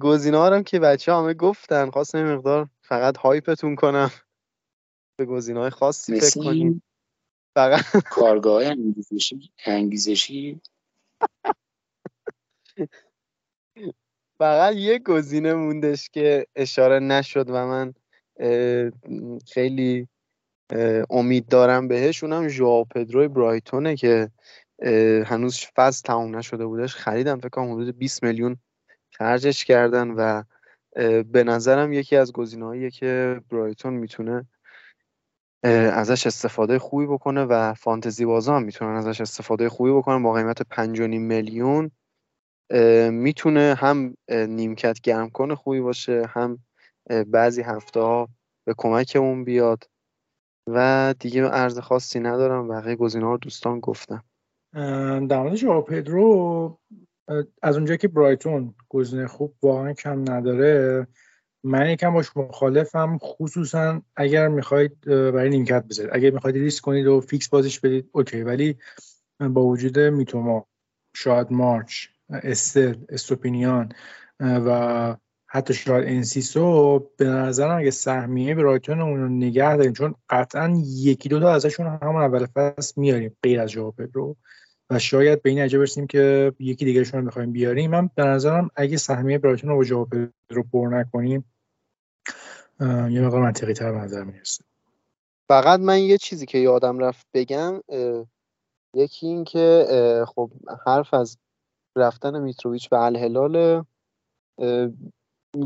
گزینه 0.00 0.36
ها 0.36 0.62
که 0.62 0.78
بچه 0.78 1.14
همه 1.14 1.34
گفتن 1.34 1.90
خواستم 1.90 2.34
مقدار 2.34 2.68
فقط 2.82 3.16
هایپتون 3.16 3.76
کنم. 3.76 4.10
به 5.16 5.26
گزینه 5.26 5.60
های 5.60 5.70
خاصی 5.70 6.20
فکر 6.20 6.44
کنیم. 6.44 6.82
فقط 7.56 7.84
کارگاه 8.10 8.66
انگیزشی 8.66 9.52
انگیزشی. 9.66 10.60
فقط 14.38 14.74
یه 14.74 14.98
گزینه 14.98 15.54
موندش 15.54 16.08
که 16.08 16.46
اشاره 16.56 16.98
نشد 16.98 17.50
و 17.50 17.66
من 17.66 17.94
خیلی 19.46 20.08
امید 21.10 21.48
دارم 21.48 21.88
بهش. 21.88 22.24
اونم 22.24 22.48
ژائو 22.48 22.84
پدرو 22.84 23.28
برایتونه 23.28 23.96
که 23.96 24.30
هنوز 25.26 25.64
فصل 25.76 26.02
تموم 26.02 26.36
نشده 26.36 26.66
بودش. 26.66 26.94
خریدم 26.94 27.38
فکر 27.38 27.48
کنم 27.48 27.72
حدود 27.72 27.98
20 27.98 28.22
میلیون 28.22 28.56
خرجش 29.20 29.64
کردن 29.64 30.10
و 30.10 30.42
به 31.22 31.44
نظرم 31.44 31.92
یکی 31.92 32.16
از 32.16 32.32
گزینه‌هاییه 32.32 32.90
که 32.90 33.40
برایتون 33.50 33.94
می‌تونه 33.94 34.46
ازش 35.92 36.26
استفاده 36.26 36.78
خوبی 36.78 37.06
بکنه 37.06 37.44
و 37.44 37.74
فانتزی 37.74 38.24
بازا 38.24 38.56
هم 38.56 38.62
می‌تونن 38.62 38.96
ازش 38.96 39.20
استفاده 39.20 39.68
خوبی 39.68 39.90
بکنن 39.92 40.22
با 40.22 40.32
قیمت 40.32 40.62
5.5 40.62 40.88
میلیون. 41.00 41.90
می‌تونه 43.10 43.74
هم 43.78 44.16
نیمکت 44.30 45.00
گرم 45.00 45.30
کنه 45.30 45.54
خوبی 45.54 45.80
باشه 45.80 46.26
هم 46.28 46.58
بعضی 47.26 47.62
هفته 47.62 48.00
ها 48.00 48.28
به 48.66 48.74
کمک 48.78 49.16
اون 49.20 49.44
بیاد 49.44 49.84
و 50.66 51.14
دیگه 51.18 51.44
عرض 51.44 51.78
خاصی 51.78 52.20
ندارم 52.20 52.68
بقیه 52.68 52.96
گزینه 52.96 53.26
ها 53.26 53.36
دوستان 53.36 53.80
گفتم 53.80 54.24
در 55.28 55.42
مورد 55.42 55.84
پدرو 55.84 56.79
از 57.62 57.76
اونجایی 57.76 57.98
که 57.98 58.08
برایتون 58.08 58.74
گزینه 58.88 59.26
خوب 59.26 59.54
واقعا 59.62 59.92
کم 59.92 60.32
نداره 60.32 61.06
من 61.64 61.90
یکم 61.90 62.14
باش 62.14 62.36
مخالفم 62.36 63.18
خصوصا 63.18 64.02
اگر 64.16 64.48
می‌خواید 64.48 65.00
برای 65.04 65.50
نیمکت 65.50 65.84
بذارید. 65.84 66.10
اگر 66.14 66.30
می‌خواید 66.30 66.56
ریسک 66.56 66.84
کنید 66.84 67.06
و 67.06 67.20
فیکس 67.20 67.48
بازیش 67.48 67.80
بدید 67.80 68.10
OK. 68.12 68.42
ولی 68.42 68.76
با 69.40 69.64
وجود 69.64 69.98
میتوما 69.98 70.66
شاید 71.16 71.52
مارچ 71.52 72.06
استر 72.30 72.96
استوپینیان 73.08 73.92
و 74.40 75.16
حتی 75.46 75.74
شاید 75.74 76.08
انسیسو 76.08 76.98
به 77.16 77.24
نظرم 77.24 77.78
اگه 77.78 77.90
سهمیه 77.90 78.54
برایتون 78.54 79.00
اون 79.00 79.20
رو 79.20 79.28
نگه 79.28 79.76
داریم 79.76 79.92
چون 79.92 80.14
قطعا 80.28 80.82
یکی 80.84 81.28
دو 81.28 81.40
تا 81.40 81.52
ازشون 81.52 81.86
همون 82.02 82.22
اول 82.22 82.46
فصل 82.46 83.00
میاریم 83.00 83.36
غیر 83.42 83.60
از 83.60 83.70
جواب 83.70 83.94
رو 84.12 84.36
و 84.90 84.98
شاید 84.98 85.42
به 85.42 85.50
این 85.50 85.58
نتیجه 85.58 85.78
برسیم 85.78 86.06
که 86.06 86.52
یکی 86.58 86.84
دیگهشون 86.84 87.20
رو 87.20 87.26
می‌خوایم 87.26 87.52
بیاریم. 87.52 87.90
من 87.90 88.10
به 88.14 88.24
نظرم 88.24 88.70
اگه 88.76 88.96
سهمیه 88.96 89.38
برایتون 89.38 89.70
رو 89.70 90.04
با 90.04 90.28
رو 90.50 90.62
پر 90.72 90.88
نکنیم 90.88 91.44
یه 92.80 93.20
مقدار 93.20 93.42
منطقی 93.42 93.72
تر 93.72 93.92
به 93.92 93.98
نظر 93.98 94.24
می‌رسه. 94.24 94.64
فقط 95.48 95.80
من 95.80 95.98
یه 95.98 96.18
چیزی 96.18 96.46
که 96.46 96.58
یادم 96.58 96.98
رفت 96.98 97.26
بگم 97.34 97.82
یکی 98.94 99.26
این 99.26 99.44
که 99.44 99.86
خب 100.28 100.50
حرف 100.86 101.14
از 101.14 101.38
رفتن 101.96 102.40
میتروویچ 102.40 102.88
به 102.88 102.98
الهلال 103.00 103.84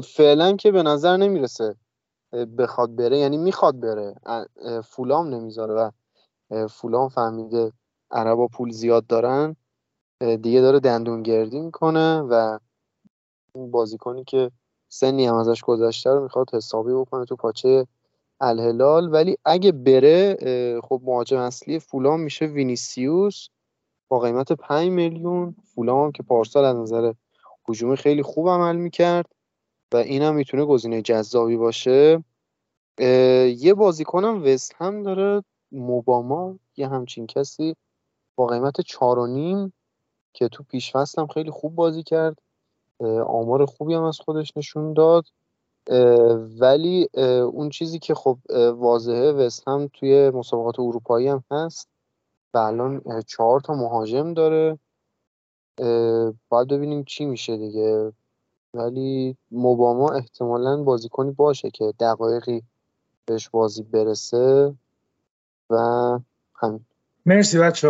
فعلا 0.05 0.57
که 0.57 0.73
به 0.73 0.83
نظر 0.83 1.17
نمی‌رسه 1.17 1.75
بخواد 2.59 2.97
بره. 2.97 3.19
یعنی 3.19 3.37
می‌خواد 3.37 3.81
بره. 3.81 4.15
فولام 4.85 5.35
نمی‌ذاره 5.35 5.75
و 5.75 5.91
فولام 6.69 7.09
فهمیده 7.09 7.73
عربا 8.15 8.47
پول 8.47 8.71
زیاد 8.71 9.07
دارن 9.07 9.57
دیگه 10.43 10.61
داره 10.61 10.81
دندون 10.81 11.23
گردی 11.23 11.61
می‌کنه 11.61 12.21
و 12.21 12.59
اون 13.55 13.71
بازیکنی 13.71 14.25
که 14.25 14.51
سنی 14.89 15.27
هم 15.27 15.35
ازش 15.35 15.61
گذشته 15.63 16.11
رو 16.11 16.23
می‌خواد 16.23 16.55
حسابی 16.55 16.93
بکنه 16.93 17.25
تو 17.25 17.37
پاچه 17.37 17.87
الهلال. 18.41 19.13
ولی 19.13 19.37
اگه 19.45 19.73
بره 19.73 20.37
خب 20.85 21.01
مهاجم 21.05 21.39
اصلی 21.39 21.79
فولام 21.79 22.21
میشه 22.21 22.47
وینیسیوس 22.47 23.49
با 24.09 24.19
قیمت 24.19 24.53
5 24.53 24.91
میلیون. 24.91 25.57
فولام 25.75 26.05
هم 26.05 26.13
که 26.13 26.23
پارسال 26.23 26.65
از 26.65 26.77
نظر 26.77 27.13
هجومی 27.69 27.97
خیلی 27.97 28.23
خوب 28.23 28.49
عمل 28.49 28.77
می‌کرد 28.77 29.27
و 29.95 29.97
این 29.97 30.23
هم 30.23 30.35
می‌تونه 30.35 30.65
گزینه 30.65 31.03
جذابی 31.03 31.57
باشه. 31.57 32.25
یه 33.59 33.75
بازیکنم 33.77 34.43
وست 34.45 34.75
هم 34.77 35.03
داره 35.03 35.45
موباما 35.73 36.59
یه 36.77 36.89
همچین 36.89 37.27
کسی. 37.27 37.77
با 38.37 38.47
قیمت 38.47 38.81
چار 38.81 39.19
و 39.19 39.27
نیم 39.27 39.73
که 40.33 40.49
تو 40.49 40.63
پیش 40.63 40.97
هم 40.97 41.27
خیلی 41.27 41.51
خوب 41.51 41.75
بازی 41.75 42.03
کرد. 42.03 42.39
آمار 43.27 43.67
خوبی 43.67 43.95
هم 43.95 44.03
از 44.03 44.19
خودش 44.21 44.57
نشون 44.57 44.93
داد. 44.93 45.25
ولی 46.61 47.09
اون 47.53 47.71
چیزی 47.71 47.99
که 47.99 48.15
خب 48.15 48.39
واضحه 48.77 49.33
وست 49.33 49.69
هم 49.69 49.91
توی 49.93 50.31
مسابقات 50.31 50.81
اروپایی 50.81 51.29
هم 51.29 51.45
هست. 51.51 51.89
و 52.55 52.59
الان 52.59 53.23
چهار 53.27 53.61
تا 53.61 53.75
مهاجم 53.75 54.35
داره. 54.35 54.79
باید 56.49 56.69
ببینیم 56.69 57.05
چی 57.05 57.25
میشه 57.25 57.57
دیگه. 57.57 58.13
ولی 58.75 59.37
موباما 59.51 60.09
احتمالا 60.09 60.83
بازیکنی 60.83 61.31
باشه 61.31 61.71
که 61.71 61.95
دقایقی 62.01 62.63
بهش 63.27 63.49
بازی 63.49 63.83
برسه. 63.83 64.75
و 65.71 65.77
همین. 66.55 66.85
مرسی 67.27 67.59
بچه 67.59 67.89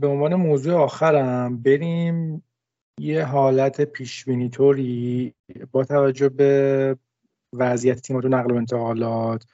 به 0.00 0.06
عنوان 0.06 0.34
موضوع 0.34 0.74
آخرم 0.74 1.62
بریم 1.62 2.42
یه 3.00 3.24
حالت 3.24 3.80
پیشبینی 3.80 4.48
طوری 4.48 5.34
با 5.72 5.84
توجه 5.84 6.28
به 6.28 6.96
وضعیت 7.52 8.00
تیمات 8.00 8.24
و 8.24 8.28
نقل 8.28 8.50
و 8.50 8.56
انتقالات 8.56 9.44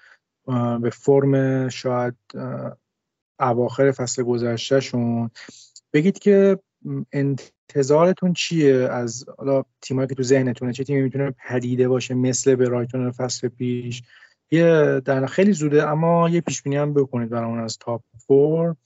به 0.83 0.91
فرم 0.91 1.69
شاید 1.69 2.15
اواخر 3.41 3.93
فصل 3.93 4.23
گذشتهشون 4.23 5.31
بگید 5.93 6.19
که 6.19 6.59
انتظارتون 7.13 8.33
چیه؟ 8.33 8.75
از 8.75 9.25
حالا 9.39 9.65
تیمایی 9.83 10.09
که 10.09 10.15
تو 10.15 10.23
ذهنتونه 10.23 10.73
چه 10.73 10.85
تیمی 10.85 11.03
می‌تونه 11.03 11.35
پدیده 11.49 11.89
باشه 11.89 12.15
مثل 12.15 12.55
برایتون 12.55 13.11
فصل 13.11 13.49
پیش؟ 13.49 14.03
یه 14.51 15.01
در 15.05 15.27
خیلی 15.27 15.53
زوده 15.53 15.89
اما 15.89 16.29
یه 16.29 16.41
پیش 16.41 16.63
بینی 16.63 16.77
هم 16.77 16.95
بکنید 16.95 17.29
برامون 17.29 17.61
از 17.61 17.79
تاپ 17.79 18.03
فور 18.27 18.77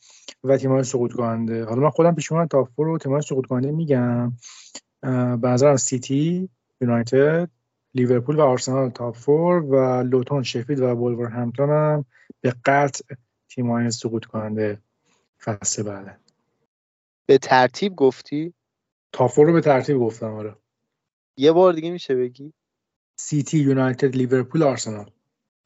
و 0.45 0.57
تیم‌های 0.57 0.85
سقوط 0.85 1.13
کننده 1.13 1.65
حالا 1.65 1.81
من 1.81 1.91
خودم 1.91 2.15
پیش 2.15 2.29
تاپ 2.51 2.69
فور 2.77 2.89
و 2.89 2.99
تیم‌های 2.99 3.23
سقوط 3.23 3.47
کننده 3.47 3.73
میگم 3.73 4.33
به 5.41 5.49
نظرم 5.49 5.77
سیتی 5.77 6.49
یونایتد 6.81 7.51
لیورپول 7.95 8.37
و 8.37 8.41
آرسنال 8.41 8.91
top 8.91 9.17
four 9.17 9.63
و 9.65 10.03
لوتون 10.03 10.43
شفیلد 10.43 10.81
و 10.81 10.95
ولورهمپتون 10.95 11.71
هم 11.71 12.05
به 12.41 12.55
قطع 12.65 13.15
تیم‌های 13.49 13.91
سقوط 13.91 14.25
کننده 14.25 14.79
فصل 15.41 15.83
بعد. 15.83 16.21
به 17.27 17.39
ترتیب 17.39 17.97
گفتی؟ 17.97 18.55
top 19.13 19.31
four 19.31 19.47
رو 19.47 19.53
به 19.53 19.61
ترتیب 19.61 19.99
گفتم 19.99 20.35
آره. 20.35 20.57
یه 21.37 21.53
بار 21.53 21.73
دیگه 21.73 21.91
میشه 21.91 22.15
بگی؟ 22.15 22.53
سیتی 23.19 23.59
یونایتد 23.59 24.17
لیورپول 24.17 24.63
آرسنال. 24.63 25.11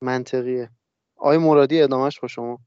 منطقیه. 0.03 0.71
آقای 1.17 1.39
مرادی 1.39 1.83
ادامهش 1.83 2.21
با 2.21 2.29
شما. 2.29 2.59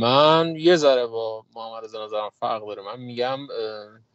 من 0.00 0.54
یه 0.56 0.76
ذره 0.76 1.06
با 1.06 1.44
محمد 1.56 1.84
رضا 1.84 2.04
نظرم 2.04 2.30
فرق 2.40 2.66
داره. 2.66 2.82
من 2.82 3.00
میگم 3.00 3.38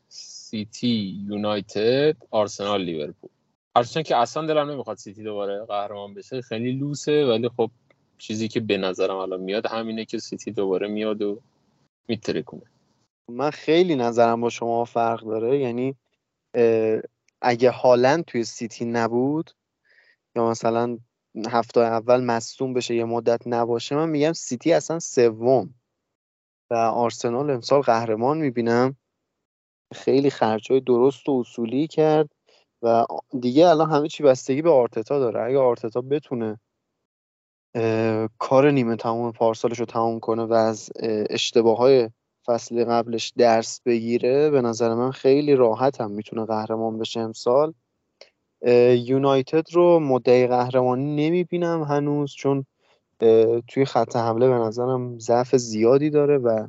سیتی 0.07 1.24
یونایتد 1.30 2.15
آرسنال 2.32 2.82
لیورپول. 2.82 3.30
هرچند 3.78 4.03
که 4.03 4.15
اصلا 4.15 4.45
دلم 4.45 4.70
نمی‌خواد 4.70 4.97
سیتی 4.97 5.24
دوباره 5.24 5.65
قهرمان 5.65 6.13
بشه 6.13 6.41
خیلی 6.41 6.72
لوسه 6.72 7.26
ولی 7.26 7.49
خب 7.49 7.72
چیزی 8.18 8.47
که 8.47 8.59
به 8.59 8.78
نظرم 8.78 9.15
الان 9.15 9.39
میاد 9.39 9.65
همینه 9.65 10.05
که 10.05 10.18
سیتی 10.20 10.51
دوباره 10.51 10.88
میاد 10.88 11.22
و 11.22 11.41
می‌ترکونه 12.07 12.61
من 13.30 13.49
خیلی 13.49 13.95
نظرم 13.95 14.41
با 14.41 14.49
شما 14.49 14.86
فرق 14.86 15.24
داره. 15.24 15.59
یعنی 15.59 15.95
اگه 17.41 17.72
هالند 17.72 18.26
توی 18.26 18.43
سیتی 18.43 18.86
نبود 18.86 19.51
یا 20.36 20.49
مثلا 20.49 20.97
هفته 21.49 21.79
اول 21.79 22.23
مصدوم 22.23 22.73
بشه 22.73 22.95
یه 22.95 23.05
مدت 23.05 23.41
نباشه 23.45 23.95
من 23.95 24.09
میگم 24.09 24.33
سیتی 24.33 24.73
اصلا 24.73 24.99
سوم 24.99 25.73
و 26.69 26.75
آرسنال 26.75 27.49
امسال 27.49 27.81
قهرمان 27.81 28.38
می‌بینم. 28.38 28.95
خیلی 29.93 30.29
خرجهای 30.29 30.79
درست 30.79 31.29
و 31.29 31.39
اصولی 31.39 31.88
کرد 31.88 32.29
و 32.81 33.05
دیگه 33.39 33.67
الان 33.67 33.91
همه 33.91 34.07
چی 34.07 34.23
بستگی 34.23 34.61
به 34.61 34.69
آرتتا 34.69 35.19
داره. 35.19 35.41
اگه 35.41 35.57
آرتتا 35.57 36.01
بتونه 36.01 36.59
کار 38.38 38.71
نیمه 38.71 38.95
تمام 38.95 39.31
پارسالش 39.31 39.79
رو 39.79 39.85
تمام 39.85 40.19
کنه 40.19 40.43
و 40.43 40.53
از 40.53 40.89
اشتباه 41.29 41.77
های 41.77 42.09
فصل 42.45 42.85
قبلش 42.85 43.33
درس 43.38 43.81
بگیره 43.85 44.49
به 44.49 44.61
نظر 44.61 44.93
من 44.93 45.11
خیلی 45.11 45.55
راحت 45.55 46.01
هم 46.01 46.11
می‌تونه 46.11 46.45
قهرمان 46.45 46.97
بشه 46.97 47.19
امسال. 47.19 47.73
یونایتد 49.05 49.73
رو 49.73 49.99
مدعی 49.99 50.47
قهرمانی 50.47 51.15
نمی‌بینم 51.15 51.83
هنوز 51.83 52.33
چون 52.33 52.65
توی 53.67 53.85
خط 53.85 54.15
حمله 54.15 54.47
به 54.47 54.53
نظرم 54.55 55.19
ضعف 55.19 55.55
زیادی 55.55 56.09
داره 56.09 56.37
و 56.37 56.67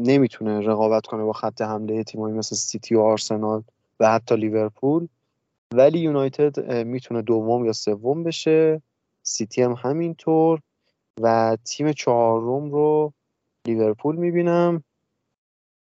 نمی‌تونه 0.00 0.60
رقابت 0.60 1.06
کنه 1.06 1.24
با 1.24 1.32
خط 1.32 1.62
حمله 1.62 2.04
تیمایی 2.04 2.34
مثل 2.34 2.56
سیتی 2.56 2.94
و 2.94 3.00
آرسنال 3.00 3.62
و 4.00 4.12
حتی 4.12 4.36
لیورپول. 4.36 5.08
ولی 5.74 5.98
یونایتد 5.98 6.70
می‌تونه 6.70 7.22
دوم 7.22 7.64
یا 7.64 7.72
سوم 7.72 8.22
بشه. 8.22 8.82
سیتی 9.22 9.62
هم 9.62 9.72
همینطور. 9.72 10.60
و 11.20 11.56
تیم 11.64 11.92
چهارم 11.92 12.70
رو 12.70 13.12
لیورپول 13.66 14.16
می‌بینم. 14.16 14.84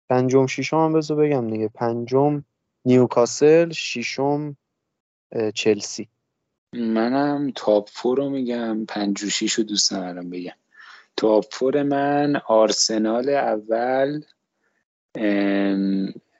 پنجم 0.08 0.46
ششم 0.46 0.76
هم 0.76 0.92
بذار 0.92 1.16
بگم 1.16 1.50
دیگه. 1.50 1.68
پنجم 1.68 2.42
نیوکاسل 2.84 3.70
ششم 3.70 4.56
چلسی. 5.54 6.08
منم 6.72 7.52
top 7.54 7.88
four 7.92 8.18
رو 8.18 8.30
میگم 8.30 8.84
پنج 8.84 9.24
و 9.24 9.30
شیش 9.30 9.52
رو 9.52 9.64
دوست 9.64 9.92
ندارم 9.92 10.30
بگم. 10.30 10.56
top 11.16 11.54
four 11.54 11.82
من 11.82 12.36
آرسنال 12.46 13.28
اول 13.28 14.22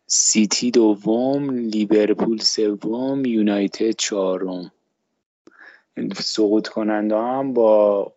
سیتی 0.07 0.71
دوم 0.71 1.51
لیورپول 1.51 2.39
سوم 2.39 3.25
یونایتد 3.25 3.91
چهارم. 3.91 4.73
سقوط 6.15 6.69
کننده 6.69 7.17
هم 7.17 7.53
با 7.53 8.13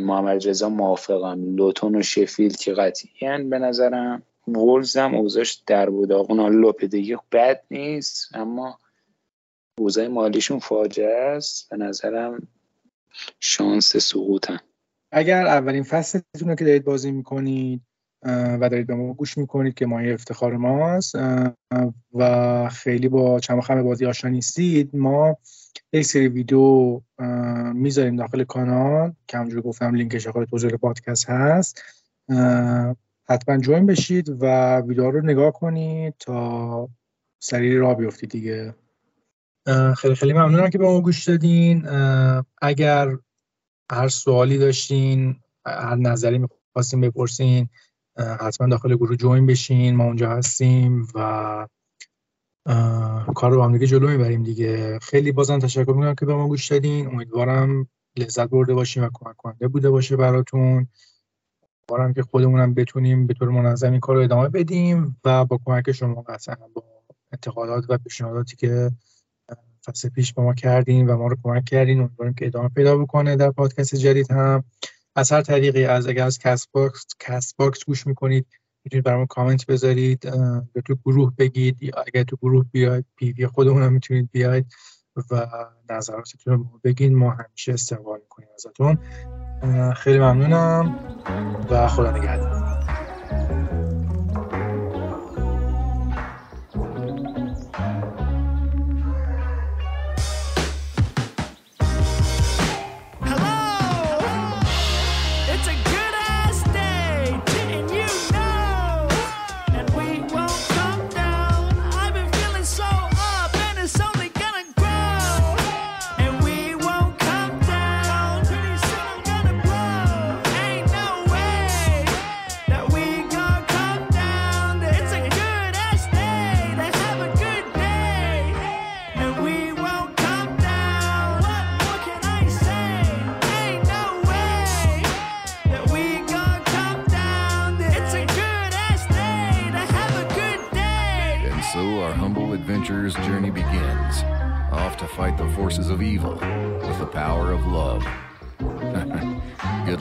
محمد 0.00 0.48
رضا 0.48 0.68
موافقم. 0.68 1.56
لوتون 1.56 1.96
و 1.96 2.02
شفیلد 2.02 2.54
که 2.54 2.72
قطعی 2.72 3.44
به 3.44 3.58
نظرم 3.58 4.22
وولز 4.56 4.96
هم 4.96 5.14
اوضاش 5.14 5.62
در 5.66 5.90
بود 5.90 6.12
اون 6.12 6.60
لوپدگی 6.60 7.16
بد 7.32 7.62
نیست 7.70 8.28
اما 8.34 8.78
اوضاع 9.78 10.06
مالیشون 10.06 10.58
فاجعه 10.58 11.36
است. 11.36 11.70
به 11.70 11.76
نظرم 11.76 12.48
شانس 13.40 13.96
سقوطن. 13.96 14.58
اگر 15.12 15.46
اولین 15.46 15.82
فصلتون 15.82 16.48
رو 16.48 16.54
که 16.54 16.64
دارید 16.64 16.84
بازی 16.84 17.10
می‌کنید 17.10 17.80
و 18.60 18.68
دارید 18.70 18.86
به 18.86 18.94
ما 18.94 19.12
گوش 19.12 19.38
می‌کنید 19.38 19.74
که 19.74 19.86
مایه 19.86 20.14
افتخار 20.14 20.56
ماست 20.56 21.14
و 22.14 22.68
خیلی 22.68 23.08
با 23.08 23.40
چند 23.40 23.60
خم 23.60 23.82
بازی 23.82 24.06
آشنا 24.06 24.30
نیستید 24.30 24.96
ما 24.96 25.36
یک 25.92 26.04
سری 26.04 26.28
ویدیو 26.28 27.00
می‌ذاریم 27.74 28.16
داخل 28.16 28.44
کانال. 28.44 29.12
که 29.28 29.38
همونجور 29.38 29.60
گفتم 29.62 29.94
لینکش 29.94 30.24
داخل 30.24 30.44
توضیح 30.44 30.70
پادکست 30.70 31.30
هست. 31.30 31.82
حتما 33.30 33.58
جوین 33.58 33.86
بشید 33.86 34.28
و 34.40 34.76
ویدیو 34.80 35.10
رو 35.10 35.20
نگاه 35.20 35.52
کنید 35.52 36.14
تا 36.18 36.88
سریع 37.42 37.78
را 37.78 37.94
بیفتید 37.94 38.30
دیگه. 38.30 38.74
خیلی 39.96 40.14
خیلی 40.14 40.32
ممنونم 40.32 40.70
که 40.70 40.78
به 40.78 40.84
ما 40.84 41.00
گوش 41.00 41.28
دادین. 41.28 41.86
اگر 42.62 43.16
هر 43.92 44.08
سوالی 44.08 44.58
داشتین 44.58 45.36
هر 45.66 45.96
نظری 45.96 46.38
می‌خواستین 46.38 47.00
بپرسین 47.00 47.68
حتما 48.40 48.68
داخل 48.68 48.96
گروه 48.96 49.16
جوین 49.16 49.46
بشین. 49.46 49.96
ما 49.96 50.04
اونجا 50.04 50.30
هستیم 50.30 51.06
و 51.14 51.66
کار 53.34 53.52
رو 53.52 53.62
هم 53.62 53.72
دیگه 53.72 53.86
جلو 53.86 54.08
می‌بریم 54.08 54.42
دیگه. 54.42 54.98
خیلی 55.02 55.32
بازم 55.32 55.58
تشکر 55.58 55.92
می‌کنم 55.92 56.14
که 56.14 56.26
به 56.26 56.34
ما 56.34 56.48
گوش 56.48 56.66
دادین. 56.72 57.06
امیدوارم 57.06 57.88
لذت 58.16 58.48
برده 58.48 58.74
باشیم 58.74 59.02
و 59.04 59.10
کمک 59.12 59.36
کننده 59.36 59.68
بوده 59.68 59.90
باشه 59.90 60.16
براتون. 60.16 60.88
امیدوارم 61.90 62.14
که 62.14 62.22
خودمونم 62.22 62.74
بتونیم 62.74 63.26
به 63.26 63.34
طور 63.34 63.48
منظم 63.48 63.90
این 63.90 64.00
کار 64.00 64.16
رو 64.16 64.22
ادامه 64.22 64.48
بدیم 64.48 65.16
و 65.24 65.44
با 65.44 65.60
کمک 65.64 65.92
شما 65.92 66.22
قطعا 66.22 66.56
با 66.74 66.84
انتقادات 67.32 67.84
و 67.88 67.98
پیشنهاداتی 67.98 68.56
که 68.56 68.90
فصل 69.86 70.08
پیش 70.08 70.32
با 70.32 70.42
ما 70.42 70.54
کردین 70.54 71.06
و 71.06 71.16
ما 71.16 71.26
رو 71.26 71.36
کمک 71.42 71.64
کردین 71.64 72.00
امیدواریم 72.00 72.34
که 72.34 72.46
ادامه 72.46 72.68
پیدا 72.68 72.96
بکنه 72.96 73.36
در 73.36 73.50
پادکست 73.50 73.94
جدید 73.94 74.30
هم. 74.30 74.64
از 75.16 75.32
هر 75.32 75.42
طریقی 75.42 75.84
از 75.84 76.06
اگر 76.06 76.26
از 76.26 76.38
Castbox 76.38 77.06
Castbox 77.20 77.84
گوش 77.84 78.06
می‌کنید 78.06 78.46
می‌تونید 78.84 79.04
برامون 79.04 79.26
کامنت 79.26 79.66
بذارید 79.66 80.24
یا 80.74 80.82
تو 80.84 80.96
گروه 81.04 81.32
بگید 81.38 81.82
یا 81.82 82.04
اگر 82.06 82.22
تو 82.22 82.36
گروه 82.36 82.64
بیاید 82.72 83.04
PV 83.16 83.46
خودمون 83.46 83.82
هم 83.82 83.92
می‌تونید 83.92 84.30
بیاید 84.32 84.66
و 85.30 85.46
نظراتتون 85.90 86.54
رو 86.54 86.80
بگین. 86.84 87.14
ما 87.14 87.30
همیشه 87.30 87.72
استقبال 87.72 88.20
می‌کنیم 88.20 88.48
ازتون. 88.54 88.98
خیلی 89.96 90.18
ممنونم 90.18 90.94
و 91.70 91.88
خدا 91.88 92.10
نگهدار. 92.10 92.59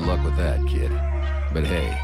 luck 0.10 0.26
with 0.26 0.38
that, 0.38 0.60
kid. 0.68 0.91
But 1.53 1.66
hey, 1.66 1.95